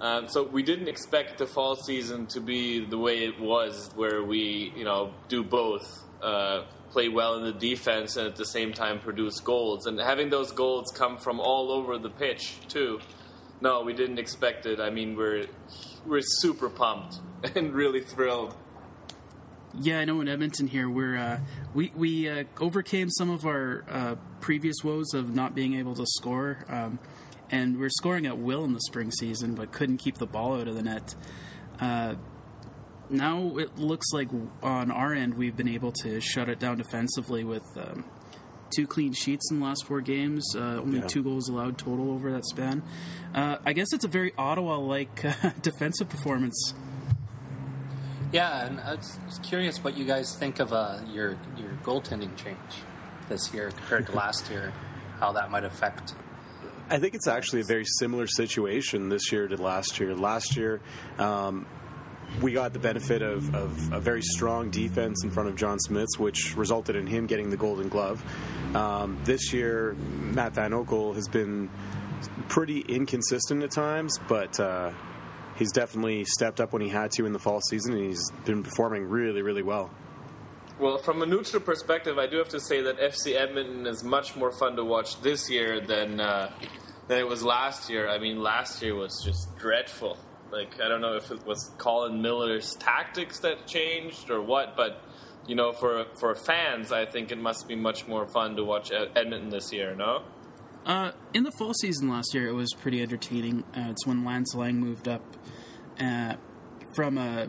Um, 0.00 0.28
so 0.28 0.42
we 0.42 0.62
didn't 0.62 0.88
expect 0.88 1.38
the 1.38 1.46
fall 1.46 1.76
season 1.76 2.26
to 2.26 2.40
be 2.40 2.84
the 2.84 2.98
way 2.98 3.24
it 3.24 3.40
was, 3.40 3.90
where 3.94 4.22
we, 4.22 4.72
you 4.76 4.84
know, 4.84 5.14
do 5.28 5.44
both, 5.44 6.02
uh, 6.20 6.64
play 6.90 7.08
well 7.08 7.36
in 7.36 7.44
the 7.44 7.52
defense 7.52 8.16
and 8.16 8.26
at 8.26 8.36
the 8.36 8.44
same 8.44 8.72
time 8.72 9.00
produce 9.00 9.40
goals, 9.40 9.86
and 9.86 9.98
having 9.98 10.30
those 10.30 10.52
goals 10.52 10.92
come 10.94 11.16
from 11.16 11.40
all 11.40 11.70
over 11.70 11.98
the 11.98 12.10
pitch 12.10 12.56
too. 12.68 13.00
No, 13.60 13.82
we 13.82 13.92
didn't 13.94 14.18
expect 14.18 14.66
it. 14.66 14.80
I 14.80 14.90
mean, 14.90 15.16
we're 15.16 15.46
we're 16.06 16.22
super 16.22 16.68
pumped 16.68 17.16
and 17.54 17.72
really 17.72 18.00
thrilled. 18.00 18.54
Yeah, 19.80 19.98
I 19.98 20.04
know 20.04 20.20
in 20.20 20.28
Edmonton 20.28 20.68
here 20.68 20.88
we're 20.88 21.16
uh, 21.16 21.40
we 21.74 21.90
we 21.96 22.28
uh, 22.28 22.44
overcame 22.60 23.10
some 23.10 23.30
of 23.30 23.44
our 23.44 23.84
uh, 23.90 24.14
previous 24.40 24.76
woes 24.84 25.12
of 25.14 25.34
not 25.34 25.54
being 25.54 25.74
able 25.74 25.94
to 25.96 26.06
score, 26.06 26.64
um, 26.68 26.98
and 27.50 27.78
we're 27.78 27.90
scoring 27.90 28.24
at 28.26 28.38
will 28.38 28.64
in 28.64 28.72
the 28.72 28.80
spring 28.82 29.10
season, 29.10 29.54
but 29.54 29.72
couldn't 29.72 29.98
keep 29.98 30.18
the 30.18 30.26
ball 30.26 30.60
out 30.60 30.68
of 30.68 30.76
the 30.76 30.82
net. 30.82 31.14
Uh, 31.80 32.14
now 33.10 33.56
it 33.58 33.76
looks 33.76 34.06
like 34.12 34.28
on 34.62 34.90
our 34.92 35.12
end 35.12 35.34
we've 35.34 35.56
been 35.56 35.68
able 35.68 35.90
to 35.92 36.20
shut 36.20 36.48
it 36.48 36.58
down 36.60 36.78
defensively 36.78 37.42
with 37.42 37.64
um, 37.76 38.04
two 38.74 38.86
clean 38.86 39.12
sheets 39.12 39.50
in 39.50 39.58
the 39.58 39.66
last 39.66 39.84
four 39.86 40.00
games, 40.00 40.44
uh, 40.56 40.60
only 40.80 41.00
Yeah. 41.00 41.06
two 41.08 41.22
goals 41.24 41.48
allowed 41.48 41.78
total 41.78 42.12
over 42.12 42.30
that 42.32 42.44
span. 42.46 42.82
Uh, 43.34 43.56
I 43.66 43.72
guess 43.72 43.92
it's 43.92 44.04
a 44.04 44.08
very 44.08 44.32
Ottawa-like 44.38 45.24
uh, 45.24 45.50
defensive 45.62 46.08
performance. 46.08 46.74
Yeah, 48.34 48.66
and 48.66 48.80
I 48.80 48.96
was 48.96 49.16
was 49.26 49.38
curious 49.44 49.84
what 49.84 49.96
you 49.96 50.04
guys 50.04 50.34
think 50.34 50.58
of 50.58 50.72
uh, 50.72 50.98
your 51.08 51.38
your 51.56 51.70
goaltending 51.84 52.34
change 52.36 52.58
this 53.28 53.54
year 53.54 53.70
compared 53.70 54.06
to 54.06 54.12
last 54.16 54.50
year. 54.50 54.72
How 55.20 55.30
that 55.30 55.52
might 55.52 55.62
affect. 55.62 56.14
I 56.90 56.98
think 56.98 57.14
it's 57.14 57.28
actually 57.28 57.60
a 57.60 57.64
very 57.64 57.84
similar 58.00 58.26
situation 58.26 59.08
this 59.08 59.30
year 59.30 59.46
to 59.46 59.56
last 59.56 60.00
year. 60.00 60.16
Last 60.16 60.56
year, 60.56 60.80
um, 61.16 61.64
we 62.42 62.52
got 62.52 62.72
the 62.72 62.80
benefit 62.80 63.22
of, 63.22 63.54
of 63.54 63.92
a 63.92 64.00
very 64.00 64.20
strong 64.20 64.68
defense 64.68 65.22
in 65.22 65.30
front 65.30 65.48
of 65.48 65.54
John 65.54 65.78
Smits, 65.88 66.18
which 66.18 66.56
resulted 66.56 66.96
in 66.96 67.06
him 67.06 67.26
getting 67.26 67.50
the 67.50 67.56
Golden 67.56 67.88
Glove. 67.88 68.20
Um, 68.74 69.16
this 69.22 69.52
year, 69.52 69.94
Matt 69.94 70.54
Van 70.54 70.72
Oekel 70.72 71.14
has 71.14 71.28
been 71.28 71.70
pretty 72.48 72.80
inconsistent 72.80 73.62
at 73.62 73.70
times, 73.70 74.18
but 74.28 74.58
uh, 74.58 74.90
he's 75.56 75.72
definitely 75.72 76.24
stepped 76.24 76.60
up 76.60 76.72
when 76.72 76.82
he 76.82 76.88
had 76.88 77.10
to 77.12 77.26
in 77.26 77.32
the 77.32 77.38
fall 77.38 77.60
season, 77.68 77.94
and 77.94 78.04
he's 78.06 78.30
been 78.44 78.62
performing 78.62 79.04
really, 79.04 79.42
really 79.42 79.62
well. 79.62 79.90
Well, 80.78 80.98
from 80.98 81.22
a 81.22 81.26
neutral 81.26 81.62
perspective, 81.62 82.18
I 82.18 82.26
do 82.26 82.38
have 82.38 82.48
to 82.48 82.60
say 82.60 82.82
that 82.82 82.98
FC 82.98 83.36
Edmonton 83.36 83.86
is 83.86 84.02
much 84.02 84.34
more 84.34 84.50
fun 84.50 84.74
to 84.76 84.84
watch 84.84 85.20
this 85.20 85.48
year 85.48 85.80
than 85.80 86.20
uh, 86.20 86.50
than 87.06 87.18
it 87.18 87.28
was 87.28 87.44
last 87.44 87.88
year. 87.88 88.08
I 88.08 88.18
mean, 88.18 88.42
last 88.42 88.82
year 88.82 88.94
was 88.94 89.22
just 89.24 89.56
dreadful. 89.56 90.18
Like, 90.50 90.80
I 90.80 90.88
don't 90.88 91.00
know 91.00 91.16
if 91.16 91.30
it 91.30 91.46
was 91.46 91.70
Colin 91.78 92.20
Miller's 92.22 92.74
tactics 92.74 93.40
that 93.40 93.66
changed 93.66 94.30
or 94.30 94.42
what, 94.42 94.76
but 94.76 95.02
you 95.46 95.54
know, 95.54 95.72
for 95.72 96.06
for 96.18 96.34
fans, 96.34 96.90
I 96.90 97.06
think 97.06 97.30
it 97.30 97.38
must 97.38 97.68
be 97.68 97.76
much 97.76 98.08
more 98.08 98.26
fun 98.26 98.56
to 98.56 98.64
watch 98.64 98.90
Ed- 98.90 99.10
Edmonton 99.14 99.50
this 99.50 99.72
year. 99.72 99.94
No. 99.94 100.22
Uh, 100.86 101.12
in 101.32 101.44
the 101.44 101.52
fall 101.52 101.72
season 101.74 102.08
last 102.08 102.34
year, 102.34 102.46
it 102.46 102.52
was 102.52 102.72
pretty 102.74 103.00
entertaining. 103.02 103.64
Uh, 103.76 103.88
it's 103.90 104.06
when 104.06 104.24
Lance 104.24 104.54
Laing 104.54 104.78
moved 104.78 105.08
up 105.08 105.22
uh, 105.98 106.34
from 106.94 107.16
a 107.16 107.48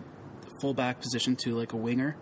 fullback 0.62 1.02
position 1.02 1.36
to 1.36 1.54
like 1.56 1.74
a 1.74 1.78
winger, 1.78 2.15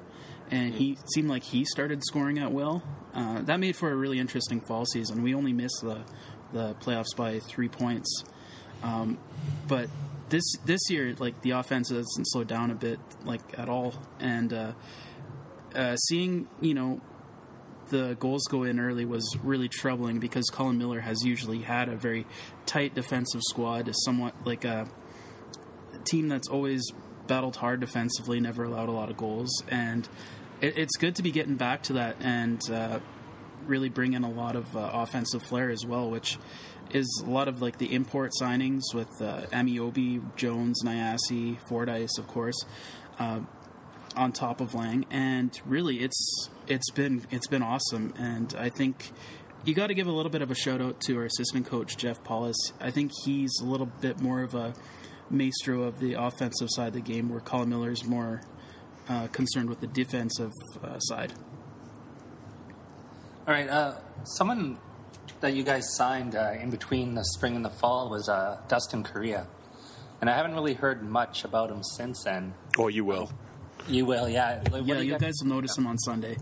and 0.50 0.74
he 0.74 0.98
seemed 1.14 1.30
like 1.30 1.44
he 1.44 1.66
started 1.66 2.04
scoring 2.04 2.40
at 2.40 2.52
will. 2.52 2.82
Uh, 3.14 3.42
that 3.44 3.60
made 3.60 3.76
for 3.76 3.92
a 3.92 3.96
really 3.96 4.20
interesting 4.20 4.60
fall 4.62 4.86
season. 4.86 5.22
We 5.22 5.36
only 5.36 5.54
missed 5.54 5.82
the 5.82 6.04
the 6.52 6.76
playoffs 6.76 7.16
by 7.16 7.40
three 7.40 7.70
points, 7.70 8.24
um, 8.82 9.20
but 9.68 9.90
this 10.30 10.44
this 10.66 10.82
year, 10.90 11.16
like 11.20 11.42
the 11.42 11.52
offense 11.52 11.90
hasn't 11.90 12.28
slowed 12.30 12.48
down 12.48 12.72
a 12.72 12.76
bit, 12.76 13.00
like 13.24 13.42
at 13.58 13.70
all, 13.70 13.94
and 14.20 14.52
uh, 14.52 14.72
uh, 15.76 15.96
seeing 15.96 16.48
you 16.60 16.74
know 16.74 17.02
the 17.94 18.16
goals 18.20 18.48
go 18.50 18.64
in 18.64 18.80
early 18.80 19.06
was 19.06 19.24
really 19.44 19.70
troubling 19.70 20.20
because 20.20 20.50
Colin 20.52 20.80
Miller 20.80 21.00
has 21.00 21.24
usually 21.24 21.60
had 21.60 21.90
a 21.90 21.96
very 21.96 22.26
tight 22.66 22.96
defensive 22.96 23.42
squad, 23.44 23.88
is 23.88 24.04
somewhat 24.04 24.34
like 24.48 24.66
a 24.66 24.90
team 26.04 26.28
that's 26.28 26.48
always 26.50 26.84
battled 27.28 27.58
hard 27.58 27.80
defensively, 27.80 28.40
never 28.40 28.64
allowed 28.64 28.90
a 28.90 28.92
lot 28.92 29.12
of 29.12 29.16
goals, 29.18 29.64
and 29.70 30.10
it, 30.60 30.76
it's 30.76 30.98
good 30.98 31.16
to 31.16 31.22
be 31.22 31.30
getting 31.30 31.56
back 31.56 31.84
to 31.84 31.94
that 31.94 32.18
and 32.20 32.68
uh, 32.72 33.00
really 33.68 33.90
bring 33.90 34.14
in 34.14 34.24
a 34.24 34.32
lot 34.32 34.56
of 34.56 34.76
uh, 34.76 34.90
offensive 34.92 35.44
flair 35.44 35.70
as 35.70 35.86
well, 35.86 36.10
which 36.10 36.40
is 36.90 37.24
a 37.24 37.30
lot 37.30 37.48
of 37.48 37.62
like 37.62 37.78
the 37.78 37.94
import 37.94 38.32
signings 38.42 38.82
with 38.92 39.22
uh, 39.22 39.42
Ameobi, 39.52 40.20
Jones, 40.36 40.82
Nyassi, 40.84 41.60
Fordyce, 41.70 42.18
of 42.18 42.26
course. 42.26 42.58
Uh, 43.20 43.42
on 44.16 44.32
top 44.32 44.62
of 44.62 44.74
Laing, 44.74 45.06
and 45.10 45.60
really, 45.66 46.00
it's 46.00 46.50
it's 46.68 46.90
been 46.92 47.26
it's 47.32 47.48
been 47.48 47.62
awesome, 47.64 48.14
and 48.18 48.54
I 48.58 48.70
think 48.70 49.12
you 49.66 49.74
got 49.74 49.88
to 49.88 49.94
give 49.94 50.08
a 50.08 50.12
little 50.12 50.32
bit 50.32 50.42
of 50.42 50.52
a 50.52 50.56
shout 50.56 50.82
out 50.82 51.00
to 51.02 51.18
our 51.18 51.26
assistant 51.26 51.66
coach 51.66 51.98
Jeff 51.98 52.24
Paulus. 52.24 52.58
I 52.82 52.92
think 52.92 53.12
he's 53.24 53.52
a 53.62 53.66
little 53.66 53.86
bit 53.86 54.20
more 54.20 54.42
of 54.42 54.56
a 54.56 54.74
maestro 55.30 55.84
of 55.84 56.00
the 56.00 56.14
offensive 56.14 56.70
side 56.72 56.88
of 56.88 56.94
the 56.94 57.02
game, 57.02 57.30
where 57.30 57.40
Colin 57.40 57.70
Miller 57.70 57.92
is 57.92 58.04
more 58.04 58.42
uh, 59.08 59.28
concerned 59.28 59.70
with 59.70 59.80
the 59.80 59.88
defensive 59.88 60.52
uh, 60.84 61.00
side. 61.00 61.34
All 63.48 63.54
right, 63.54 63.70
uh, 63.70 63.96
someone 64.24 64.78
that 65.42 65.54
you 65.54 65.64
guys 65.64 65.84
signed 65.96 66.36
uh, 66.36 66.54
in 66.60 66.70
between 66.70 67.16
the 67.16 67.24
spring 67.24 67.56
and 67.56 67.66
the 67.66 67.70
fall 67.70 68.10
was 68.10 68.30
uh, 68.30 68.62
Dustin 68.68 69.04
Corea, 69.04 69.48
and 70.22 70.30
I 70.30 70.36
haven't 70.36 70.54
really 70.54 70.74
heard 70.74 71.04
much 71.04 71.44
about 71.44 71.70
him 71.70 71.84
since 71.84 72.24
then. 72.24 72.54
Oh, 72.78 72.88
you 72.88 73.04
will. 73.04 73.30
You 73.88 74.06
will, 74.06 74.30
yeah. 74.30 74.62
Like, 74.64 74.72
what 74.72 74.86
yeah, 74.86 74.96
do 74.96 75.04
you 75.04 75.12
got- 75.12 75.22
guys 75.22 75.34
will 75.42 75.50
notice 75.50 75.78
him 75.78 75.88
on 75.88 75.98
Sunday. 76.00 76.38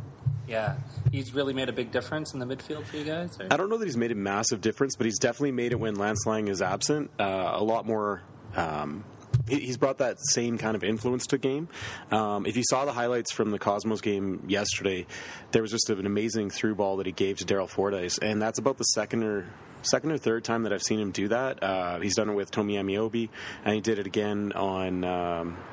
Yeah, 0.47 0.75
he's 1.11 1.33
really 1.33 1.53
made 1.53 1.69
a 1.69 1.73
big 1.73 1.91
difference 1.91 2.33
in 2.33 2.39
the 2.39 2.45
midfield 2.45 2.85
for 2.85 2.97
you 2.97 3.05
guys. 3.05 3.39
Or? 3.39 3.47
I 3.49 3.55
don't 3.57 3.69
know 3.69 3.77
that 3.77 3.85
he's 3.85 3.95
made 3.95 4.11
a 4.11 4.15
massive 4.15 4.59
difference, 4.59 4.95
but 4.97 5.05
he's 5.05 5.17
definitely 5.17 5.51
made 5.53 5.71
it 5.71 5.79
when 5.79 5.95
Lance 5.95 6.25
Laing 6.25 6.49
is 6.49 6.61
absent. 6.61 7.09
Uh, 7.17 7.51
a 7.53 7.63
lot 7.63 7.85
more. 7.85 8.21
Um, 8.55 9.05
he's 9.47 9.77
brought 9.77 9.99
that 9.99 10.17
same 10.19 10.57
kind 10.57 10.75
of 10.75 10.83
influence 10.83 11.25
to 11.27 11.37
game. 11.37 11.69
Um, 12.11 12.45
if 12.45 12.57
you 12.57 12.63
saw 12.69 12.83
the 12.83 12.91
highlights 12.91 13.31
from 13.31 13.51
the 13.51 13.59
Cosmos 13.59 14.01
game 14.01 14.43
yesterday, 14.47 15.05
there 15.51 15.61
was 15.61 15.71
just 15.71 15.89
an 15.89 16.05
amazing 16.05 16.49
through 16.49 16.75
ball 16.75 16.97
that 16.97 17.05
he 17.05 17.13
gave 17.13 17.37
to 17.37 17.45
Daryl 17.45 17.69
Fordyce, 17.69 18.17
and 18.17 18.41
that's 18.41 18.59
about 18.59 18.77
the 18.77 18.83
second 18.83 19.23
or 19.23 19.45
second 19.83 20.11
or 20.11 20.17
third 20.17 20.43
time 20.43 20.63
that 20.63 20.73
I've 20.73 20.81
seen 20.83 20.99
him 20.99 21.11
do 21.11 21.29
that. 21.29 21.63
Uh, 21.63 21.99
he's 22.01 22.15
done 22.15 22.29
it 22.29 22.33
with 22.33 22.51
Tomi 22.51 22.73
Ameobi, 22.75 23.29
and 23.63 23.73
he 23.75 23.79
did 23.79 23.99
it 23.99 24.07
again 24.07 24.51
on. 24.53 25.05
Um, 25.05 25.57
like 25.57 25.70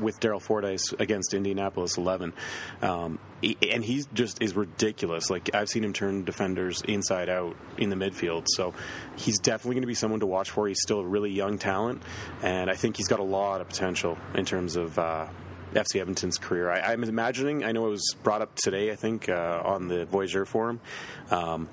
with 0.00 0.20
Daryl 0.20 0.40
Fordyce 0.40 0.92
against 0.98 1.34
Indianapolis 1.34 1.96
11. 1.98 2.32
Um, 2.82 3.18
and 3.42 3.84
he 3.84 4.04
just 4.12 4.42
is 4.42 4.56
ridiculous. 4.56 5.30
Like 5.30 5.54
I've 5.54 5.68
seen 5.68 5.84
him 5.84 5.92
turn 5.92 6.24
defenders 6.24 6.82
inside 6.82 7.28
out 7.28 7.56
in 7.76 7.90
the 7.90 7.96
midfield. 7.96 8.46
So 8.48 8.74
he's 9.16 9.38
definitely 9.38 9.76
going 9.76 9.82
to 9.82 9.88
be 9.88 9.94
someone 9.94 10.20
to 10.20 10.26
watch 10.26 10.50
for. 10.50 10.66
He's 10.66 10.82
still 10.82 11.00
a 11.00 11.06
really 11.06 11.30
young 11.30 11.58
talent, 11.58 12.02
and 12.42 12.70
I 12.70 12.74
think 12.74 12.96
he's 12.96 13.08
got 13.08 13.20
a 13.20 13.24
lot 13.24 13.60
of 13.60 13.68
potential 13.68 14.18
in 14.34 14.44
terms 14.44 14.76
of. 14.76 14.98
Uh, 14.98 15.28
FC 15.74 16.00
Edmonton's 16.00 16.38
career. 16.38 16.70
I, 16.70 16.92
I'm 16.92 17.04
imagining. 17.04 17.62
I 17.62 17.72
know 17.72 17.86
it 17.88 17.90
was 17.90 18.16
brought 18.22 18.40
up 18.40 18.54
today. 18.54 18.90
I 18.90 18.96
think 18.96 19.28
uh, 19.28 19.60
on 19.62 19.86
the 19.86 20.06
Voyageur 20.06 20.46
forum. 20.46 20.80
Um, 21.30 21.68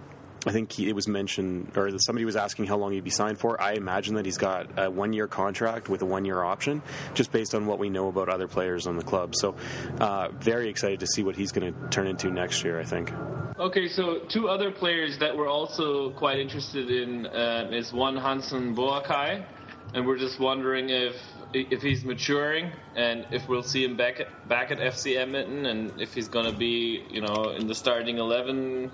I 0.46 0.52
think 0.52 0.72
he, 0.72 0.88
it 0.90 0.96
was 0.96 1.08
mentioned, 1.08 1.72
or 1.76 1.98
somebody 1.98 2.26
was 2.26 2.36
asking 2.36 2.68
how 2.68 2.78
long 2.78 2.92
he'd 2.92 3.04
be 3.04 3.10
signed 3.10 3.40
for. 3.40 3.60
I 3.62 3.74
imagine 3.74 4.16
that 4.16 4.26
he's 4.26 4.38
got 4.38 4.68
a 4.78 4.90
one-year 4.90 5.28
contract 5.28 5.90
with 5.90 6.02
a 6.02 6.06
one-year 6.06 6.44
option, 6.44 6.82
just 7.14 7.32
based 7.32 7.56
on 7.56 7.66
what 7.66 7.80
we 7.80 7.90
know 7.90 8.08
about 8.08 8.30
other 8.30 8.48
players 8.48 8.88
on 8.88 8.98
the 8.98 9.04
club. 9.04 9.36
So, 9.36 9.56
uh, 10.00 10.30
very 10.40 10.70
excited 10.70 11.00
to 11.00 11.08
see 11.08 11.24
what 11.24 11.36
he's 11.36 11.52
going 11.52 11.74
to 11.74 11.90
turn 11.90 12.08
into 12.08 12.30
next 12.30 12.64
year. 12.64 12.80
I 12.80 12.84
think. 12.84 13.12
Okay, 13.58 13.88
so 13.88 14.20
two 14.20 14.50
other 14.50 14.70
players 14.70 15.18
that 15.20 15.36
we're 15.36 15.50
also 15.50 16.12
quite 16.12 16.40
interested 16.40 16.92
in 16.92 17.26
uh, 17.26 17.70
is 17.72 17.94
one 17.94 18.18
Hanson 18.18 18.76
Boakai, 18.76 19.46
and 19.94 20.06
we're 20.06 20.18
just 20.18 20.40
wondering 20.40 20.90
if 20.90 21.16
if 21.54 21.82
he's 21.82 22.04
maturing 22.04 22.70
and 22.96 23.26
if 23.32 23.48
we'll 23.48 23.64
see 23.64 23.84
him 23.84 23.96
back 23.96 24.20
at, 24.20 24.48
back 24.50 24.72
at 24.72 24.80
FC 24.80 25.16
Edmonton 25.16 25.66
and 25.66 26.02
if 26.02 26.14
he's 26.14 26.28
gonna 26.28 26.52
be 26.52 27.04
you 27.10 27.22
know 27.22 27.54
in 27.58 27.68
the 27.68 27.76
starting 27.76 28.18
eleven 28.18 28.92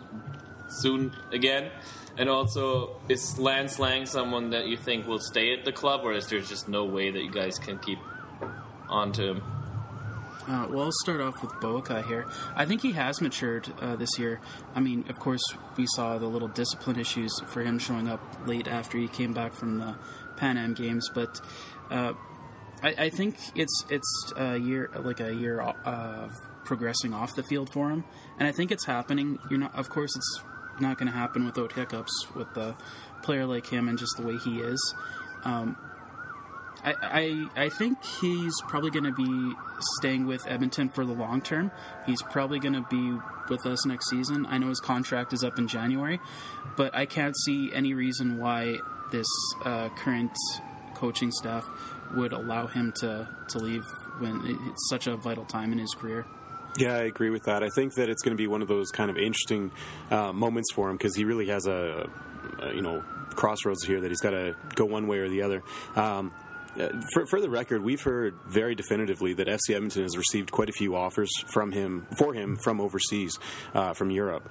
soon 0.79 1.15
again. 1.31 1.71
And 2.17 2.29
also, 2.29 2.99
is 3.07 3.39
Lance 3.39 3.79
Laing 3.79 4.05
someone 4.05 4.49
that 4.49 4.67
you 4.67 4.77
think 4.77 5.07
will 5.07 5.19
stay 5.19 5.53
at 5.53 5.63
the 5.63 5.71
club, 5.71 6.01
or 6.03 6.13
is 6.13 6.27
there 6.27 6.41
just 6.41 6.67
no 6.67 6.83
way 6.83 7.09
that 7.09 7.23
you 7.23 7.31
guys 7.31 7.57
can 7.57 7.79
keep 7.79 7.99
on 8.89 9.11
to 9.13 9.29
him? 9.29 9.43
Uh, 10.47 10.67
well, 10.69 10.85
I'll 10.85 10.91
start 11.03 11.21
off 11.21 11.41
with 11.41 11.51
Boakai 11.53 12.05
here. 12.07 12.25
I 12.55 12.65
think 12.65 12.81
he 12.81 12.91
has 12.93 13.21
matured 13.21 13.71
uh, 13.79 13.95
this 13.95 14.17
year. 14.17 14.41
I 14.75 14.79
mean, 14.79 15.05
of 15.07 15.19
course, 15.19 15.43
we 15.77 15.85
saw 15.95 16.17
the 16.17 16.25
little 16.25 16.47
discipline 16.47 16.99
issues 16.99 17.31
for 17.47 17.61
him 17.61 17.79
showing 17.79 18.09
up 18.09 18.21
late 18.45 18.67
after 18.67 18.97
he 18.97 19.07
came 19.07 19.33
back 19.33 19.53
from 19.53 19.77
the 19.77 19.95
Pan 20.37 20.57
Am 20.57 20.73
Games, 20.73 21.09
but 21.13 21.39
uh, 21.91 22.13
I, 22.81 22.95
I 22.97 23.09
think 23.09 23.35
it's 23.55 23.85
it's 23.89 24.33
a 24.35 24.57
year 24.57 24.89
like 24.95 25.19
a 25.19 25.33
year 25.33 25.61
of 25.61 26.31
progressing 26.65 27.13
off 27.13 27.35
the 27.35 27.43
field 27.43 27.71
for 27.71 27.89
him, 27.89 28.03
and 28.39 28.47
I 28.47 28.51
think 28.51 28.71
it's 28.71 28.85
happening. 28.85 29.37
You're 29.49 29.59
not, 29.59 29.75
of 29.75 29.89
course, 29.89 30.15
it's 30.15 30.41
not 30.79 30.97
going 30.97 31.11
to 31.11 31.17
happen 31.17 31.45
without 31.45 31.73
hiccups 31.73 32.27
with 32.35 32.55
a 32.57 32.75
player 33.23 33.45
like 33.45 33.67
him 33.67 33.87
and 33.87 33.97
just 33.97 34.15
the 34.17 34.23
way 34.23 34.37
he 34.37 34.59
is. 34.59 34.95
Um, 35.43 35.77
I, 36.83 36.95
I 37.55 37.63
I 37.65 37.69
think 37.69 38.03
he's 38.03 38.53
probably 38.67 38.89
going 38.89 39.03
to 39.03 39.11
be 39.11 39.53
staying 39.97 40.25
with 40.25 40.47
Edmonton 40.47 40.89
for 40.89 41.05
the 41.05 41.13
long 41.13 41.41
term. 41.41 41.71
He's 42.05 42.21
probably 42.23 42.59
going 42.59 42.73
to 42.73 42.85
be 42.89 43.17
with 43.49 43.65
us 43.65 43.85
next 43.85 44.09
season. 44.09 44.45
I 44.47 44.57
know 44.57 44.69
his 44.69 44.79
contract 44.79 45.33
is 45.33 45.43
up 45.43 45.59
in 45.59 45.67
January, 45.67 46.19
but 46.75 46.95
I 46.95 47.05
can't 47.05 47.37
see 47.45 47.71
any 47.73 47.93
reason 47.93 48.39
why 48.39 48.77
this 49.11 49.27
uh, 49.65 49.89
current 49.89 50.31
coaching 50.95 51.31
staff 51.31 51.67
would 52.15 52.33
allow 52.33 52.67
him 52.67 52.93
to, 52.97 53.27
to 53.49 53.57
leave 53.57 53.85
when 54.19 54.41
it's 54.45 54.89
such 54.89 55.07
a 55.07 55.15
vital 55.15 55.45
time 55.45 55.71
in 55.71 55.79
his 55.79 55.93
career. 55.93 56.25
Yeah, 56.77 56.95
I 56.95 57.03
agree 57.03 57.29
with 57.29 57.43
that. 57.43 57.63
I 57.63 57.69
think 57.75 57.95
that 57.95 58.09
it's 58.09 58.21
going 58.21 58.35
to 58.35 58.41
be 58.41 58.47
one 58.47 58.61
of 58.61 58.67
those 58.67 58.91
kind 58.91 59.09
of 59.09 59.17
interesting 59.17 59.71
uh, 60.09 60.31
moments 60.31 60.71
for 60.73 60.89
him 60.89 60.97
because 60.97 61.15
he 61.15 61.25
really 61.25 61.47
has 61.47 61.67
a, 61.67 62.09
a 62.59 62.73
you 62.73 62.81
know 62.81 63.03
crossroads 63.31 63.83
here 63.83 64.01
that 64.01 64.09
he's 64.09 64.21
got 64.21 64.31
to 64.31 64.55
go 64.75 64.85
one 64.85 65.07
way 65.07 65.19
or 65.19 65.29
the 65.29 65.41
other. 65.41 65.63
Um, 65.95 66.31
uh, 66.79 66.87
for, 67.13 67.25
for 67.25 67.41
the 67.41 67.49
record, 67.49 67.83
we've 67.83 68.01
heard 68.01 68.33
very 68.47 68.75
definitively 68.75 69.33
that 69.33 69.47
FC 69.47 69.75
Edmonton 69.75 70.03
has 70.03 70.17
received 70.17 70.51
quite 70.51 70.69
a 70.69 70.73
few 70.73 70.95
offers 70.95 71.29
from 71.47 71.71
him 71.71 72.07
for 72.17 72.33
him 72.33 72.55
from 72.55 72.79
overseas, 72.79 73.37
uh, 73.73 73.93
from 73.93 74.09
Europe. 74.09 74.49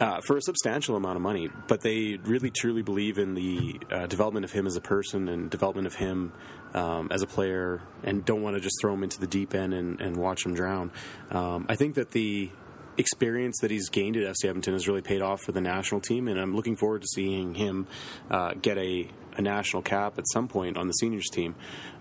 Uh, 0.00 0.20
for 0.20 0.36
a 0.36 0.40
substantial 0.40 0.94
amount 0.94 1.16
of 1.16 1.22
money, 1.22 1.50
but 1.66 1.80
they 1.80 2.20
really 2.22 2.52
truly 2.52 2.82
believe 2.82 3.18
in 3.18 3.34
the 3.34 3.80
uh, 3.90 4.06
development 4.06 4.44
of 4.44 4.52
him 4.52 4.64
as 4.64 4.76
a 4.76 4.80
person 4.80 5.28
and 5.28 5.50
development 5.50 5.88
of 5.88 5.94
him 5.96 6.32
um, 6.74 7.08
as 7.10 7.22
a 7.22 7.26
player, 7.26 7.80
and 8.02 8.24
don't 8.24 8.42
want 8.42 8.56
to 8.56 8.60
just 8.60 8.76
throw 8.80 8.94
him 8.94 9.02
into 9.02 9.20
the 9.20 9.26
deep 9.26 9.54
end 9.54 9.74
and, 9.74 10.00
and 10.00 10.16
watch 10.16 10.44
him 10.44 10.54
drown. 10.54 10.90
Um, 11.30 11.66
I 11.68 11.76
think 11.76 11.94
that 11.96 12.10
the 12.12 12.50
experience 12.96 13.58
that 13.60 13.70
he's 13.70 13.88
gained 13.88 14.16
at 14.16 14.24
FC 14.24 14.48
Edmonton 14.48 14.74
has 14.74 14.88
really 14.88 15.02
paid 15.02 15.22
off 15.22 15.40
for 15.42 15.52
the 15.52 15.60
national 15.60 16.00
team, 16.00 16.28
and 16.28 16.38
I'm 16.38 16.54
looking 16.54 16.76
forward 16.76 17.02
to 17.02 17.08
seeing 17.08 17.54
him 17.54 17.86
uh, 18.30 18.54
get 18.60 18.76
a, 18.76 19.08
a 19.36 19.42
national 19.42 19.82
cap 19.82 20.18
at 20.18 20.24
some 20.32 20.48
point 20.48 20.76
on 20.76 20.88
the 20.88 20.94
seniors 20.94 21.28
team. 21.30 21.54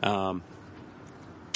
Um, 0.03 0.43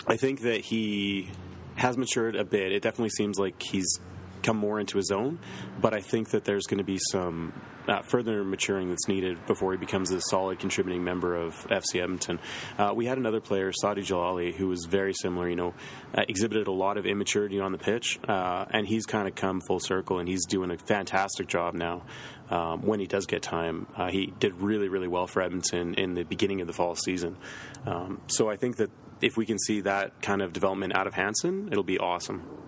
I 0.07 0.17
think 0.17 0.41
that 0.41 0.61
he 0.61 1.29
has 1.75 1.97
matured 1.97 2.35
a 2.35 2.43
bit. 2.43 2.71
It 2.71 2.81
definitely 2.81 3.09
seems 3.09 3.39
like 3.39 3.61
he's 3.61 3.99
come 4.41 4.57
more 4.57 4.79
into 4.79 4.97
his 4.97 5.11
own, 5.11 5.39
but 5.79 5.93
I 5.93 6.01
think 6.01 6.29
that 6.31 6.43
there's 6.43 6.65
going 6.65 6.79
to 6.79 6.83
be 6.83 6.99
some 7.11 7.53
uh, 7.87 8.01
further 8.01 8.43
maturing 8.43 8.89
that's 8.89 9.07
needed 9.07 9.45
before 9.45 9.71
he 9.71 9.77
becomes 9.77 10.11
a 10.11 10.21
solid 10.21 10.59
contributing 10.59 11.03
member 11.03 11.35
of 11.35 11.55
FC 11.67 12.01
Edmonton. 12.01 12.39
Uh, 12.77 12.93
we 12.95 13.05
had 13.05 13.17
another 13.17 13.39
player, 13.39 13.71
Sadi 13.71 14.01
Jalali, 14.01 14.53
who 14.53 14.67
was 14.67 14.85
very 14.85 15.13
similar. 15.13 15.49
You 15.49 15.55
know, 15.55 15.73
uh, 16.15 16.23
exhibited 16.27 16.67
a 16.67 16.71
lot 16.71 16.97
of 16.97 17.05
immaturity 17.05 17.59
on 17.59 17.71
the 17.71 17.77
pitch, 17.77 18.19
uh, 18.27 18.65
and 18.71 18.87
he's 18.87 19.05
kind 19.05 19.27
of 19.27 19.35
come 19.35 19.61
full 19.61 19.79
circle, 19.79 20.19
and 20.19 20.27
he's 20.27 20.45
doing 20.45 20.71
a 20.71 20.77
fantastic 20.77 21.47
job 21.47 21.73
now. 21.73 22.03
Um, 22.49 22.81
when 22.81 22.99
he 22.99 23.07
does 23.07 23.25
get 23.25 23.41
time, 23.41 23.87
uh, 23.95 24.09
he 24.09 24.33
did 24.39 24.59
really, 24.59 24.89
really 24.89 25.07
well 25.07 25.25
for 25.25 25.41
Edmonton 25.41 25.93
in 25.93 26.15
the 26.15 26.23
beginning 26.23 26.59
of 26.59 26.67
the 26.67 26.73
fall 26.73 26.95
season. 26.95 27.37
Um, 27.85 28.21
so 28.27 28.49
I 28.49 28.57
think 28.57 28.75
that 28.77 28.91
if 29.21 29.37
we 29.37 29.45
can 29.45 29.57
see 29.57 29.81
that 29.81 30.21
kind 30.21 30.41
of 30.41 30.51
development 30.51 30.95
out 30.95 31.07
of 31.07 31.13
Hanson, 31.13 31.69
it'll 31.71 31.83
be 31.83 31.97
awesome. 31.97 32.60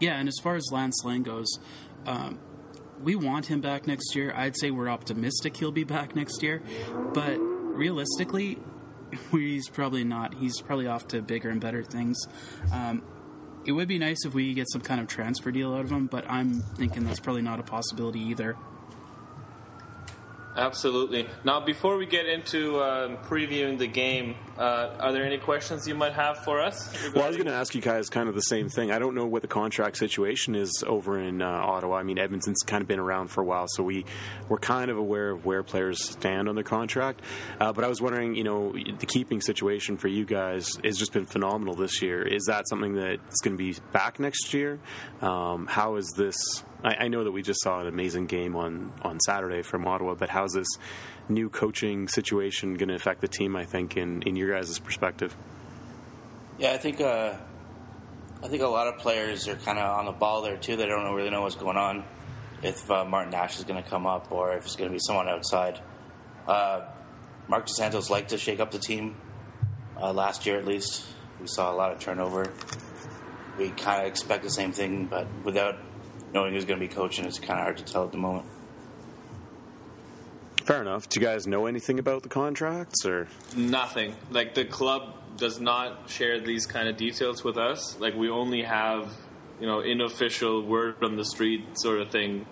Yeah, 0.00 0.18
and 0.18 0.28
as 0.28 0.38
far 0.42 0.56
as 0.56 0.64
Lance 0.72 1.02
Laing 1.04 1.22
goes, 1.22 1.58
um, 2.06 2.38
we 3.02 3.14
want 3.16 3.46
him 3.46 3.60
back 3.60 3.86
next 3.86 4.14
year. 4.14 4.32
I'd 4.34 4.56
say 4.56 4.70
we're 4.70 4.88
optimistic 4.88 5.56
he'll 5.56 5.72
be 5.72 5.84
back 5.84 6.14
next 6.16 6.42
year, 6.42 6.62
but 7.12 7.36
realistically, 7.38 8.58
he's 9.30 9.68
probably 9.68 10.04
not. 10.04 10.34
He's 10.34 10.60
probably 10.60 10.86
off 10.86 11.08
to 11.08 11.22
bigger 11.22 11.50
and 11.50 11.60
better 11.60 11.82
things. 11.82 12.18
Um, 12.72 13.02
it 13.64 13.72
would 13.72 13.88
be 13.88 13.98
nice 13.98 14.24
if 14.26 14.34
we 14.34 14.52
get 14.52 14.70
some 14.70 14.82
kind 14.82 15.00
of 15.00 15.06
transfer 15.06 15.50
deal 15.50 15.74
out 15.74 15.80
of 15.80 15.90
him, 15.90 16.06
but 16.06 16.28
I'm 16.28 16.60
thinking 16.76 17.04
that's 17.04 17.20
probably 17.20 17.42
not 17.42 17.60
a 17.60 17.62
possibility 17.62 18.20
either. 18.20 18.56
Absolutely. 20.56 21.28
Now, 21.42 21.60
before 21.60 21.96
we 21.96 22.06
get 22.06 22.26
into 22.26 22.80
um, 22.80 23.16
previewing 23.16 23.76
the 23.78 23.88
game, 23.88 24.36
uh, 24.56 24.94
are 25.00 25.12
there 25.12 25.24
any 25.24 25.38
questions 25.38 25.88
you 25.88 25.96
might 25.96 26.12
have 26.12 26.38
for 26.44 26.60
us? 26.60 26.92
Well, 27.12 27.24
I 27.24 27.28
was 27.28 27.36
going 27.36 27.48
to 27.48 27.52
ask 27.52 27.74
you 27.74 27.80
guys 27.80 28.08
kind 28.08 28.28
of 28.28 28.36
the 28.36 28.42
same 28.42 28.68
thing. 28.68 28.92
I 28.92 29.00
don't 29.00 29.16
know 29.16 29.26
what 29.26 29.42
the 29.42 29.48
contract 29.48 29.96
situation 29.96 30.54
is 30.54 30.84
over 30.86 31.18
in 31.18 31.42
uh, 31.42 31.46
Ottawa. 31.46 31.96
I 31.96 32.04
mean, 32.04 32.18
Edmonton's 32.18 32.62
kind 32.64 32.82
of 32.82 32.86
been 32.86 33.00
around 33.00 33.28
for 33.28 33.40
a 33.40 33.44
while, 33.44 33.66
so 33.68 33.82
we 33.82 34.04
we're 34.48 34.58
kind 34.58 34.92
of 34.92 34.96
aware 34.96 35.30
of 35.30 35.44
where 35.44 35.64
players 35.64 36.08
stand 36.10 36.48
on 36.48 36.54
their 36.54 36.64
contract. 36.64 37.22
Uh, 37.58 37.72
but 37.72 37.82
I 37.82 37.88
was 37.88 38.00
wondering, 38.00 38.36
you 38.36 38.44
know, 38.44 38.72
the 38.72 39.06
keeping 39.06 39.40
situation 39.40 39.96
for 39.96 40.06
you 40.06 40.24
guys 40.24 40.68
has 40.84 40.96
just 40.96 41.12
been 41.12 41.26
phenomenal 41.26 41.74
this 41.74 42.00
year. 42.00 42.22
Is 42.22 42.44
that 42.44 42.68
something 42.68 42.94
that's 42.94 43.40
going 43.40 43.56
to 43.56 43.58
be 43.58 43.74
back 43.92 44.20
next 44.20 44.54
year? 44.54 44.78
Um, 45.20 45.66
how 45.66 45.96
is 45.96 46.12
this? 46.16 46.36
I, 46.82 47.04
I 47.04 47.08
know 47.08 47.24
that 47.24 47.32
we 47.32 47.42
just 47.42 47.62
saw 47.62 47.80
an 47.80 47.86
amazing 47.86 48.26
game 48.26 48.56
on 48.56 48.92
on 49.02 49.20
Saturday 49.20 49.62
from 49.62 49.86
Ottawa, 49.86 50.14
but 50.14 50.28
how's 50.28 50.52
this 50.52 50.68
new 51.28 51.48
coaching 51.48 52.08
situation 52.08 52.74
going 52.74 52.88
to 52.88 52.94
affect 52.94 53.20
the 53.20 53.28
team? 53.28 53.56
I 53.56 53.64
think 53.64 53.96
in 53.96 54.22
in 54.22 54.36
your 54.36 54.54
guys' 54.54 54.78
perspective. 54.78 55.36
Yeah, 56.58 56.72
I 56.72 56.78
think 56.78 57.00
uh, 57.00 57.34
I 58.42 58.48
think 58.48 58.62
a 58.62 58.68
lot 58.68 58.88
of 58.88 58.98
players 58.98 59.48
are 59.48 59.56
kind 59.56 59.78
of 59.78 59.98
on 59.98 60.06
the 60.06 60.12
ball 60.12 60.42
there 60.42 60.56
too. 60.56 60.76
They 60.76 60.86
don't 60.86 61.14
really 61.14 61.30
know 61.30 61.42
what's 61.42 61.56
going 61.56 61.76
on. 61.76 62.04
If 62.62 62.90
uh, 62.90 63.04
Martin 63.04 63.32
Nash 63.32 63.58
is 63.58 63.64
going 63.64 63.82
to 63.82 63.88
come 63.88 64.06
up, 64.06 64.32
or 64.32 64.56
if 64.56 64.64
it's 64.64 64.76
going 64.76 64.88
to 64.88 64.92
be 64.92 65.00
someone 65.00 65.28
outside. 65.28 65.80
Uh, 66.46 66.82
Marc 67.48 67.66
Dos 67.66 67.76
Santos 67.76 68.08
liked 68.08 68.30
to 68.30 68.38
shake 68.38 68.60
up 68.60 68.70
the 68.70 68.78
team. 68.78 69.16
Uh, 70.00 70.12
last 70.12 70.46
year, 70.46 70.58
at 70.58 70.66
least, 70.66 71.04
we 71.40 71.46
saw 71.46 71.72
a 71.72 71.76
lot 71.76 71.92
of 71.92 71.98
turnover. 71.98 72.52
We 73.58 73.70
kind 73.70 74.02
of 74.02 74.08
expect 74.08 74.42
the 74.42 74.50
same 74.50 74.72
thing, 74.72 75.06
but 75.06 75.26
without 75.44 75.78
knowing 76.34 76.52
who's 76.52 76.64
going 76.64 76.78
to 76.78 76.86
be 76.86 76.92
coaching, 76.92 77.24
it's 77.24 77.38
kind 77.38 77.60
of 77.60 77.64
hard 77.64 77.76
to 77.78 77.84
tell 77.84 78.04
at 78.04 78.12
the 78.12 78.18
moment. 78.18 78.44
Fair 80.64 80.80
enough. 80.80 81.08
Do 81.08 81.20
you 81.20 81.26
guys 81.26 81.46
know 81.46 81.66
anything 81.66 81.98
about 81.98 82.22
the 82.22 82.28
contracts 82.28 83.06
or? 83.06 83.28
Nothing. 83.56 84.16
Like 84.30 84.54
the 84.54 84.64
club 84.64 85.14
does 85.36 85.60
not 85.60 86.08
share 86.08 86.40
these 86.40 86.66
kind 86.66 86.88
of 86.88 86.96
details 86.96 87.44
with 87.44 87.56
us. 87.56 87.98
Like 88.00 88.14
we 88.14 88.30
only 88.30 88.62
have, 88.62 89.12
you 89.60 89.66
know, 89.66 89.82
unofficial 89.82 90.62
word 90.66 90.96
from 90.98 91.16
the 91.16 91.24
street 91.24 91.78
sort 91.78 92.00
of 92.00 92.10
thing 92.10 92.46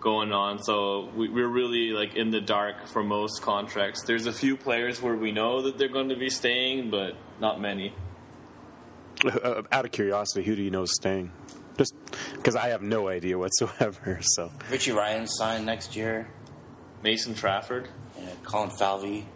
going 0.00 0.32
on. 0.32 0.62
So 0.62 1.10
we, 1.14 1.28
we're 1.28 1.48
really 1.48 1.90
like 1.90 2.16
in 2.16 2.30
the 2.30 2.40
dark 2.40 2.86
for 2.86 3.02
most 3.02 3.42
contracts. 3.42 4.02
There's 4.04 4.26
a 4.26 4.32
few 4.32 4.56
players 4.56 5.02
where 5.02 5.16
we 5.16 5.30
know 5.30 5.62
that 5.62 5.78
they're 5.78 5.88
going 5.88 6.08
to 6.08 6.16
be 6.16 6.30
staying, 6.30 6.90
but 6.90 7.16
not 7.38 7.60
many. 7.60 7.92
Uh, 9.24 9.62
out 9.72 9.84
of 9.84 9.90
curiosity, 9.92 10.44
who 10.44 10.56
do 10.56 10.62
you 10.62 10.70
know 10.70 10.82
is 10.82 10.94
staying? 10.94 11.32
Just 11.76 11.94
because 12.34 12.56
I 12.56 12.68
have 12.68 12.82
no 12.82 13.08
idea 13.08 13.38
whatsoever. 13.38 14.20
So 14.34 14.50
Richie 14.70 14.92
Ryan 14.92 15.26
signed 15.26 15.66
next 15.66 15.94
year. 15.96 16.28
Mason 17.02 17.34
Trafford. 17.34 17.88
and 18.18 18.42
Colin 18.42 18.70
Falvey, 18.70 19.26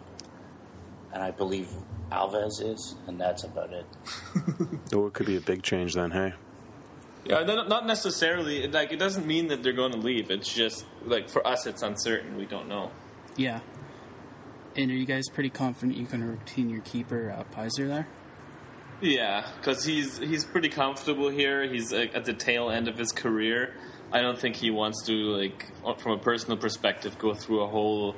and 1.13 1.21
I 1.23 1.31
believe 1.31 1.69
Alves 2.11 2.61
is, 2.61 2.95
and 3.07 3.19
that's 3.21 3.43
about 3.43 3.71
it. 3.71 3.85
oh, 4.93 5.05
it 5.07 5.13
could 5.13 5.27
be 5.27 5.37
a 5.37 5.41
big 5.41 5.61
change 5.63 5.93
then. 5.93 6.11
Hey, 6.11 6.33
Yeah, 7.23 7.43
not 7.43 7.69
not 7.69 7.85
necessarily. 7.85 8.67
Like 8.67 8.91
it 8.91 8.97
doesn't 8.99 9.25
mean 9.27 9.47
that 9.49 9.61
they're 9.63 9.73
going 9.73 9.91
to 9.93 9.97
leave. 9.99 10.31
It's 10.31 10.51
just 10.53 10.85
like 11.05 11.29
for 11.29 11.45
us, 11.47 11.65
it's 11.67 11.83
uncertain. 11.83 12.35
We 12.37 12.45
don't 12.45 12.67
know. 12.67 12.91
Yeah. 13.37 13.59
And 14.75 14.89
are 14.89 14.95
you 14.95 15.05
guys 15.05 15.25
pretty 15.33 15.49
confident 15.49 15.97
you 15.97 16.05
can 16.05 16.23
retain 16.23 16.69
your 16.69 16.81
keeper, 16.81 17.29
uh, 17.37 17.43
Peiser, 17.55 17.87
there? 17.87 18.07
Yeah, 19.01 19.47
because 19.57 19.83
he's 19.83 20.19
he's 20.19 20.45
pretty 20.45 20.69
comfortable 20.69 21.29
here. 21.29 21.63
He's 21.67 21.91
at 21.91 22.25
the 22.25 22.33
tail 22.33 22.69
end 22.69 22.87
of 22.87 22.97
his 22.97 23.11
career. 23.11 23.73
I 24.11 24.21
don't 24.21 24.37
think 24.37 24.57
he 24.57 24.69
wants 24.69 25.05
to 25.07 25.13
like 25.13 25.65
from 25.99 26.11
a 26.11 26.17
personal 26.17 26.57
perspective 26.57 27.17
go 27.17 27.33
through 27.33 27.61
a 27.61 27.67
whole 27.67 28.15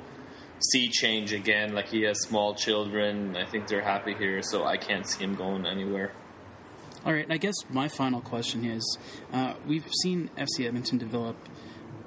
sea 0.58 0.88
change 0.88 1.32
again. 1.32 1.74
Like 1.74 1.88
he 1.88 2.02
has 2.02 2.20
small 2.20 2.54
children. 2.54 3.36
I 3.36 3.46
think 3.46 3.66
they're 3.66 3.82
happy 3.82 4.14
here, 4.14 4.42
so 4.42 4.64
I 4.64 4.76
can't 4.76 5.08
see 5.08 5.24
him 5.24 5.34
going 5.34 5.66
anywhere. 5.66 6.12
All 7.06 7.12
right, 7.12 7.26
I 7.30 7.36
guess 7.36 7.54
my 7.68 7.88
final 7.88 8.20
question 8.20 8.64
is 8.64 8.98
uh, 9.32 9.54
we've 9.66 9.86
seen 10.02 10.30
FC 10.36 10.66
Edmonton 10.66 10.98
develop 10.98 11.36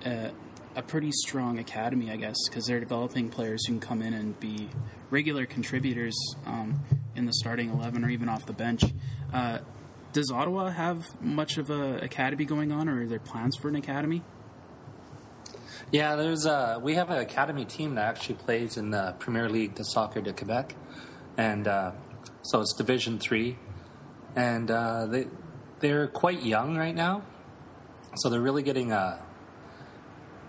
uh, 0.05 0.29
a 0.75 0.81
pretty 0.81 1.11
strong 1.11 1.59
academy, 1.59 2.11
I 2.11 2.15
guess, 2.15 2.35
because 2.49 2.65
they're 2.65 2.79
developing 2.79 3.29
players 3.29 3.65
who 3.65 3.73
can 3.73 3.79
come 3.79 4.01
in 4.01 4.13
and 4.13 4.39
be 4.39 4.69
regular 5.09 5.45
contributors 5.45 6.15
um, 6.45 6.81
in 7.17 7.25
the 7.25 7.33
starting 7.33 7.69
11 7.71 8.05
or 8.05 8.09
even 8.09 8.29
off 8.29 8.45
the 8.45 8.53
bench. 8.53 8.83
Uh, 9.33 9.59
does 10.13 10.31
Ottawa 10.31 10.69
have 10.69 11.05
much 11.21 11.57
of 11.57 11.69
a 11.69 11.97
academy 11.97 12.45
going 12.45 12.71
on, 12.71 12.87
or 12.87 13.01
are 13.01 13.05
there 13.05 13.19
plans 13.19 13.55
for 13.55 13.67
an 13.67 13.75
academy? 13.75 14.23
Yeah, 15.91 16.15
there's 16.15 16.45
a 16.45 16.79
we 16.81 16.95
have 16.95 17.09
an 17.09 17.19
academy 17.19 17.65
team 17.65 17.95
that 17.95 18.05
actually 18.05 18.35
plays 18.35 18.77
in 18.77 18.91
the 18.91 19.15
Premier 19.19 19.49
League 19.49 19.75
the 19.75 19.83
Soccer 19.83 20.21
de 20.21 20.33
Quebec, 20.33 20.75
and 21.37 21.67
uh, 21.67 21.91
so 22.41 22.61
it's 22.61 22.73
Division 22.73 23.19
Three, 23.19 23.57
and 24.35 24.69
uh, 24.71 25.05
they 25.05 25.27
they're 25.79 26.07
quite 26.07 26.43
young 26.43 26.75
right 26.77 26.95
now, 26.95 27.21
so 28.15 28.29
they're 28.29 28.41
really 28.41 28.63
getting 28.63 28.91
uh, 28.91 29.21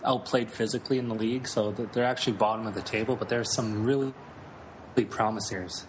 outplayed 0.04 0.50
physically 0.50 0.98
in 0.98 1.08
the 1.08 1.14
league. 1.14 1.46
So 1.46 1.70
they're 1.70 2.04
actually 2.04 2.34
bottom 2.34 2.66
of 2.66 2.74
the 2.74 2.82
table, 2.82 3.16
but 3.16 3.28
there's 3.28 3.52
some 3.54 3.84
really, 3.84 4.14
really 4.96 5.08
promisers. 5.08 5.86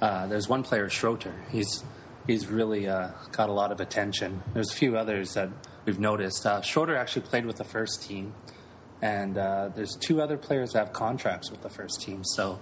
Uh, 0.00 0.26
there's 0.26 0.48
one 0.48 0.62
player, 0.62 0.88
Schroeder. 0.88 1.34
He's 1.50 1.84
he's 2.26 2.46
really 2.46 2.88
uh, 2.88 3.10
got 3.32 3.48
a 3.48 3.52
lot 3.52 3.72
of 3.72 3.80
attention. 3.80 4.42
There's 4.54 4.72
a 4.72 4.76
few 4.76 4.96
others 4.96 5.34
that 5.34 5.50
we've 5.84 5.98
noticed. 5.98 6.46
Uh, 6.46 6.62
actually 6.94 7.22
played 7.22 7.44
with 7.44 7.56
the 7.56 7.64
first 7.64 8.02
team, 8.02 8.34
and 9.02 9.36
uh, 9.36 9.68
there's 9.74 9.96
two 9.96 10.22
other 10.22 10.38
players 10.38 10.72
that 10.72 10.78
have 10.78 10.92
contracts 10.92 11.50
with 11.50 11.60
the 11.62 11.68
first 11.68 12.00
team. 12.00 12.24
So 12.24 12.60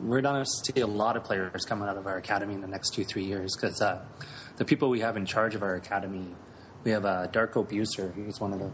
we're 0.00 0.20
going 0.20 0.42
to 0.42 0.50
see 0.50 0.80
a 0.80 0.86
lot 0.86 1.16
of 1.16 1.24
players 1.24 1.64
coming 1.64 1.88
out 1.88 1.96
of 1.96 2.06
our 2.06 2.16
academy 2.16 2.54
in 2.54 2.60
the 2.60 2.68
next 2.68 2.94
two 2.94 3.04
three 3.04 3.24
years 3.24 3.54
because 3.54 3.82
uh, 3.82 4.02
the 4.56 4.64
people 4.64 4.88
we 4.88 5.00
have 5.00 5.16
in 5.16 5.26
charge 5.26 5.54
of 5.54 5.62
our 5.62 5.74
academy, 5.74 6.34
we 6.84 6.90
have 6.92 7.04
uh, 7.04 7.28
Darko 7.28 7.68
Buser. 7.68 8.14
He's 8.14 8.40
one 8.40 8.52
of 8.52 8.60
the 8.60 8.70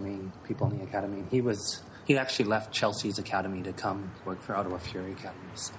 main 0.00 0.32
people 0.44 0.68
in 0.70 0.78
the 0.78 0.84
academy. 0.84 1.24
He 1.30 1.40
was 1.40 1.82
he 2.04 2.18
actually 2.18 2.46
left 2.46 2.72
Chelsea's 2.72 3.18
academy 3.18 3.62
to 3.62 3.72
come 3.72 4.10
work 4.24 4.42
for 4.42 4.56
Ottawa 4.56 4.78
Fury 4.78 5.12
Academy. 5.12 5.40
So 5.54 5.72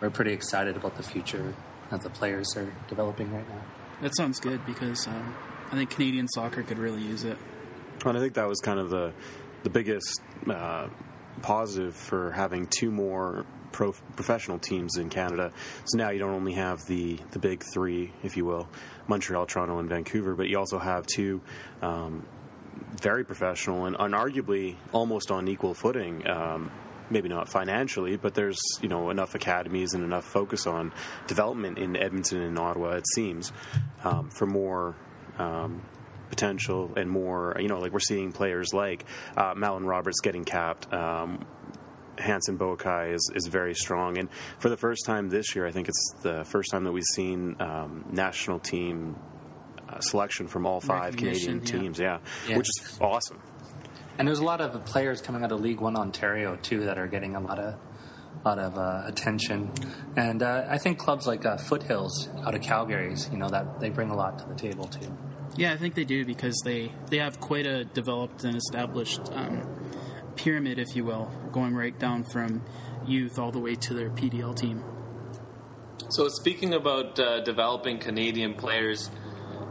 we're 0.00 0.10
pretty 0.10 0.32
excited 0.32 0.76
about 0.76 0.96
the 0.96 1.02
future 1.02 1.54
that 1.90 2.02
the 2.02 2.10
players 2.10 2.56
are 2.56 2.72
developing 2.88 3.32
right 3.32 3.48
now. 3.48 3.62
That 4.02 4.16
sounds 4.16 4.40
good 4.40 4.64
because 4.64 5.06
um, 5.06 5.34
I 5.70 5.76
think 5.76 5.90
Canadian 5.90 6.28
soccer 6.28 6.62
could 6.62 6.78
really 6.78 7.02
use 7.02 7.24
it. 7.24 7.36
and 8.04 8.16
I 8.16 8.20
think 8.20 8.34
that 8.34 8.48
was 8.48 8.60
kind 8.60 8.78
of 8.78 8.90
the 8.90 9.12
the 9.62 9.70
biggest 9.70 10.22
uh, 10.48 10.88
positive 11.42 11.94
for 11.94 12.30
having 12.30 12.66
two 12.66 12.90
more 12.90 13.44
pro 13.72 13.92
professional 13.92 14.58
teams 14.58 14.96
in 14.96 15.10
Canada. 15.10 15.52
So 15.84 15.98
now 15.98 16.10
you 16.10 16.18
don't 16.18 16.34
only 16.34 16.54
have 16.54 16.86
the 16.86 17.18
the 17.32 17.38
big 17.38 17.62
three, 17.72 18.12
if 18.22 18.36
you 18.36 18.44
will, 18.44 18.68
Montreal, 19.06 19.46
Toronto, 19.46 19.78
and 19.78 19.88
Vancouver, 19.88 20.34
but 20.34 20.48
you 20.48 20.58
also 20.58 20.78
have 20.78 21.06
two. 21.06 21.40
Um, 21.82 22.26
very 23.00 23.24
professional 23.24 23.86
and, 23.86 23.96
and 23.98 24.14
arguably 24.14 24.76
almost 24.92 25.30
on 25.30 25.48
equal 25.48 25.74
footing. 25.74 26.26
Um, 26.28 26.70
maybe 27.10 27.28
not 27.28 27.48
financially, 27.48 28.16
but 28.16 28.34
there's 28.34 28.60
you 28.80 28.88
know 28.88 29.10
enough 29.10 29.34
academies 29.34 29.94
and 29.94 30.04
enough 30.04 30.24
focus 30.24 30.66
on 30.66 30.92
development 31.26 31.78
in 31.78 31.96
Edmonton 31.96 32.42
and 32.42 32.58
Ottawa. 32.58 32.92
It 32.92 33.06
seems 33.14 33.52
um, 34.04 34.30
for 34.30 34.46
more. 34.46 34.96
Um, 35.38 35.82
potential 36.28 36.92
and 36.96 37.10
more, 37.10 37.56
you 37.58 37.66
know, 37.66 37.80
like 37.80 37.92
we're 37.92 37.98
seeing 37.98 38.30
players 38.30 38.72
like 38.72 39.04
uh, 39.36 39.52
Mallan 39.54 39.84
Roberts 39.84 40.20
getting 40.20 40.44
capped, 40.44 40.92
um, 40.92 41.44
Hanson 42.18 42.56
Boakai 42.56 43.14
is, 43.14 43.32
is 43.34 43.48
very 43.48 43.74
strong. 43.74 44.16
And 44.16 44.28
for 44.60 44.68
the 44.68 44.76
first 44.76 45.04
time 45.04 45.28
this 45.28 45.56
year, 45.56 45.66
I 45.66 45.72
think 45.72 45.88
it's 45.88 46.14
the 46.22 46.44
first 46.44 46.70
time 46.70 46.84
that 46.84 46.92
we've 46.92 47.02
seen 47.14 47.56
um, 47.58 48.04
national 48.12 48.60
team 48.60 49.16
uh, 49.88 49.98
selection 50.00 50.46
from 50.46 50.66
all 50.66 50.80
five 50.80 51.16
Canadian 51.16 51.58
yeah. 51.58 51.64
teams. 51.64 51.98
Yeah, 51.98 52.18
Yeah. 52.48 52.58
which 52.58 52.68
is 52.68 52.98
awesome. 53.00 53.40
And 54.20 54.28
there's 54.28 54.40
a 54.40 54.44
lot 54.44 54.60
of 54.60 54.84
players 54.84 55.22
coming 55.22 55.42
out 55.44 55.50
of 55.50 55.62
League 55.62 55.80
One 55.80 55.96
Ontario 55.96 56.54
too 56.56 56.84
that 56.84 56.98
are 56.98 57.06
getting 57.06 57.36
a 57.36 57.40
lot 57.40 57.58
of 57.58 57.76
lot 58.44 58.58
of 58.58 58.76
uh, 58.76 59.04
attention. 59.06 59.72
And 60.14 60.42
uh, 60.42 60.66
I 60.68 60.76
think 60.76 60.98
clubs 60.98 61.26
like 61.26 61.46
uh, 61.46 61.56
Foothills 61.56 62.28
out 62.44 62.54
of 62.54 62.60
Calgary's, 62.60 63.30
you 63.32 63.38
know, 63.38 63.48
that 63.48 63.80
they 63.80 63.88
bring 63.88 64.10
a 64.10 64.14
lot 64.14 64.38
to 64.40 64.44
the 64.46 64.54
table 64.54 64.84
too. 64.88 65.16
Yeah, 65.56 65.72
I 65.72 65.78
think 65.78 65.94
they 65.94 66.04
do 66.04 66.26
because 66.26 66.60
they 66.66 66.92
they 67.08 67.16
have 67.16 67.40
quite 67.40 67.64
a 67.66 67.84
developed 67.84 68.44
and 68.44 68.56
established 68.56 69.22
um, 69.32 69.62
pyramid, 70.36 70.78
if 70.78 70.94
you 70.94 71.06
will, 71.06 71.32
going 71.50 71.74
right 71.74 71.98
down 71.98 72.24
from 72.24 72.62
youth 73.06 73.38
all 73.38 73.50
the 73.50 73.58
way 73.58 73.74
to 73.74 73.94
their 73.94 74.10
PDL 74.10 74.54
team. 74.54 74.84
So 76.10 76.28
speaking 76.28 76.74
about 76.74 77.18
uh, 77.18 77.40
developing 77.40 77.98
Canadian 77.98 78.52
players, 78.52 79.10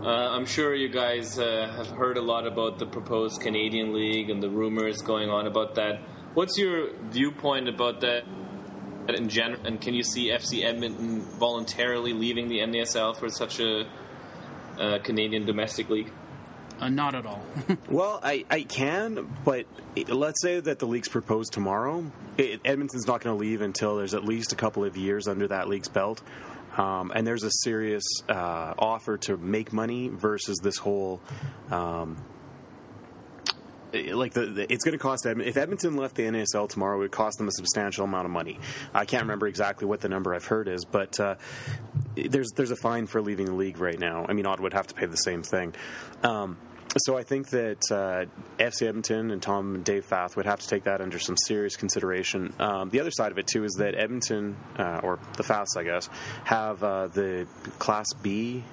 uh, 0.02 0.30
I'm 0.32 0.46
sure 0.46 0.74
you 0.74 0.88
guys 0.90 1.38
uh, 1.38 1.72
have 1.76 1.88
heard 1.88 2.18
a 2.18 2.22
lot 2.22 2.48
about 2.48 2.80
the 2.80 2.86
proposed 2.86 3.42
Canadian 3.42 3.94
League 3.94 4.30
and 4.30 4.42
the 4.42 4.50
rumors 4.50 5.02
going 5.02 5.30
on 5.30 5.46
about 5.46 5.76
that. 5.76 6.00
What's 6.34 6.58
your 6.58 6.94
viewpoint 7.10 7.68
about 7.68 8.02
that 8.02 8.24
in 9.10 9.28
general? 9.28 9.66
And 9.66 9.82
can 9.82 9.94
you 9.94 10.04
see 10.04 10.30
FC 10.30 10.64
Edmonton 10.64 11.22
voluntarily 11.22 12.14
leaving 12.14 12.48
the 12.48 12.60
NASL 12.60 13.18
for 13.18 13.30
such 13.30 13.60
a 13.60 13.90
uh, 14.80 15.00
Canadian 15.00 15.46
domestic 15.46 15.90
league? 15.90 16.12
Uh, 16.80 16.88
not 16.88 17.14
at 17.14 17.26
all. 17.26 17.44
Well, 17.90 18.20
I, 18.24 18.46
I 18.50 18.62
can, 18.64 19.36
but 19.44 19.66
let's 20.08 20.42
say 20.42 20.60
that 20.60 20.80
the 20.80 20.86
league's 20.86 21.10
proposed 21.10 21.52
tomorrow. 21.52 22.10
It, 22.38 22.62
Edmonton's 22.64 23.08
not 23.08 23.22
going 23.22 23.36
to 23.36 23.40
leave 23.40 23.62
until 23.62 23.98
there's 23.98 24.14
at 24.14 24.24
least 24.24 24.54
a 24.54 24.56
couple 24.56 24.86
of 24.86 24.96
years 24.96 25.28
under 25.28 25.48
that 25.48 25.68
league's 25.68 25.90
belt. 25.90 26.22
Um, 26.78 27.12
and 27.14 27.26
there's 27.26 27.44
a 27.44 27.52
serious 27.52 28.04
uh, 28.28 28.74
offer 28.78 29.18
to 29.18 29.38
make 29.38 29.74
money 29.74 30.10
versus 30.10 30.60
this 30.62 30.78
whole. 30.78 31.22
Um, 31.72 32.18
like 33.92 34.34
the, 34.34 34.46
the 34.46 34.72
it's 34.72 34.84
going 34.84 34.94
to 34.94 35.02
cost 35.02 35.26
Edmonton. 35.26 35.50
If 35.50 35.58
Edmonton 35.58 35.98
left 35.98 36.16
the 36.16 36.24
NASL 36.24 36.70
tomorrow, 36.70 36.98
it 36.98 37.00
would 37.00 37.12
cost 37.12 37.38
them 37.40 37.48
a 37.48 37.52
substantial 37.52 38.06
amount 38.06 38.26
of 38.26 38.32
money. 38.32 38.60
I 38.94 39.06
can't 39.06 39.24
remember 39.24 39.48
exactly 39.48 39.88
what 39.88 40.02
the 40.02 40.10
number 40.10 40.36
I've 40.36 40.46
heard 40.46 40.68
is, 40.68 40.86
but 40.86 41.20
uh, 41.20 41.36
there's 42.16 42.52
there's 42.56 42.72
a 42.72 42.76
fine 42.76 43.08
for 43.08 43.22
leaving 43.22 43.48
the 43.48 43.56
league 43.56 43.80
right 43.80 44.00
now. 44.00 44.26
I 44.30 44.34
mean, 44.34 44.46
Ottawa 44.46 44.66
would 44.66 44.74
have 44.74 44.88
to 44.88 44.94
pay 44.94 45.08
the 45.08 45.18
same 45.18 45.42
thing. 45.42 45.74
Um, 46.22 46.58
so 46.98 47.18
I 47.18 47.24
think 47.24 47.50
that 47.50 47.84
uh, 47.92 48.26
FC 48.62 48.88
Edmonton 48.88 49.32
and 49.32 49.42
Tom 49.42 49.76
and 49.76 49.86
Dave 49.86 50.06
Fath 50.06 50.36
would 50.36 50.46
have 50.46 50.60
to 50.60 50.68
take 50.68 50.86
that 50.86 51.02
under 51.02 51.20
some 51.20 51.36
serious 51.38 51.76
consideration. 51.76 52.54
Um, 52.60 52.90
the 52.90 53.00
other 53.00 53.12
side 53.12 53.32
of 53.32 53.38
it 53.38 53.48
too 53.48 53.64
is 53.64 53.74
that 53.74 53.96
Edmonton 53.96 54.58
uh, 54.78 55.02
or 55.04 55.20
the 55.38 55.44
Faths, 55.44 55.78
I 55.78 55.84
guess, 55.84 56.10
have 56.46 56.84
uh, 56.84 57.08
the 57.08 57.48
Class 57.78 58.08
B 58.22 58.64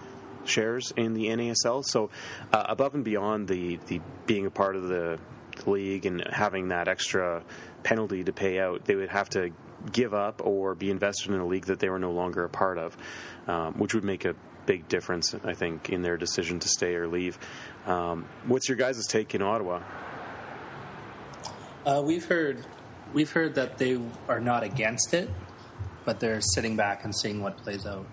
shares 0.45 0.93
in 0.97 1.13
the 1.13 1.27
NASL. 1.27 1.85
So 1.85 2.11
uh, 2.53 2.65
above 2.69 2.95
and 2.95 3.05
beyond 3.05 3.49
the 3.49 3.79
the 3.87 4.01
being 4.27 4.47
a 4.47 4.51
part 4.51 4.77
of 4.77 4.89
the 4.89 5.19
league 5.67 6.07
and 6.07 6.27
having 6.31 6.69
that 6.69 6.89
extra 6.89 7.43
penalty 7.83 8.25
to 8.25 8.33
pay 8.33 8.59
out, 8.59 8.85
they 8.85 8.95
would 8.95 9.11
have 9.11 9.29
to 9.31 9.51
give 9.93 10.15
up 10.15 10.41
or 10.45 10.75
be 10.75 10.91
invested 10.91 11.33
in 11.33 11.41
a 11.41 11.47
league 11.47 11.67
that 11.67 11.79
they 11.79 11.89
were 11.89 11.99
no 11.99 12.13
longer 12.13 12.45
a 12.45 12.49
part 12.49 12.79
of, 12.79 12.97
um, 13.47 13.75
which 13.75 13.95
would 13.95 14.05
make 14.05 14.25
a 14.25 14.35
big 14.67 14.89
difference, 14.89 15.35
I 15.45 15.55
think, 15.55 15.91
in 15.91 16.03
their 16.03 16.17
decision 16.17 16.59
to 16.61 16.69
stay 16.69 16.95
or 16.95 17.07
leave. 17.07 17.39
Um, 17.87 18.27
what's 18.47 18.69
your 18.69 18.77
guys' 18.77 19.07
take 19.07 19.35
in 19.35 19.43
Ottawa? 19.43 19.81
Uh, 21.87 22.03
we've 22.05 22.25
heard 22.25 22.67
we've 23.15 23.31
heard 23.31 23.55
that 23.55 23.79
they 23.79 24.01
are 24.29 24.41
not 24.41 24.65
against 24.65 25.15
it, 25.15 25.31
but 26.05 26.19
they're 26.21 26.41
sitting 26.41 26.77
back 26.77 27.05
and 27.05 27.17
seeing 27.17 27.41
what 27.41 27.57
plays 27.59 27.87
out. 27.87 28.07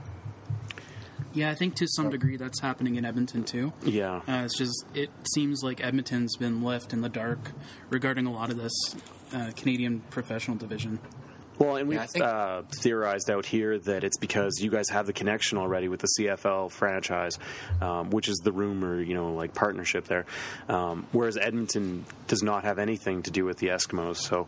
yeah, 1.34 1.50
I 1.50 1.56
think 1.56 1.76
to 1.78 1.88
some 1.88 2.12
degree 2.12 2.38
that's 2.38 2.60
happening 2.60 2.96
in 2.96 3.06
Edmonton 3.06 3.44
too. 3.44 3.74
Yeah. 3.84 4.18
Uh, 4.28 4.44
it's 4.46 4.58
just 4.58 4.86
it 4.94 5.10
seems 5.34 5.64
like 5.64 5.84
Edmonton's 5.84 6.38
been 6.38 6.62
left 6.62 6.94
in 6.94 7.02
the 7.02 7.10
dark 7.10 7.52
regarding 7.90 8.28
a 8.28 8.32
lot 8.32 8.52
of 8.52 8.58
this 8.58 8.96
uh, 9.34 9.52
Canadian 9.56 10.02
professional 10.12 10.56
division. 10.56 11.00
Well, 11.60 11.76
and 11.76 11.88
we've 11.88 12.04
think- 12.06 12.26
uh, 12.26 12.64
theorized 12.82 13.30
out 13.30 13.46
here 13.46 13.78
that 13.80 14.04
it's 14.04 14.18
because 14.18 14.60
you 14.60 14.72
guys 14.72 14.90
have 14.90 15.06
the 15.06 15.14
connection 15.14 15.58
already 15.58 15.88
with 15.88 16.02
the 16.02 16.08
CFL 16.08 16.72
franchise, 16.72 17.38
um, 17.82 18.10
which 18.10 18.28
is 18.28 18.38
the 18.44 18.52
rumor, 18.52 19.02
you 19.02 19.14
know, 19.14 19.34
like 19.34 19.54
partnership 19.54 20.06
there. 20.06 20.26
Um, 20.68 21.06
whereas 21.12 21.38
Edmonton 21.38 22.06
does 22.28 22.44
not 22.44 22.64
have 22.64 22.80
anything 22.80 23.24
to 23.24 23.32
do 23.32 23.46
with 23.46 23.58
the 23.58 23.68
Eskimos. 23.68 24.18
So 24.18 24.48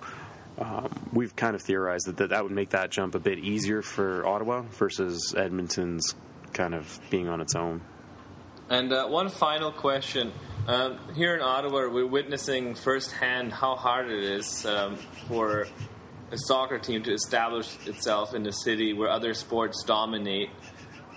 um, 0.58 0.90
we've 1.14 1.36
kind 1.36 1.56
of 1.56 1.62
theorized 1.62 2.08
that, 2.08 2.18
that 2.18 2.30
that 2.30 2.44
would 2.44 2.52
make 2.52 2.70
that 2.70 2.90
jump 2.90 3.16
a 3.16 3.20
bit 3.20 3.40
easier 3.40 3.82
for 3.82 4.26
Ottawa 4.26 4.62
versus 4.62 5.36
Edmonton's 5.38 6.16
kind 6.54 6.74
of 6.74 7.00
being 7.10 7.28
on 7.28 7.42
its 7.42 7.56
own. 7.56 7.82
And 8.70 8.92
uh, 8.92 9.08
one 9.08 9.30
final 9.30 9.72
question. 9.72 10.32
Um, 10.68 10.98
here 11.14 11.36
in 11.36 11.42
Ottawa, 11.42 11.88
we're 11.90 12.08
witnessing 12.08 12.74
firsthand 12.74 13.54
how 13.54 13.76
hard 13.76 14.10
it 14.10 14.24
is 14.24 14.66
um, 14.66 14.96
for 15.28 15.68
a 16.32 16.38
soccer 16.38 16.80
team 16.80 17.04
to 17.04 17.14
establish 17.14 17.78
itself 17.88 18.34
in 18.34 18.46
a 18.46 18.54
city 18.54 18.94
where 18.94 19.10
other 19.10 19.34
sports 19.34 19.84
dominate. 19.84 20.50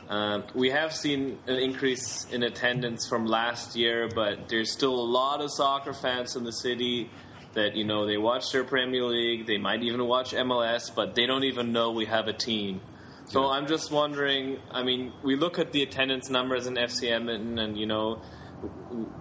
Um, 0.08 0.44
we 0.54 0.70
have 0.70 0.94
seen 0.94 1.38
an 1.46 1.56
increase 1.56 2.26
in 2.30 2.42
attendance 2.42 3.06
from 3.06 3.26
last 3.26 3.76
year, 3.76 4.08
but 4.14 4.48
there's 4.48 4.72
still 4.72 4.94
a 4.94 5.08
lot 5.10 5.40
of 5.40 5.50
soccer 5.52 5.92
fans 5.92 6.36
in 6.36 6.44
the 6.44 6.52
city 6.52 7.10
that 7.54 7.76
you 7.76 7.84
know 7.84 8.06
they 8.06 8.16
watch 8.16 8.52
their 8.52 8.64
Premier 8.64 9.04
League, 9.04 9.46
they 9.46 9.58
might 9.58 9.82
even 9.82 10.06
watch 10.06 10.32
MLS, 10.32 10.94
but 10.94 11.14
they 11.14 11.26
don't 11.26 11.44
even 11.44 11.72
know 11.72 11.90
we 11.90 12.06
have 12.06 12.28
a 12.28 12.32
team. 12.32 12.80
So 13.26 13.50
I'm 13.50 13.66
just 13.66 13.90
wondering. 13.90 14.58
I 14.70 14.82
mean, 14.82 15.12
we 15.22 15.36
look 15.36 15.58
at 15.58 15.72
the 15.72 15.82
attendance 15.82 16.30
numbers 16.30 16.66
in 16.66 16.74
FC 16.74 17.10
Edmonton, 17.10 17.58
and 17.58 17.76
you 17.76 17.86
know, 17.86 18.22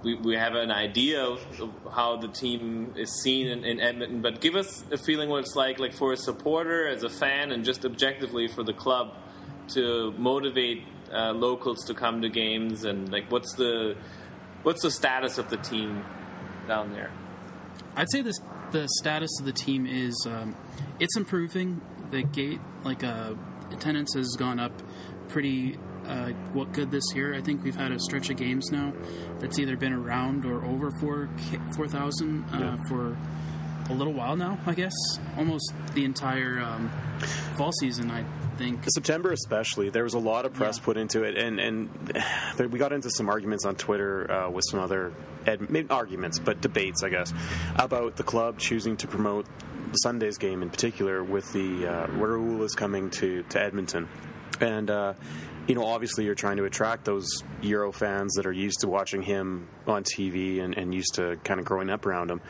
we, 0.03 0.15
we 0.15 0.35
have 0.35 0.55
an 0.55 0.71
idea 0.71 1.23
of 1.23 1.39
how 1.91 2.17
the 2.17 2.27
team 2.27 2.93
is 2.95 3.21
seen 3.21 3.47
in, 3.47 3.63
in 3.63 3.79
Edmonton. 3.79 4.21
But 4.21 4.41
give 4.41 4.55
us 4.55 4.83
a 4.91 4.97
feeling 4.97 5.29
what 5.29 5.39
it's 5.39 5.55
like, 5.55 5.79
like 5.79 5.93
for 5.93 6.13
a 6.13 6.17
supporter, 6.17 6.87
as 6.87 7.03
a 7.03 7.09
fan, 7.09 7.51
and 7.51 7.63
just 7.63 7.85
objectively 7.85 8.47
for 8.47 8.63
the 8.63 8.73
club 8.73 9.15
to 9.69 10.13
motivate 10.17 10.83
uh, 11.13 11.33
locals 11.33 11.85
to 11.85 11.93
come 11.93 12.21
to 12.21 12.29
games, 12.29 12.83
and 12.83 13.11
like 13.11 13.31
what's 13.31 13.53
the 13.55 13.95
what's 14.63 14.81
the 14.81 14.91
status 14.91 15.37
of 15.37 15.49
the 15.49 15.57
team 15.57 16.03
down 16.67 16.91
there? 16.91 17.11
I'd 17.95 18.09
say 18.11 18.21
this 18.21 18.39
the 18.71 18.87
status 18.99 19.29
of 19.39 19.45
the 19.45 19.53
team 19.53 19.85
is 19.85 20.27
um, 20.29 20.55
it's 20.99 21.15
improving. 21.17 21.81
The 22.11 22.23
gate 22.23 22.61
like 22.83 23.03
uh, 23.03 23.33
attendance 23.71 24.13
has 24.15 24.35
gone 24.37 24.59
up 24.59 24.71
pretty 25.27 25.77
uh, 26.07 26.29
what 26.53 26.71
good 26.73 26.91
this 26.91 27.03
year. 27.15 27.33
I 27.35 27.41
think 27.41 27.63
we've 27.63 27.75
had 27.75 27.91
a 27.91 27.99
stretch 27.99 28.29
of 28.29 28.37
games 28.37 28.71
now 28.71 28.93
that's 29.39 29.59
either 29.59 29.75
been 29.75 29.93
around 29.93 30.45
or 30.45 30.63
over 30.65 30.91
four 30.99 31.29
four 31.75 31.87
thousand 31.87 32.43
uh, 32.53 32.77
for 32.87 33.17
a 33.89 33.93
little 33.93 34.13
while 34.13 34.35
now. 34.35 34.57
I 34.65 34.73
guess 34.73 34.93
almost 35.37 35.73
the 35.93 36.03
entire 36.05 36.59
um, 36.59 36.89
fall 37.55 37.71
season. 37.79 38.11
I 38.11 38.25
think. 38.57 38.83
September, 38.89 39.31
especially, 39.31 39.89
there 39.89 40.03
was 40.03 40.13
a 40.13 40.19
lot 40.19 40.45
of 40.45 40.53
press 40.53 40.77
Yeah. 40.77 40.83
put 40.85 40.97
into 40.97 41.23
it, 41.23 41.37
and 41.37 41.59
and 41.59 41.89
we 42.71 42.79
got 42.79 42.91
into 42.91 43.09
some 43.09 43.29
arguments 43.29 43.65
on 43.65 43.75
Twitter 43.75 44.29
uh, 44.31 44.49
with 44.49 44.65
some 44.69 44.79
other 44.79 45.13
ed, 45.45 45.69
maybe 45.69 45.89
arguments, 45.89 46.39
but 46.39 46.59
debates, 46.61 47.03
I 47.03 47.09
guess, 47.09 47.31
about 47.75 48.15
the 48.15 48.23
club 48.23 48.59
choosing 48.59 48.97
to 48.97 49.07
promote 49.07 49.45
the 49.91 49.97
Sunday's 49.99 50.37
game 50.37 50.63
in 50.63 50.69
particular 50.69 51.23
with 51.23 51.53
the 51.53 51.87
uh, 51.87 52.07
Raul 52.07 52.61
is 52.63 52.75
coming 52.75 53.09
to 53.11 53.43
to 53.49 53.61
Edmonton, 53.61 54.07
and. 54.59 54.89
Uh, 54.89 55.13
you 55.67 55.75
know, 55.75 55.85
obviously, 55.85 56.25
you're 56.25 56.35
trying 56.35 56.57
to 56.57 56.65
attract 56.65 57.05
those 57.05 57.43
Euro 57.61 57.91
fans 57.91 58.35
that 58.35 58.45
are 58.45 58.53
used 58.53 58.81
to 58.81 58.87
watching 58.87 59.21
him 59.21 59.67
on 59.85 60.03
TV 60.03 60.61
and, 60.61 60.77
and 60.77 60.93
used 60.93 61.15
to 61.15 61.37
kind 61.43 61.59
of 61.59 61.65
growing 61.65 61.89
up 61.89 62.05
around 62.05 62.31
him. 62.31 62.41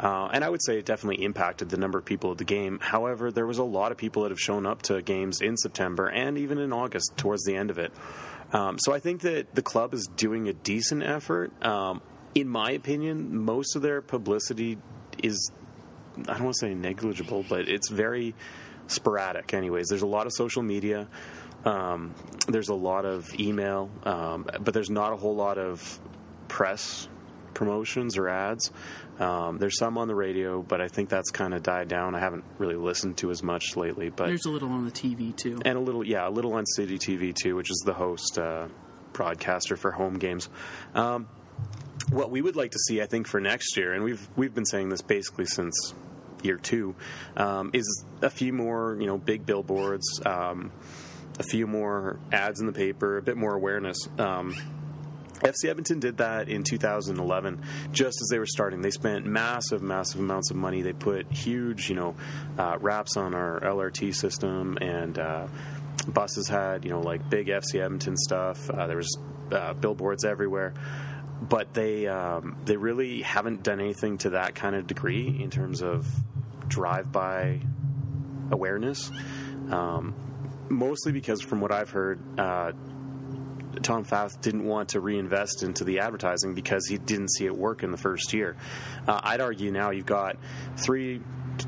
Uh, 0.00 0.28
and 0.32 0.42
I 0.42 0.48
would 0.48 0.62
say 0.64 0.78
it 0.78 0.86
definitely 0.86 1.24
impacted 1.24 1.68
the 1.68 1.76
number 1.76 1.98
of 1.98 2.04
people 2.04 2.32
at 2.32 2.38
the 2.38 2.44
game. 2.44 2.78
However, 2.80 3.30
there 3.30 3.46
was 3.46 3.58
a 3.58 3.64
lot 3.64 3.92
of 3.92 3.98
people 3.98 4.22
that 4.22 4.30
have 4.30 4.40
shown 4.40 4.66
up 4.66 4.82
to 4.82 5.02
games 5.02 5.40
in 5.40 5.56
September 5.56 6.08
and 6.08 6.38
even 6.38 6.58
in 6.58 6.72
August 6.72 7.12
towards 7.16 7.44
the 7.44 7.54
end 7.54 7.70
of 7.70 7.78
it. 7.78 7.92
Um, 8.52 8.78
so 8.78 8.92
I 8.92 8.98
think 8.98 9.20
that 9.22 9.54
the 9.54 9.62
club 9.62 9.94
is 9.94 10.08
doing 10.16 10.48
a 10.48 10.52
decent 10.52 11.02
effort. 11.02 11.52
Um, 11.64 12.02
in 12.34 12.48
my 12.48 12.72
opinion, 12.72 13.44
most 13.44 13.76
of 13.76 13.82
their 13.82 14.02
publicity 14.02 14.78
is, 15.22 15.52
I 16.16 16.34
don't 16.34 16.44
want 16.44 16.56
to 16.56 16.66
say 16.66 16.74
negligible, 16.74 17.44
but 17.48 17.68
it's 17.68 17.88
very 17.88 18.34
sporadic. 18.88 19.54
Anyways, 19.54 19.88
there's 19.88 20.02
a 20.02 20.06
lot 20.06 20.26
of 20.26 20.32
social 20.32 20.62
media. 20.62 21.08
Um, 21.64 22.14
there's 22.48 22.68
a 22.68 22.74
lot 22.74 23.04
of 23.04 23.32
email, 23.38 23.90
um, 24.04 24.46
but 24.60 24.74
there's 24.74 24.90
not 24.90 25.12
a 25.12 25.16
whole 25.16 25.36
lot 25.36 25.58
of 25.58 25.98
press 26.48 27.08
promotions 27.54 28.16
or 28.16 28.28
ads. 28.28 28.70
Um, 29.18 29.58
there's 29.58 29.78
some 29.78 29.98
on 29.98 30.08
the 30.08 30.14
radio, 30.14 30.62
but 30.62 30.80
I 30.80 30.88
think 30.88 31.08
that's 31.08 31.30
kind 31.30 31.54
of 31.54 31.62
died 31.62 31.86
down. 31.88 32.14
I 32.14 32.18
haven't 32.18 32.44
really 32.58 32.74
listened 32.76 33.18
to 33.18 33.30
as 33.30 33.42
much 33.42 33.76
lately, 33.76 34.08
but 34.10 34.26
There's 34.26 34.46
a 34.46 34.50
little 34.50 34.70
on 34.70 34.84
the 34.84 34.90
TV 34.90 35.36
too. 35.36 35.60
and 35.64 35.76
a 35.76 35.80
little 35.80 36.02
yeah 36.04 36.26
a 36.26 36.30
little 36.30 36.54
on 36.54 36.64
city 36.66 36.98
tv 36.98 37.34
too 37.34 37.54
which 37.54 37.70
is 37.70 37.82
the 37.84 37.92
host 37.92 38.38
uh, 38.38 38.66
broadcaster 39.12 39.76
for 39.76 39.90
home 39.92 40.14
games 40.14 40.48
um, 40.94 41.28
what 42.10 42.30
we 42.30 42.40
would 42.42 42.56
like 42.56 42.70
to 42.72 42.78
see 42.78 43.00
i 43.02 43.06
think 43.06 43.26
for 43.28 43.38
next 43.40 43.76
year 43.76 43.92
and 43.92 44.02
we've 44.02 44.26
we've 44.34 44.54
been 44.54 44.64
saying 44.64 44.88
this 44.88 45.02
basically 45.02 45.44
since 45.46 45.94
year 46.42 46.56
two 46.56 46.94
um, 47.36 47.70
is 47.74 48.04
a 48.22 48.30
few 48.30 48.52
more 48.52 48.96
you 48.98 49.06
know 49.06 49.18
big 49.18 49.44
billboards 49.46 50.20
um, 50.24 50.72
a 51.38 51.42
few 51.42 51.66
more 51.66 52.18
ads 52.30 52.60
in 52.60 52.66
the 52.66 52.72
paper 52.72 53.16
a 53.16 53.22
bit 53.22 53.36
more 53.36 53.54
awareness 53.54 54.08
um, 54.18 54.54
FC 55.42 55.68
Edmonton 55.68 55.98
did 55.98 56.18
that 56.18 56.48
in 56.48 56.62
2011, 56.62 57.62
just 57.90 58.22
as 58.22 58.28
they 58.28 58.38
were 58.38 58.46
starting. 58.46 58.80
They 58.80 58.90
spent 58.90 59.26
massive, 59.26 59.82
massive 59.82 60.20
amounts 60.20 60.50
of 60.50 60.56
money. 60.56 60.82
They 60.82 60.92
put 60.92 61.30
huge, 61.32 61.88
you 61.88 61.96
know, 61.96 62.14
uh, 62.56 62.78
wraps 62.80 63.16
on 63.16 63.34
our 63.34 63.60
LRT 63.60 64.14
system, 64.14 64.78
and 64.80 65.18
uh, 65.18 65.48
buses 66.06 66.48
had, 66.48 66.84
you 66.84 66.90
know, 66.90 67.00
like 67.00 67.28
big 67.28 67.48
FC 67.48 67.80
Edmonton 67.80 68.16
stuff. 68.16 68.70
Uh, 68.70 68.86
there 68.86 68.96
was 68.96 69.18
uh, 69.50 69.72
billboards 69.74 70.24
everywhere, 70.24 70.74
but 71.40 71.74
they 71.74 72.06
um, 72.06 72.56
they 72.64 72.76
really 72.76 73.22
haven't 73.22 73.64
done 73.64 73.80
anything 73.80 74.18
to 74.18 74.30
that 74.30 74.54
kind 74.54 74.76
of 74.76 74.86
degree 74.86 75.40
in 75.42 75.50
terms 75.50 75.82
of 75.82 76.06
drive-by 76.68 77.60
awareness. 78.50 79.10
Um, 79.70 80.14
mostly 80.72 81.12
because, 81.12 81.40
from 81.40 81.60
what 81.60 81.72
I've 81.72 81.90
heard, 81.90 82.20
uh, 82.38 82.72
Tom 83.82 84.04
Fath 84.04 84.40
didn't 84.40 84.64
want 84.64 84.90
to 84.90 85.00
reinvest 85.00 85.62
into 85.62 85.84
the 85.84 86.00
advertising 86.00 86.54
because 86.54 86.86
he 86.86 86.98
didn't 86.98 87.28
see 87.32 87.46
it 87.46 87.56
work 87.56 87.82
in 87.82 87.90
the 87.90 87.96
first 87.96 88.32
year. 88.32 88.56
Uh, 89.06 89.20
I'd 89.22 89.40
argue 89.40 89.70
now 89.70 89.90
you've 89.90 90.06
got 90.06 90.36
three, 90.76 91.20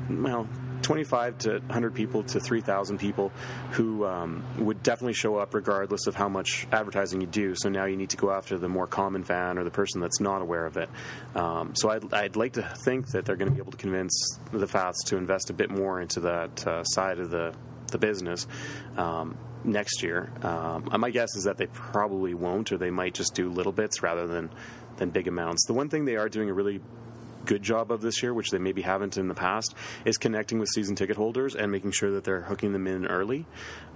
well, 0.09 0.47
25 0.81 1.37
to 1.39 1.51
100 1.53 1.95
people 1.95 2.23
to 2.23 2.39
3,000 2.39 2.99
people 2.99 3.31
who 3.71 4.05
um, 4.05 4.43
would 4.59 4.83
definitely 4.83 5.13
show 5.13 5.37
up 5.37 5.53
regardless 5.53 6.05
of 6.05 6.13
how 6.13 6.29
much 6.29 6.67
advertising 6.71 7.21
you 7.21 7.27
do. 7.27 7.55
So 7.55 7.69
now 7.69 7.85
you 7.85 7.97
need 7.97 8.11
to 8.11 8.17
go 8.17 8.31
after 8.31 8.57
the 8.57 8.69
more 8.69 8.85
common 8.85 9.23
fan 9.23 9.57
or 9.57 9.63
the 9.63 9.71
person 9.71 9.99
that's 9.99 10.19
not 10.19 10.41
aware 10.41 10.65
of 10.65 10.77
it. 10.77 10.89
Um, 11.33 11.73
so 11.75 11.89
I'd, 11.89 12.13
I'd 12.13 12.35
like 12.35 12.53
to 12.53 12.61
think 12.83 13.07
that 13.11 13.25
they're 13.25 13.35
going 13.35 13.49
to 13.49 13.53
be 13.55 13.61
able 13.61 13.71
to 13.71 13.77
convince 13.77 14.39
the 14.51 14.67
Faths 14.67 15.03
to 15.05 15.17
invest 15.17 15.49
a 15.49 15.53
bit 15.53 15.71
more 15.71 16.01
into 16.01 16.19
that 16.21 16.67
uh, 16.67 16.83
side 16.83 17.19
of 17.19 17.31
the, 17.31 17.55
the 17.95 18.07
business. 18.07 18.47
Um, 18.97 19.37
next 19.63 20.03
year. 20.03 20.31
Um, 20.43 20.89
my 20.99 21.09
guess 21.09 21.35
is 21.35 21.45
that 21.45 21.57
they 21.57 21.65
probably 21.65 22.33
won't, 22.35 22.71
or 22.71 22.77
they 22.77 22.91
might 22.91 23.15
just 23.15 23.33
do 23.33 23.49
little 23.49 23.71
bits 23.71 24.03
rather 24.03 24.27
than 24.27 24.51
than 24.97 25.09
big 25.09 25.27
amounts. 25.27 25.65
The 25.65 25.73
one 25.73 25.89
thing 25.89 26.05
they 26.05 26.15
are 26.15 26.29
doing 26.29 26.49
a 26.49 26.53
really 26.53 26.81
good 27.45 27.61
job 27.61 27.91
of 27.91 28.01
this 28.01 28.23
year, 28.23 28.33
which 28.33 28.49
they 28.49 28.57
maybe 28.57 28.81
haven't 28.81 29.17
in 29.17 29.27
the 29.27 29.33
past, 29.33 29.75
is 30.05 30.17
connecting 30.17 30.59
with 30.59 30.69
season 30.69 30.95
ticket 30.95 31.15
holders 31.15 31.55
and 31.55 31.71
making 31.71 31.91
sure 31.91 32.11
that 32.11 32.23
they're 32.23 32.41
hooking 32.41 32.73
them 32.73 32.87
in 32.87 33.05
early. 33.05 33.45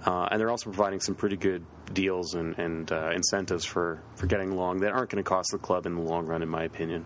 Uh, 0.04 0.28
and 0.30 0.40
they're 0.40 0.50
also 0.50 0.70
providing 0.70 1.00
some 1.00 1.14
pretty 1.14 1.36
good 1.36 1.64
deals 1.92 2.34
and, 2.34 2.58
and 2.58 2.92
uh, 2.92 3.10
incentives 3.14 3.64
for, 3.64 4.02
for 4.16 4.26
getting 4.26 4.50
along 4.50 4.80
that 4.80 4.92
aren't 4.92 5.10
going 5.10 5.22
to 5.22 5.28
cost 5.28 5.48
the 5.52 5.58
club 5.58 5.86
in 5.86 5.94
the 5.94 6.02
long 6.02 6.26
run, 6.26 6.42
in 6.42 6.48
my 6.48 6.64
opinion. 6.64 7.04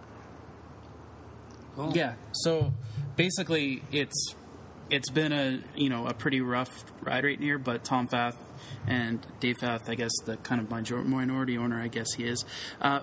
Yeah. 1.93 2.15
So 2.33 2.73
basically, 3.17 3.83
it's 3.91 4.35
it's 4.95 5.11
been 5.11 5.33
a 5.33 5.61
you 5.75 5.89
know 5.89 6.07
a 6.07 6.15
pretty 6.15 6.41
rough 6.41 6.85
ride 7.03 7.25
right 7.25 7.41
here, 7.41 7.59
but 7.59 7.85
Tom 7.85 8.07
Fath 8.07 8.37
and 8.87 9.27
Dave 9.41 9.59
Fath, 9.59 9.91
I 9.91 9.95
guess 9.95 10.13
the 10.25 10.37
kind 10.39 10.61
of 10.61 10.71
minority 10.71 11.59
owner, 11.59 11.81
I 11.81 11.89
guess 11.89 12.15
he 12.15 12.25
is. 12.25 12.45
Uh, 12.81 13.01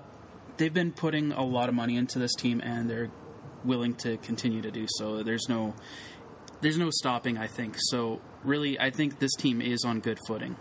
they've 0.56 0.72
been 0.72 0.92
putting 0.92 1.32
a 1.32 1.44
lot 1.44 1.68
of 1.68 1.74
money 1.74 1.96
into 1.96 2.18
this 2.18 2.34
team, 2.34 2.60
and 2.64 2.88
they're 2.88 3.10
willing 3.64 3.94
to 3.96 4.16
continue 4.18 4.62
to 4.62 4.70
do 4.70 4.86
so. 4.88 5.22
There's 5.22 5.48
no 5.48 5.74
there's 6.62 6.78
no 6.78 6.90
stopping. 6.90 7.36
I 7.36 7.46
think 7.46 7.76
so. 7.78 8.20
Really, 8.42 8.80
I 8.80 8.90
think 8.90 9.18
this 9.18 9.34
team 9.34 9.60
is 9.60 9.84
on 9.84 10.00
good 10.00 10.18
footing. 10.26 10.56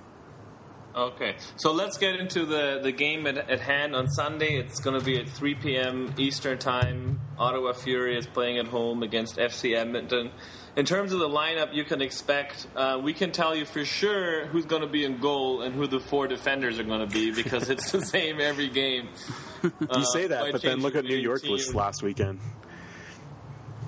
Okay, 0.94 1.38
so 1.56 1.72
let's 1.72 1.98
get 1.98 2.16
into 2.18 2.46
the, 2.46 2.82
the 2.84 2.92
game 2.92 3.26
at, 3.26 3.38
at 3.50 3.62
hand 3.62 3.96
on 3.96 4.10
Sunday. 4.10 4.58
It's 4.58 4.82
going 4.82 5.00
to 5.00 5.06
be 5.06 5.18
at 5.18 5.30
3 5.30 5.56
p.m. 5.56 6.14
Eastern 6.18 6.58
Time. 6.58 7.22
Ottawa 7.38 7.72
Fury 7.72 8.18
is 8.18 8.28
playing 8.28 8.58
at 8.58 8.68
home 8.68 9.02
against 9.02 9.38
FC 9.38 9.74
Edmonton. 9.74 10.32
In 10.76 10.86
terms 10.86 11.12
of 11.12 11.20
the 11.20 11.28
lineup, 11.28 11.74
you 11.74 11.84
can 11.84 12.02
expect, 12.02 12.66
uh, 12.78 13.00
we 13.04 13.14
can 13.14 13.32
tell 13.34 13.54
you 13.54 13.66
for 13.66 13.84
sure 13.84 14.46
who's 14.46 14.66
going 14.66 14.84
to 14.84 14.88
be 14.88 15.04
in 15.04 15.18
goal 15.18 15.62
and 15.62 15.76
who 15.76 15.86
the 15.86 16.00
four 16.00 16.28
defenders 16.28 16.80
are 16.80 16.84
going 16.84 17.02
to 17.02 17.14
be 17.14 17.32
because 17.32 17.70
it's 17.70 17.92
the 17.92 18.02
same 18.06 18.40
every 18.40 18.70
game. 18.70 19.10
You 19.64 19.72
Uh, 19.88 20.02
say 20.06 20.26
that, 20.26 20.52
but 20.52 20.64
then 20.64 20.80
look 20.82 20.96
at 20.96 21.06
New 21.06 21.18
York 21.18 21.44
this 21.44 21.76
last 21.76 22.02
weekend. 22.02 22.40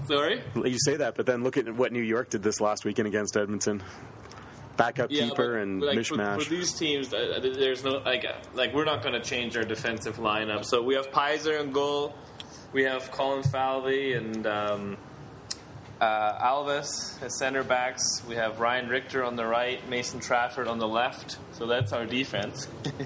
Sorry? 0.06 0.44
You 0.56 0.78
say 0.78 0.98
that, 0.98 1.16
but 1.16 1.26
then 1.26 1.44
look 1.44 1.58
at 1.58 1.74
what 1.74 1.92
New 1.92 2.02
York 2.02 2.30
did 2.30 2.44
this 2.44 2.62
last 2.62 2.86
weekend 2.86 3.08
against 3.08 3.36
Edmonton. 3.36 3.82
Backup 4.78 5.10
keeper 5.10 5.54
but, 5.54 5.62
and 5.62 5.82
like, 5.82 5.98
mishmash. 5.98 6.44
For, 6.44 6.50
these 6.50 6.74
teams, 6.74 7.12
uh, 7.12 7.40
there's 7.42 7.84
no 7.84 8.04
like 8.06 8.24
uh, 8.24 8.34
like 8.54 8.74
we're 8.74 8.86
not 8.86 9.02
going 9.02 9.14
to 9.14 9.20
change 9.22 9.58
our 9.58 9.64
defensive 9.64 10.18
lineup. 10.18 10.64
So 10.64 10.84
we 10.84 10.94
have 10.94 11.10
Peiser 11.10 11.60
in 11.60 11.72
goal, 11.72 12.14
we 12.72 12.84
have 12.84 13.10
Colin 13.10 13.42
Falvey 13.42 14.14
and 14.14 14.46
um, 14.46 14.98
uh, 16.02 16.40
Alves 16.40 17.22
as 17.22 17.38
center 17.38 17.64
backs. 17.64 18.22
We 18.28 18.36
have 18.36 18.60
Ryan 18.60 18.90
Richter 18.90 19.24
on 19.24 19.36
the 19.36 19.46
right, 19.46 19.88
Mason 19.90 20.20
Trafford 20.20 20.68
on 20.68 20.80
the 20.80 20.88
left. 20.88 21.38
So 21.54 21.68
that's 21.68 21.94
our 21.94 22.06
defense. 22.06 22.68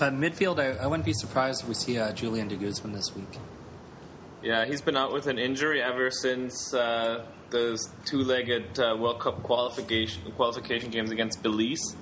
But 0.00 0.14
midfield, 0.14 0.58
I, 0.58 0.82
I 0.82 0.86
wouldn't 0.86 1.04
be 1.04 1.12
surprised 1.12 1.60
if 1.60 1.68
we 1.68 1.74
see 1.74 1.98
uh, 1.98 2.12
Julian 2.12 2.48
de 2.48 2.56
Guzman 2.56 2.94
this 2.94 3.14
week. 3.14 3.38
Yeah, 4.42 4.64
he's 4.64 4.80
been 4.80 4.96
out 4.96 5.12
with 5.12 5.26
an 5.26 5.38
injury 5.38 5.82
ever 5.82 6.10
since 6.10 6.72
uh, 6.72 7.26
those 7.50 7.86
two-legged 8.06 8.80
uh, 8.80 8.96
World 8.98 9.20
Cup 9.20 9.42
qualification 9.42 10.32
qualification 10.32 10.88
games 10.90 11.10
against 11.10 11.42
Belize. 11.42 11.94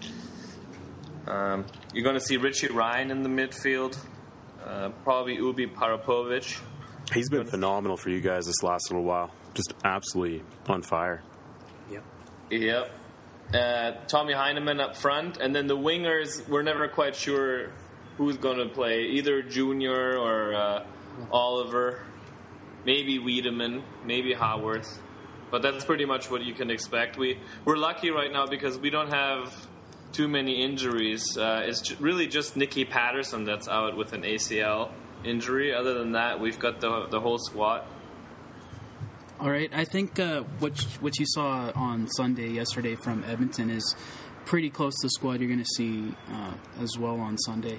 Um, 1.26 1.66
you're 1.92 2.04
going 2.04 2.14
to 2.14 2.24
see 2.24 2.36
Richie 2.36 2.68
Ryan 2.68 3.10
in 3.10 3.24
the 3.24 3.28
midfield, 3.28 3.98
uh, 4.64 4.90
probably 5.02 5.38
Ubiparipovic. 5.38 6.60
He's 7.12 7.28
been 7.28 7.46
phenomenal 7.46 7.96
for 7.96 8.10
you 8.10 8.20
guys 8.20 8.46
this 8.46 8.62
last 8.62 8.92
little 8.92 9.04
while. 9.04 9.32
Just 9.58 9.74
absolutely 9.82 10.44
on 10.68 10.82
fire. 10.82 11.20
Yep. 11.90 12.04
Yep. 12.50 12.90
Uh, 13.52 13.92
Tommy 14.06 14.32
Heinemann 14.32 14.78
up 14.78 14.96
front, 14.96 15.38
and 15.38 15.52
then 15.52 15.66
the 15.66 15.76
wingers. 15.76 16.48
We're 16.48 16.62
never 16.62 16.86
quite 16.86 17.16
sure 17.16 17.72
who's 18.18 18.36
going 18.36 18.58
to 18.58 18.72
play, 18.72 19.06
either 19.06 19.42
Junior 19.42 20.16
or 20.16 20.54
uh, 20.54 20.84
Oliver, 21.32 22.02
maybe 22.84 23.18
Wiedemann, 23.18 23.82
maybe 24.04 24.32
Haworth. 24.32 25.00
But 25.50 25.62
that's 25.62 25.84
pretty 25.84 26.04
much 26.04 26.30
what 26.30 26.44
you 26.44 26.54
can 26.54 26.70
expect. 26.70 27.16
We 27.16 27.40
we're 27.64 27.78
lucky 27.78 28.12
right 28.12 28.32
now 28.32 28.46
because 28.46 28.78
we 28.78 28.90
don't 28.90 29.10
have 29.10 29.66
too 30.12 30.28
many 30.28 30.62
injuries. 30.62 31.36
Uh, 31.36 31.62
it's 31.64 31.80
ju- 31.80 31.96
really 31.98 32.28
just 32.28 32.56
Nicki 32.56 32.84
Paterson 32.84 33.42
that's 33.42 33.66
out 33.66 33.96
with 33.96 34.12
an 34.12 34.22
ACL 34.22 34.92
injury. 35.24 35.74
Other 35.74 35.94
than 35.94 36.12
that, 36.12 36.38
we've 36.38 36.60
got 36.60 36.80
the 36.80 37.08
the 37.08 37.18
whole 37.18 37.38
squad. 37.38 37.82
All 39.40 39.50
right, 39.50 39.70
I 39.72 39.84
think 39.84 40.18
uh, 40.18 40.40
what 40.58 40.80
what 41.00 41.18
you 41.18 41.26
saw 41.28 41.70
on 41.76 42.08
Sunday 42.08 42.48
yesterday 42.50 42.96
from 42.96 43.22
Edmonton 43.24 43.70
is 43.70 43.94
pretty 44.46 44.68
close 44.68 44.94
to 45.00 45.06
the 45.06 45.10
squad 45.10 45.40
you're 45.40 45.48
going 45.48 45.60
to 45.62 45.74
see 45.76 46.12
uh, 46.32 46.54
as 46.82 46.98
well 46.98 47.20
on 47.20 47.38
Sunday. 47.38 47.78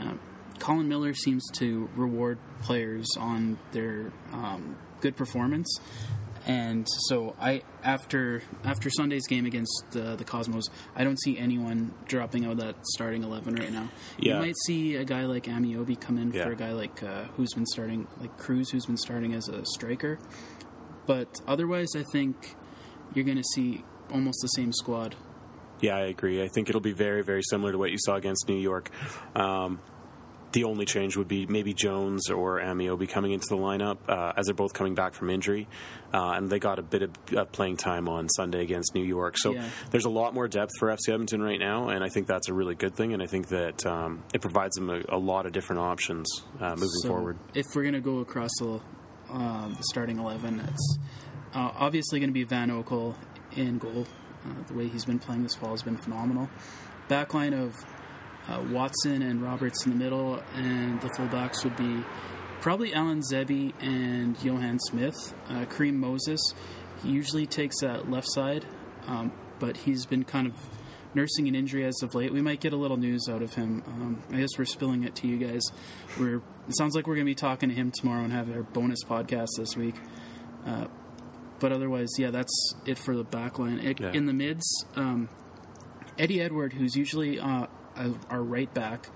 Uh, 0.00 0.14
Colin 0.58 0.88
Miller 0.88 1.14
seems 1.14 1.44
to 1.54 1.88
reward 1.94 2.38
players 2.62 3.06
on 3.18 3.56
their 3.70 4.12
um, 4.32 4.76
good 5.00 5.14
performance, 5.16 5.78
and 6.44 6.88
so 7.08 7.36
I 7.40 7.62
after 7.84 8.42
after 8.64 8.90
Sunday's 8.90 9.28
game 9.28 9.46
against 9.46 9.84
uh, 9.94 10.16
the 10.16 10.24
Cosmos, 10.24 10.64
I 10.96 11.04
don't 11.04 11.20
see 11.20 11.38
anyone 11.38 11.94
dropping 12.08 12.46
out 12.46 12.52
of 12.52 12.58
that 12.58 12.84
starting 12.84 13.22
eleven 13.22 13.54
right 13.54 13.70
now. 13.72 13.90
Yeah. 14.18 14.34
You 14.34 14.40
might 14.40 14.56
see 14.66 14.96
a 14.96 15.04
guy 15.04 15.26
like 15.26 15.44
Ameobi 15.44 16.00
come 16.00 16.18
in 16.18 16.32
Yeah. 16.32 16.42
for 16.46 16.50
a 16.50 16.56
guy 16.56 16.72
like 16.72 17.00
uh, 17.04 17.26
who's 17.36 17.52
been 17.54 17.66
starting 17.66 18.08
like 18.20 18.36
Cruz, 18.38 18.70
who's 18.72 18.86
been 18.86 18.96
starting 18.96 19.34
as 19.34 19.48
a 19.48 19.64
striker. 19.66 20.18
But 21.06 21.40
otherwise, 21.46 21.88
I 21.96 22.02
think 22.12 22.54
you're 23.14 23.24
going 23.24 23.38
to 23.38 23.44
see 23.54 23.84
almost 24.12 24.38
the 24.42 24.48
same 24.48 24.72
squad. 24.72 25.14
Yeah, 25.80 25.96
I 25.96 26.06
agree. 26.06 26.42
I 26.42 26.48
think 26.48 26.68
it'll 26.68 26.80
be 26.80 26.92
very, 26.92 27.22
very 27.22 27.42
similar 27.42 27.72
to 27.72 27.78
what 27.78 27.90
you 27.90 27.98
saw 27.98 28.14
against 28.16 28.48
New 28.48 28.56
York. 28.58 28.90
Um, 29.34 29.80
the 30.52 30.64
only 30.64 30.86
change 30.86 31.18
would 31.18 31.28
be 31.28 31.44
maybe 31.46 31.74
Jones 31.74 32.30
or 32.30 32.60
Ameobi 32.60 33.06
coming 33.06 33.32
into 33.32 33.46
the 33.50 33.56
lineup 33.56 33.98
uh, 34.08 34.32
as 34.38 34.46
they're 34.46 34.54
both 34.54 34.72
coming 34.72 34.94
back 34.94 35.12
from 35.12 35.28
injury, 35.28 35.68
uh, 36.14 36.30
and 36.30 36.48
they 36.48 36.58
got 36.58 36.78
a 36.78 36.82
bit 36.82 37.02
of 37.02 37.10
uh, 37.36 37.44
playing 37.44 37.76
time 37.76 38.08
on 38.08 38.26
Sunday 38.30 38.62
against 38.62 38.94
New 38.94 39.02
York. 39.04 39.36
So 39.36 39.52
Yeah. 39.52 39.68
there's 39.90 40.06
a 40.06 40.10
lot 40.10 40.32
more 40.32 40.48
depth 40.48 40.70
for 40.78 40.88
FC 40.88 41.12
Edmonton 41.12 41.42
right 41.42 41.60
now, 41.60 41.88
and 41.90 42.02
I 42.02 42.08
think 42.08 42.26
that's 42.26 42.48
a 42.48 42.54
really 42.54 42.74
good 42.74 42.94
thing. 42.96 43.12
And 43.12 43.22
I 43.22 43.26
think 43.26 43.48
that 43.48 43.84
um, 43.84 44.22
it 44.32 44.40
provides 44.40 44.76
them 44.76 44.88
a, 44.88 45.02
a 45.10 45.18
lot 45.18 45.44
of 45.44 45.52
different 45.52 45.80
options 45.82 46.26
uh, 46.58 46.70
moving 46.70 46.88
So 47.02 47.08
forward. 47.08 47.36
If 47.52 47.66
we're 47.74 47.82
going 47.82 47.94
to 47.94 48.00
go 48.00 48.20
across 48.20 48.52
the, 48.60 48.80
um, 49.30 49.74
the 49.76 49.84
starting 49.84 50.18
11, 50.18 50.60
it's 50.60 50.98
uh, 51.54 51.72
obviously 51.76 52.20
going 52.20 52.30
to 52.30 52.34
be 52.34 52.44
Van 52.44 52.70
Oekel 52.70 53.14
in 53.54 53.78
goal. 53.78 54.06
Uh, 54.44 54.62
the 54.68 54.74
way 54.74 54.88
he's 54.88 55.04
been 55.04 55.18
playing 55.18 55.42
this 55.42 55.54
fall 55.54 55.70
has 55.70 55.82
been 55.82 55.96
phenomenal. 55.96 56.48
Backline 57.08 57.52
of 57.52 57.74
uh, 58.48 58.62
Watson 58.70 59.22
and 59.22 59.42
Roberts 59.42 59.84
in 59.84 59.92
the 59.92 59.98
middle, 59.98 60.42
and 60.54 61.00
the 61.00 61.08
fullbacks 61.08 61.64
would 61.64 61.76
be 61.76 62.04
probably 62.60 62.94
Allan 62.94 63.22
Zebie 63.22 63.72
and 63.80 64.42
Johann 64.42 64.78
Smith. 64.78 65.34
Uh, 65.48 65.64
Kareem 65.64 65.94
Moses, 65.94 66.40
he 67.02 67.10
usually 67.10 67.46
takes 67.46 67.80
that 67.80 68.10
left 68.10 68.28
side, 68.30 68.64
um, 69.06 69.32
but 69.58 69.76
he's 69.78 70.06
been 70.06 70.24
kind 70.24 70.46
of 70.46 70.54
nursing 71.14 71.48
an 71.48 71.54
injury 71.54 71.84
as 71.84 72.02
of 72.02 72.14
late. 72.14 72.32
We 72.32 72.42
might 72.42 72.60
get 72.60 72.72
a 72.72 72.76
little 72.76 72.96
news 72.98 73.28
out 73.28 73.42
of 73.42 73.54
him. 73.54 73.82
Um, 73.86 74.22
I 74.30 74.40
guess 74.40 74.50
we're 74.58 74.66
spilling 74.66 75.02
it 75.02 75.14
to 75.16 75.26
you 75.26 75.38
guys. 75.38 75.62
We're 76.20 76.42
it 76.68 76.76
sounds 76.76 76.94
like 76.94 77.06
we're 77.06 77.14
going 77.14 77.26
to 77.26 77.30
be 77.30 77.34
talking 77.34 77.68
to 77.68 77.74
him 77.74 77.90
tomorrow 77.90 78.24
and 78.24 78.32
have 78.32 78.54
our 78.54 78.62
bonus 78.62 79.04
podcast 79.04 79.48
this 79.56 79.76
week. 79.76 79.94
Uh, 80.66 80.86
but 81.58 81.72
otherwise, 81.72 82.08
yeah, 82.18 82.30
that's 82.30 82.74
it 82.84 82.98
for 82.98 83.16
the 83.16 83.24
back 83.24 83.58
line. 83.58 83.78
It, 83.78 84.00
Yeah. 84.00 84.12
In 84.12 84.26
the 84.26 84.32
mids, 84.32 84.84
um, 84.94 85.28
Eddie 86.18 86.40
Edward, 86.40 86.72
who's 86.72 86.96
usually 86.96 87.38
uh, 87.38 87.66
uh, 87.96 88.10
our 88.28 88.42
right 88.42 88.72
back, 88.72 89.08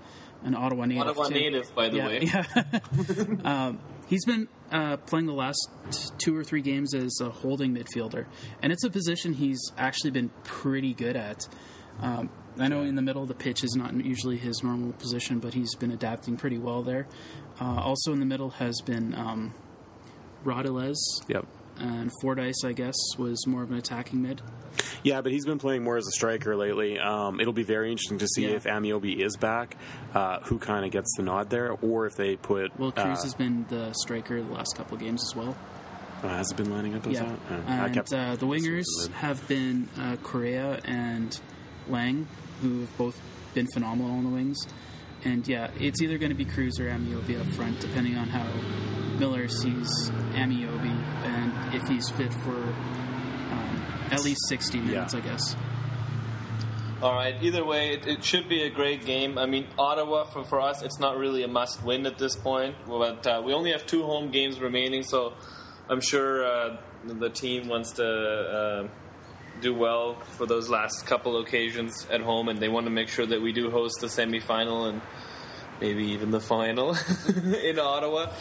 an 0.43 0.55
Ottawa 0.55 0.85
native. 0.85 1.07
Ottawa 1.07 1.27
too. 1.27 1.33
native, 1.33 1.75
by 1.75 1.89
the 1.89 1.97
yeah, 1.97 2.07
way. 2.07 2.19
Yeah. 2.21 2.45
um, 3.67 3.79
he's 4.07 4.25
been 4.25 4.47
uh, 4.71 4.97
playing 4.97 5.27
the 5.27 5.33
last 5.33 5.69
two 6.17 6.35
or 6.35 6.43
three 6.43 6.61
games 6.61 6.93
as 6.93 7.19
a 7.21 7.29
holding 7.29 7.75
midfielder, 7.75 8.25
and 8.61 8.71
it's 8.71 8.83
a 8.83 8.89
position 8.89 9.33
he's 9.33 9.71
actually 9.77 10.11
been 10.11 10.29
pretty 10.43 10.93
good 10.93 11.15
at. 11.15 11.47
Um, 12.01 12.29
I 12.59 12.67
know 12.67 12.81
in 12.81 12.95
the 12.95 13.01
middle 13.01 13.21
of 13.21 13.27
the 13.27 13.33
pitch 13.35 13.63
is 13.63 13.75
not 13.75 13.93
usually 13.93 14.37
his 14.37 14.61
normal 14.63 14.91
position, 14.93 15.39
but 15.39 15.53
he's 15.53 15.73
been 15.75 15.91
adapting 15.91 16.37
pretty 16.37 16.57
well 16.57 16.81
there. 16.83 17.07
Uh, 17.59 17.79
also 17.81 18.11
in 18.13 18.19
the 18.19 18.25
middle 18.25 18.49
has 18.51 18.81
been 18.81 19.15
um, 19.15 19.53
Yep. 20.45 21.45
and 21.79 22.11
Fordyce, 22.21 22.63
I 22.65 22.73
guess, 22.73 22.95
was 23.17 23.45
more 23.47 23.63
of 23.63 23.71
an 23.71 23.77
attacking 23.77 24.21
mid. 24.21 24.41
Yeah, 25.03 25.21
but 25.21 25.31
he's 25.31 25.45
been 25.45 25.59
playing 25.59 25.83
more 25.83 25.97
as 25.97 26.07
a 26.07 26.11
striker 26.11 26.55
lately. 26.55 26.97
Um, 26.99 27.39
it'll 27.39 27.53
be 27.53 27.63
very 27.63 27.91
interesting 27.91 28.17
to 28.19 28.27
see 28.27 28.43
Yeah. 28.43 28.55
if 28.55 28.63
Ameobi 28.63 29.23
is 29.23 29.35
back, 29.37 29.75
uh, 30.13 30.39
who 30.41 30.59
kind 30.59 30.85
of 30.85 30.91
gets 30.91 31.11
the 31.17 31.23
nod 31.23 31.49
there, 31.49 31.71
or 31.81 32.05
if 32.05 32.15
they 32.15 32.35
put. 32.35 32.77
Well, 32.79 32.91
Cruz 32.91 33.19
uh, 33.19 33.23
has 33.23 33.33
been 33.33 33.65
the 33.69 33.93
striker 33.93 34.41
the 34.41 34.51
last 34.53 34.75
couple 34.77 34.95
of 34.95 35.01
games 35.01 35.21
as 35.23 35.35
well. 35.35 35.55
uh, 36.23 36.27
has 36.29 36.51
it 36.51 36.57
been 36.57 36.69
lining 36.69 36.93
up 36.95 37.05
as 37.07 37.13
Yeah, 37.13 37.23
that? 37.23 37.39
Uh, 37.55 37.71
I 37.71 37.85
and 37.85 37.93
kept- 37.95 38.13
uh, 38.13 38.35
the 38.35 38.45
wingers 38.45 38.85
have 39.13 39.47
been 39.47 39.89
uh, 39.99 40.17
Corea 40.23 40.79
and 40.85 41.39
Laing, 41.87 42.27
who 42.61 42.81
have 42.81 42.97
both 42.97 43.19
been 43.53 43.67
phenomenal 43.73 44.11
on 44.11 44.23
the 44.23 44.29
wings. 44.29 44.67
And 45.23 45.47
yeah, 45.47 45.69
it's 45.79 46.01
either 46.01 46.17
going 46.17 46.31
to 46.31 46.35
be 46.35 46.45
Cruz 46.45 46.79
or 46.79 46.85
Ameobi 46.89 47.39
up 47.39 47.47
front, 47.53 47.79
depending 47.79 48.15
on 48.17 48.27
how 48.27 48.45
Miller 49.19 49.47
sees 49.47 50.09
Ameobi 50.33 50.89
and 51.25 51.75
if 51.75 51.87
he's 51.87 52.09
fit 52.09 52.33
for 52.33 52.55
um, 52.55 53.83
at 54.09 54.23
least 54.23 54.39
60 54.49 54.79
minutes, 54.79 55.13
Yeah. 55.13 55.19
I 55.19 55.23
guess. 55.23 55.55
All 57.03 57.13
right. 57.13 57.35
Either 57.41 57.65
way, 57.65 57.93
it, 57.93 58.07
it 58.07 58.23
should 58.23 58.47
be 58.47 58.61
a 58.63 58.69
great 58.69 59.05
game. 59.05 59.37
I 59.37 59.45
mean, 59.47 59.67
Ottawa 59.77 60.23
for, 60.25 60.43
for 60.43 60.59
us, 60.61 60.81
it's 60.83 60.99
not 60.99 61.17
really 61.17 61.43
a 61.43 61.47
must-win 61.47 62.05
at 62.05 62.17
this 62.17 62.35
point. 62.35 62.75
But 62.87 63.25
uh, 63.25 63.41
we 63.43 63.53
only 63.53 63.71
have 63.71 63.85
two 63.87 64.03
home 64.03 64.29
games 64.31 64.59
remaining, 64.59 65.03
so 65.03 65.33
I'm 65.89 66.01
sure 66.01 66.45
uh, 66.45 66.77
the 67.05 67.29
team 67.29 67.67
wants 67.67 67.93
to 67.93 68.05
uh, 68.05 68.87
do 69.61 69.73
well 69.73 70.15
for 70.37 70.45
those 70.45 70.69
last 70.69 71.05
couple 71.05 71.37
occasions 71.39 72.07
at 72.11 72.21
home, 72.21 72.49
and 72.49 72.59
they 72.59 72.69
want 72.69 72.85
to 72.85 72.91
make 72.91 73.07
sure 73.07 73.25
that 73.25 73.41
we 73.41 73.51
do 73.51 73.69
host 73.69 74.01
the 74.01 74.07
semifinal 74.07 74.89
and 74.89 75.01
maybe 75.81 76.05
even 76.11 76.31
the 76.31 76.39
final 76.39 76.95
in 77.63 77.79
Ottawa. 77.79 78.31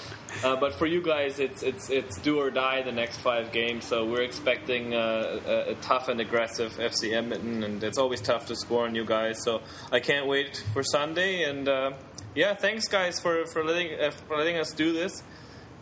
Uh, 0.44 0.56
but 0.56 0.74
for 0.74 0.86
you 0.86 1.02
guys, 1.02 1.40
it's 1.40 1.62
it's 1.62 1.90
it's 1.90 2.18
do 2.18 2.38
or 2.38 2.50
die 2.50 2.82
the 2.82 2.92
next 2.92 3.18
five 3.18 3.50
games. 3.50 3.84
So 3.84 4.04
we're 4.04 4.22
expecting 4.22 4.94
uh, 4.94 5.40
a, 5.46 5.70
a 5.70 5.74
tough 5.76 6.08
and 6.08 6.20
aggressive 6.20 6.72
FC 6.74 7.12
Edmonton, 7.12 7.64
and 7.64 7.82
it's 7.82 7.98
always 7.98 8.20
tough 8.20 8.46
to 8.46 8.56
score 8.56 8.84
on 8.84 8.94
you 8.94 9.04
guys. 9.04 9.42
So 9.42 9.62
I 9.90 10.00
can't 10.00 10.26
wait 10.26 10.62
for 10.72 10.82
Sunday. 10.84 11.42
And 11.42 11.68
uh, 11.68 11.92
yeah, 12.34 12.54
thanks 12.54 12.86
guys 12.86 13.18
for 13.18 13.46
for 13.46 13.64
letting 13.64 13.98
uh, 13.98 14.10
for 14.10 14.36
letting 14.36 14.56
us 14.56 14.72
do 14.72 14.92
this. 14.92 15.22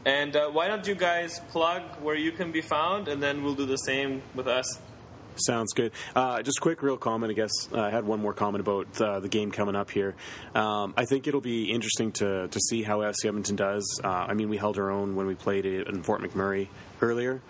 And 0.06 0.34
uh, 0.36 0.48
why 0.48 0.68
don't 0.68 0.86
you 0.86 0.94
guys 0.94 1.40
plug 1.50 1.82
where 2.00 2.14
you 2.14 2.32
can 2.32 2.52
be 2.52 2.62
found, 2.62 3.08
and 3.08 3.22
then 3.22 3.42
we'll 3.42 3.56
do 3.56 3.66
the 3.66 3.76
same 3.76 4.22
with 4.34 4.46
us. 4.46 4.78
Sounds 5.38 5.72
good. 5.72 5.92
Uh, 6.14 6.42
just 6.42 6.60
quick, 6.60 6.82
real 6.82 6.96
comment. 6.96 7.30
I 7.30 7.34
guess 7.34 7.50
uh, 7.72 7.80
I 7.80 7.90
had 7.90 8.04
one 8.04 8.20
more 8.20 8.32
comment 8.32 8.60
about 8.60 9.00
uh, 9.00 9.20
the 9.20 9.28
game 9.28 9.50
coming 9.50 9.76
up 9.76 9.90
here. 9.90 10.14
Um, 10.54 10.94
I 10.96 11.04
think 11.04 11.26
it'll 11.26 11.40
be 11.40 11.70
interesting 11.70 12.12
to 12.12 12.48
to 12.48 12.60
see 12.60 12.82
how 12.82 12.98
FC 13.00 13.26
Edmonton 13.26 13.56
does. 13.56 14.00
Uh, 14.02 14.08
I 14.08 14.34
mean, 14.34 14.48
we 14.48 14.56
held 14.56 14.78
our 14.78 14.90
own 14.90 15.16
when 15.16 15.26
we 15.26 15.34
played 15.34 15.64
it 15.64 15.86
in 15.86 16.02
Fort 16.02 16.20
McMurray 16.20 16.68
earlier. 17.00 17.40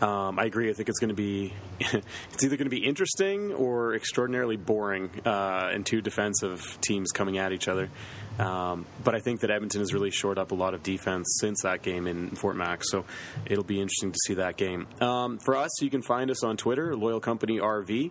Um, 0.00 0.38
I 0.38 0.44
agree. 0.44 0.68
I 0.68 0.74
think 0.74 0.88
it's 0.88 0.98
going 0.98 1.08
to 1.08 1.14
be 1.14 1.54
it's 1.80 2.44
either 2.44 2.56
going 2.56 2.66
to 2.66 2.76
be 2.76 2.84
interesting 2.84 3.52
or 3.52 3.94
extraordinarily 3.94 4.56
boring, 4.56 5.10
uh, 5.24 5.70
and 5.72 5.86
two 5.86 6.00
defensive 6.00 6.78
teams 6.80 7.12
coming 7.12 7.38
at 7.38 7.52
each 7.52 7.68
other. 7.68 7.88
Um, 8.38 8.86
but 9.02 9.14
I 9.14 9.20
think 9.20 9.40
that 9.40 9.50
Edmonton 9.50 9.80
has 9.80 9.92
really 9.92 10.10
shored 10.10 10.38
up 10.38 10.52
a 10.52 10.54
lot 10.54 10.74
of 10.74 10.82
defense 10.82 11.38
since 11.40 11.62
that 11.62 11.82
game 11.82 12.06
in 12.06 12.30
Fort 12.30 12.56
Mac, 12.56 12.82
so 12.84 13.04
it'll 13.46 13.64
be 13.64 13.80
interesting 13.80 14.12
to 14.12 14.18
see 14.26 14.34
that 14.34 14.56
game. 14.56 14.86
Um, 15.00 15.38
for 15.38 15.56
us, 15.56 15.70
you 15.80 15.90
can 15.90 16.02
find 16.02 16.30
us 16.30 16.44
on 16.44 16.56
Twitter, 16.56 16.94
Loyal 16.94 17.20
Company 17.20 17.58
RV. 17.58 18.10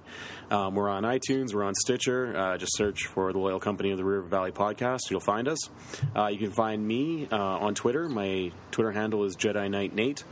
Um, 0.49 0.75
we're 0.75 0.89
on 0.89 1.03
iTunes, 1.03 1.53
we're 1.53 1.63
on 1.63 1.75
Stitcher. 1.75 2.35
Uh, 2.35 2.57
just 2.57 2.75
search 2.75 3.05
for 3.07 3.31
the 3.33 3.39
Loyal 3.39 3.59
Company 3.59 3.91
of 3.91 3.97
the 3.97 4.05
River 4.05 4.27
Valley 4.27 4.51
Podcast. 4.51 5.09
You'll 5.09 5.19
find 5.19 5.47
us. 5.47 5.69
Uh, 6.15 6.27
you 6.27 6.37
can 6.37 6.51
find 6.51 6.85
me 6.85 7.27
uh, 7.31 7.35
on 7.37 7.75
Twitter. 7.75 8.09
My 8.09 8.51
Twitter 8.71 8.91
handle 8.91 9.23
is 9.25 9.35
Jedi 9.35 9.69
Knight 9.69 9.93
Nate. 9.93 10.23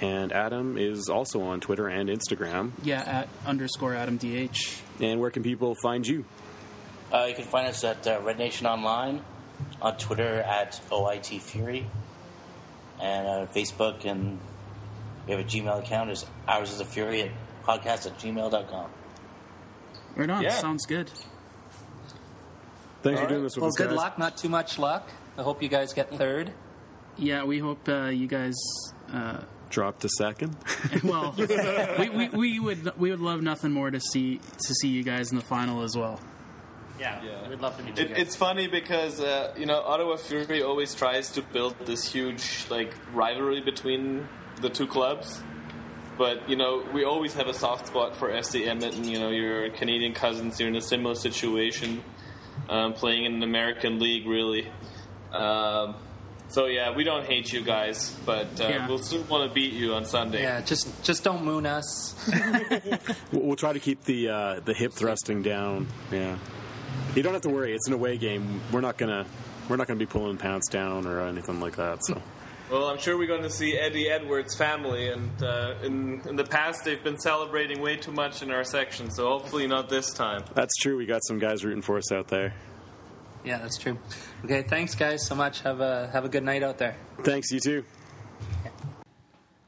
And 0.00 0.32
Adam 0.32 0.78
is 0.78 1.08
also 1.08 1.42
on 1.42 1.60
Twitter 1.60 1.86
and 1.86 2.08
Instagram. 2.08 2.72
Yeah, 2.82 3.02
at 3.02 3.28
underscore 3.46 3.94
Adam 3.94 4.16
DH. 4.16 4.56
And 5.00 5.20
where 5.20 5.30
can 5.30 5.44
people 5.44 5.76
find 5.80 6.04
you? 6.04 6.24
Uh, 7.12 7.26
you 7.28 7.34
can 7.34 7.44
find 7.44 7.68
us 7.68 7.84
at 7.84 8.04
uh, 8.06 8.20
Red 8.22 8.38
Nation 8.38 8.66
Online, 8.66 9.22
on 9.80 9.96
Twitter 9.96 10.40
at 10.40 10.80
OIT 10.90 11.40
Fury, 11.40 11.86
and 13.00 13.26
uh, 13.26 13.46
Facebook, 13.52 14.04
and 14.04 14.38
we 15.26 15.32
have 15.32 15.40
a 15.40 15.44
Gmail 15.44 15.80
account. 15.80 16.10
Is 16.10 16.26
ours 16.46 16.72
is 16.72 16.80
a 16.80 16.84
Fury 16.84 17.22
at 17.22 17.30
podcast 17.64 18.06
at 18.06 18.18
gmail.com. 18.18 18.90
Right 20.16 20.30
on. 20.30 20.42
Yeah. 20.42 20.50
Sounds 20.50 20.84
good. 20.86 21.10
Thanks 23.02 23.18
All 23.20 23.24
for 23.24 23.28
doing 23.28 23.40
right. 23.40 23.46
this 23.46 23.56
with 23.56 23.62
Well, 23.62 23.68
us, 23.68 23.76
good 23.76 23.88
guys. 23.88 23.96
luck. 23.96 24.18
Not 24.18 24.36
too 24.36 24.48
much 24.48 24.78
luck. 24.78 25.10
I 25.36 25.42
hope 25.42 25.62
you 25.62 25.68
guys 25.68 25.92
get 25.92 26.10
third. 26.14 26.52
Yeah, 27.16 27.44
we 27.44 27.58
hope 27.58 27.88
uh, 27.88 28.04
you 28.06 28.26
guys. 28.26 28.54
Uh, 29.12 29.38
Drop 29.70 29.98
to 30.00 30.08
second. 30.18 30.54
well, 31.02 31.34
we, 31.98 32.08
we, 32.10 32.28
we 32.28 32.60
would 32.60 32.92
we 32.98 33.10
would 33.10 33.20
love 33.20 33.40
nothing 33.40 33.72
more 33.72 33.90
to 33.90 33.98
see 34.00 34.36
to 34.38 34.74
see 34.74 34.88
you 34.88 35.02
guys 35.02 35.30
in 35.30 35.36
the 35.38 35.44
final 35.44 35.82
as 35.82 35.96
well. 35.96 36.20
Yeah, 37.02 37.20
Yeah. 37.28 37.48
we'd 37.50 37.60
love 37.60 37.76
to 37.78 37.82
meet 37.82 37.98
It, 37.98 38.02
you 38.02 38.14
guys. 38.14 38.22
it's 38.22 38.36
funny 38.36 38.66
because 38.68 39.14
uh, 39.20 39.52
you 39.60 39.66
know 39.70 39.80
Ottawa 39.92 40.16
Fury 40.16 40.62
always 40.62 40.94
tries 41.02 41.26
to 41.36 41.40
build 41.56 41.74
this 41.90 42.02
huge 42.14 42.44
like 42.70 42.92
rivalry 43.12 43.60
between 43.60 44.02
the 44.64 44.70
two 44.70 44.86
clubs, 44.86 45.42
but 46.16 46.36
you 46.50 46.56
know 46.56 46.72
we 46.94 47.04
always 47.04 47.32
have 47.34 47.48
a 47.48 47.54
soft 47.64 47.84
spot 47.88 48.10
for 48.16 48.26
FC 48.30 48.66
Edmonton. 48.72 49.04
You 49.12 49.18
know 49.22 49.30
your 49.30 49.70
Canadian 49.80 50.12
cousins, 50.14 50.58
you're 50.60 50.68
in 50.68 50.76
a 50.76 50.80
similar 50.94 51.16
situation, 51.16 51.90
um, 52.68 52.92
playing 52.92 53.24
in 53.24 53.32
an 53.34 53.42
American 53.42 53.98
league, 53.98 54.26
really. 54.26 54.64
Um, 55.32 55.96
so 56.48 56.66
yeah, 56.66 56.94
we 56.94 57.02
don't 57.02 57.24
hate 57.24 57.50
you 57.52 57.62
guys, 57.62 58.14
but 58.26 58.60
uh, 58.60 58.68
Yeah. 58.68 58.86
we'll 58.88 58.98
still 58.98 59.22
want 59.24 59.48
to 59.48 59.54
beat 59.54 59.72
you 59.72 59.94
on 59.94 60.04
Sunday. 60.04 60.42
yeah, 60.42 60.60
just 60.60 60.86
just 61.02 61.24
don't 61.24 61.42
moon 61.44 61.66
us. 61.66 62.14
We'll, 63.32 63.42
we'll 63.46 63.56
try 63.56 63.72
to 63.72 63.80
keep 63.80 64.04
the 64.04 64.28
uh, 64.28 64.60
the 64.60 64.74
hip 64.74 64.92
thrusting 64.92 65.42
down. 65.42 65.86
Yeah, 66.12 66.36
you 67.14 67.22
don't 67.22 67.32
have 67.32 67.42
to 67.42 67.50
worry. 67.50 67.74
It's 67.74 67.86
an 67.88 67.94
away 67.94 68.16
game. 68.18 68.60
We're 68.72 68.80
not 68.80 68.96
gonna 68.96 69.26
we're 69.68 69.76
not 69.76 69.86
gonna 69.86 69.98
be 69.98 70.06
pulling 70.06 70.36
pants 70.38 70.68
down 70.68 71.06
or 71.06 71.20
anything 71.22 71.60
like 71.60 71.76
that. 71.76 72.04
So 72.04 72.20
Well, 72.70 72.86
I'm 72.86 72.98
sure 72.98 73.18
we're 73.18 73.26
going 73.28 73.42
to 73.42 73.50
see 73.50 73.76
Eddie 73.76 74.08
Edwards' 74.08 74.56
family, 74.56 75.08
and 75.08 75.42
uh, 75.42 75.74
in 75.82 76.22
in 76.28 76.36
the 76.36 76.44
past 76.44 76.84
they've 76.84 77.02
been 77.02 77.18
celebrating 77.18 77.80
way 77.82 77.96
too 77.96 78.12
much 78.12 78.42
in 78.42 78.50
our 78.50 78.64
section. 78.64 79.10
So 79.10 79.28
hopefully 79.28 79.66
not 79.66 79.88
this 79.90 80.12
time. 80.14 80.44
that's 80.54 80.74
true. 80.76 80.96
We 80.96 81.04
got 81.06 81.22
some 81.24 81.38
guys 81.38 81.64
rooting 81.64 81.82
for 81.82 81.98
us 81.98 82.10
out 82.12 82.28
there. 82.28 82.54
yeah, 83.44 83.58
that's 83.58 83.76
true. 83.76 83.98
Okay, 84.44 84.62
thanks 84.62 84.94
guys 84.94 85.26
so 85.26 85.34
much. 85.34 85.60
Have 85.62 85.80
a 85.80 86.08
have 86.12 86.24
a 86.24 86.28
good 86.28 86.44
night 86.44 86.62
out 86.62 86.78
there. 86.78 86.96
Thanks, 87.24 87.50
you 87.50 87.60
too. 87.60 87.84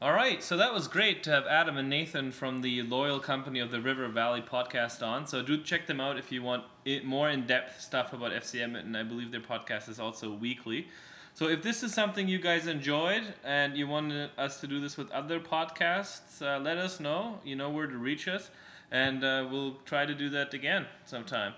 All 0.05 0.13
right, 0.13 0.43
so 0.43 0.55
that 0.57 0.71
was 0.71 0.87
great 0.87 1.23
to 1.23 1.31
have 1.31 1.47
Adam 1.47 1.77
and 1.77 1.89
Nathan 1.89 2.31
from 2.31 2.61
the 2.61 2.83
loyal 2.83 3.19
company 3.19 3.59
of 3.59 3.71
the 3.71 3.81
River 3.81 4.07
Valley 4.07 4.39
podcast 4.39 5.01
on. 5.01 5.25
So 5.25 5.41
do 5.41 5.59
check 5.63 5.87
them 5.87 5.99
out 5.99 6.19
if 6.19 6.31
you 6.31 6.43
want 6.43 6.63
it, 6.85 7.05
more 7.05 7.27
in-depth 7.27 7.81
stuff 7.81 8.13
about 8.13 8.31
FCM, 8.31 8.77
and 8.77 8.95
I 8.95 9.01
believe 9.01 9.31
their 9.31 9.41
podcast 9.41 9.89
is 9.89 9.99
also 9.99 10.31
weekly. 10.31 10.89
So 11.33 11.47
if 11.47 11.63
this 11.63 11.81
is 11.81 11.91
something 11.91 12.27
you 12.27 12.37
guys 12.37 12.67
enjoyed 12.67 13.23
and 13.43 13.75
you 13.75 13.87
want 13.87 14.13
us 14.37 14.61
to 14.61 14.67
do 14.67 14.79
this 14.79 14.95
with 14.95 15.09
other 15.09 15.39
podcasts, 15.39 16.39
uh, 16.39 16.59
let 16.59 16.77
us 16.77 16.99
know. 16.99 17.39
You 17.43 17.55
know 17.55 17.71
where 17.71 17.87
to 17.87 17.97
reach 17.97 18.27
us, 18.27 18.51
and 18.91 19.23
uh, 19.23 19.47
we'll 19.49 19.77
try 19.85 20.05
to 20.05 20.13
do 20.13 20.29
that 20.29 20.53
again 20.53 20.85
sometime. 21.05 21.55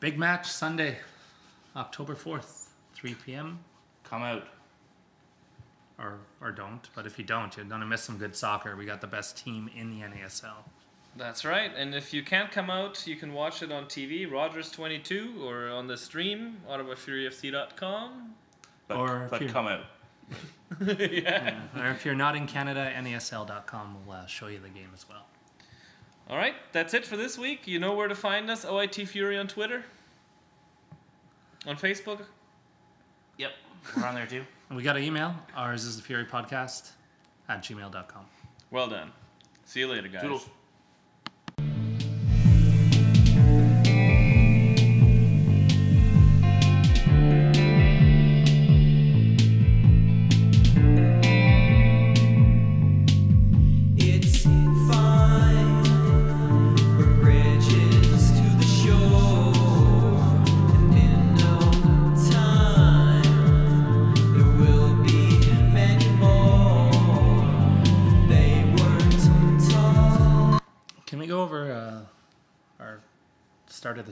Big 0.00 0.18
match 0.18 0.48
Sunday, 0.50 0.98
October 1.76 2.16
4th, 2.16 2.70
3 2.94 3.14
p.m. 3.24 3.60
Come 4.02 4.22
out. 4.22 4.48
Or, 6.02 6.18
or 6.40 6.50
don't. 6.50 6.88
But 6.96 7.06
if 7.06 7.16
you 7.18 7.24
don't, 7.24 7.56
you're 7.56 7.64
going 7.64 7.80
to 7.80 7.86
miss 7.86 8.02
some 8.02 8.18
good 8.18 8.34
soccer. 8.34 8.74
We 8.76 8.84
got 8.84 9.00
the 9.00 9.06
best 9.06 9.36
team 9.38 9.70
in 9.74 9.88
the 9.90 10.04
NASL. 10.04 10.50
That's 11.16 11.44
right. 11.44 11.70
And 11.76 11.94
if 11.94 12.12
you 12.12 12.22
can't 12.24 12.50
come 12.50 12.70
out, 12.70 13.06
you 13.06 13.14
can 13.16 13.32
watch 13.32 13.62
it 13.62 13.70
on 13.70 13.84
TV, 13.84 14.28
Rogers22, 14.28 15.40
or 15.42 15.68
on 15.70 15.86
the 15.86 15.96
stream, 15.96 16.56
OttawaFuryFC.com. 16.68 18.34
But, 18.88 18.96
Or 18.96 19.24
if 19.24 19.30
but 19.30 19.40
you're- 19.42 19.52
come 19.52 19.66
out. 19.68 19.84
yeah. 20.98 21.60
Or 21.76 21.90
if 21.90 22.04
you're 22.04 22.14
not 22.14 22.34
in 22.34 22.46
Canada, 22.46 22.90
NASL.com 22.96 24.06
will 24.06 24.12
uh, 24.14 24.26
show 24.26 24.46
you 24.48 24.58
the 24.58 24.70
game 24.70 24.88
as 24.94 25.06
well. 25.08 25.26
All 26.30 26.36
right, 26.38 26.54
that's 26.72 26.94
it 26.94 27.04
for 27.04 27.16
this 27.16 27.36
week. 27.36 27.66
You 27.66 27.78
know 27.78 27.92
where 27.94 28.08
to 28.08 28.14
find 28.14 28.48
us. 28.50 28.64
OIT 28.64 29.06
Fury 29.08 29.36
on 29.36 29.48
Twitter, 29.48 29.84
on 31.66 31.76
Facebook. 31.76 32.20
Yep, 33.38 33.50
we're 33.96 34.04
on 34.06 34.14
there 34.14 34.26
too. 34.26 34.44
And 34.72 34.76
we 34.78 34.82
got 34.82 34.96
an 34.96 35.02
email. 35.02 35.34
Ours 35.54 35.84
is 35.84 35.98
the 35.98 36.02
Fury 36.02 36.24
Podcast 36.24 36.92
at 37.46 37.62
gmail.com. 37.62 38.24
Well 38.70 38.88
done. 38.88 39.12
See 39.66 39.80
you 39.80 39.86
later, 39.86 40.08
guys. 40.08 40.22
Toodles. 40.22 40.48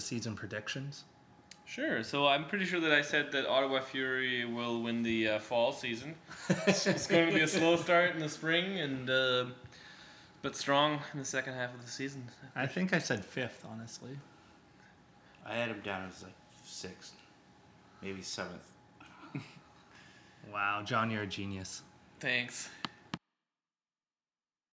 The 0.00 0.06
season 0.06 0.34
predictions? 0.34 1.04
Sure. 1.66 2.02
So 2.02 2.26
I'm 2.26 2.46
pretty 2.46 2.64
sure 2.64 2.80
that 2.80 2.92
I 2.92 3.02
said 3.02 3.30
that 3.32 3.46
Ottawa 3.46 3.80
Fury 3.80 4.44
will 4.44 4.82
win 4.82 5.02
the 5.02 5.28
uh, 5.28 5.38
fall 5.38 5.72
season. 5.72 6.14
it's 6.66 7.06
going 7.06 7.28
to 7.28 7.34
be 7.34 7.42
a 7.42 7.46
slow 7.46 7.76
start 7.76 8.14
in 8.14 8.20
the 8.20 8.28
spring, 8.28 8.80
and 8.80 9.10
uh, 9.10 9.44
but 10.42 10.56
strong 10.56 11.00
in 11.12 11.18
the 11.18 11.24
second 11.24 11.54
half 11.54 11.74
of 11.74 11.84
the 11.84 11.90
season. 11.90 12.26
I 12.56 12.66
think 12.66 12.92
I 12.94 12.98
said 12.98 13.24
fifth, 13.24 13.64
honestly. 13.70 14.16
I 15.46 15.54
had 15.54 15.68
him 15.68 15.80
down 15.84 16.08
as 16.08 16.22
like 16.22 16.32
sixth, 16.64 17.14
maybe 18.02 18.22
seventh. 18.22 18.66
Wow, 20.50 20.82
John, 20.84 21.10
you're 21.10 21.22
a 21.22 21.26
genius. 21.26 21.82
Thanks. 22.18 22.70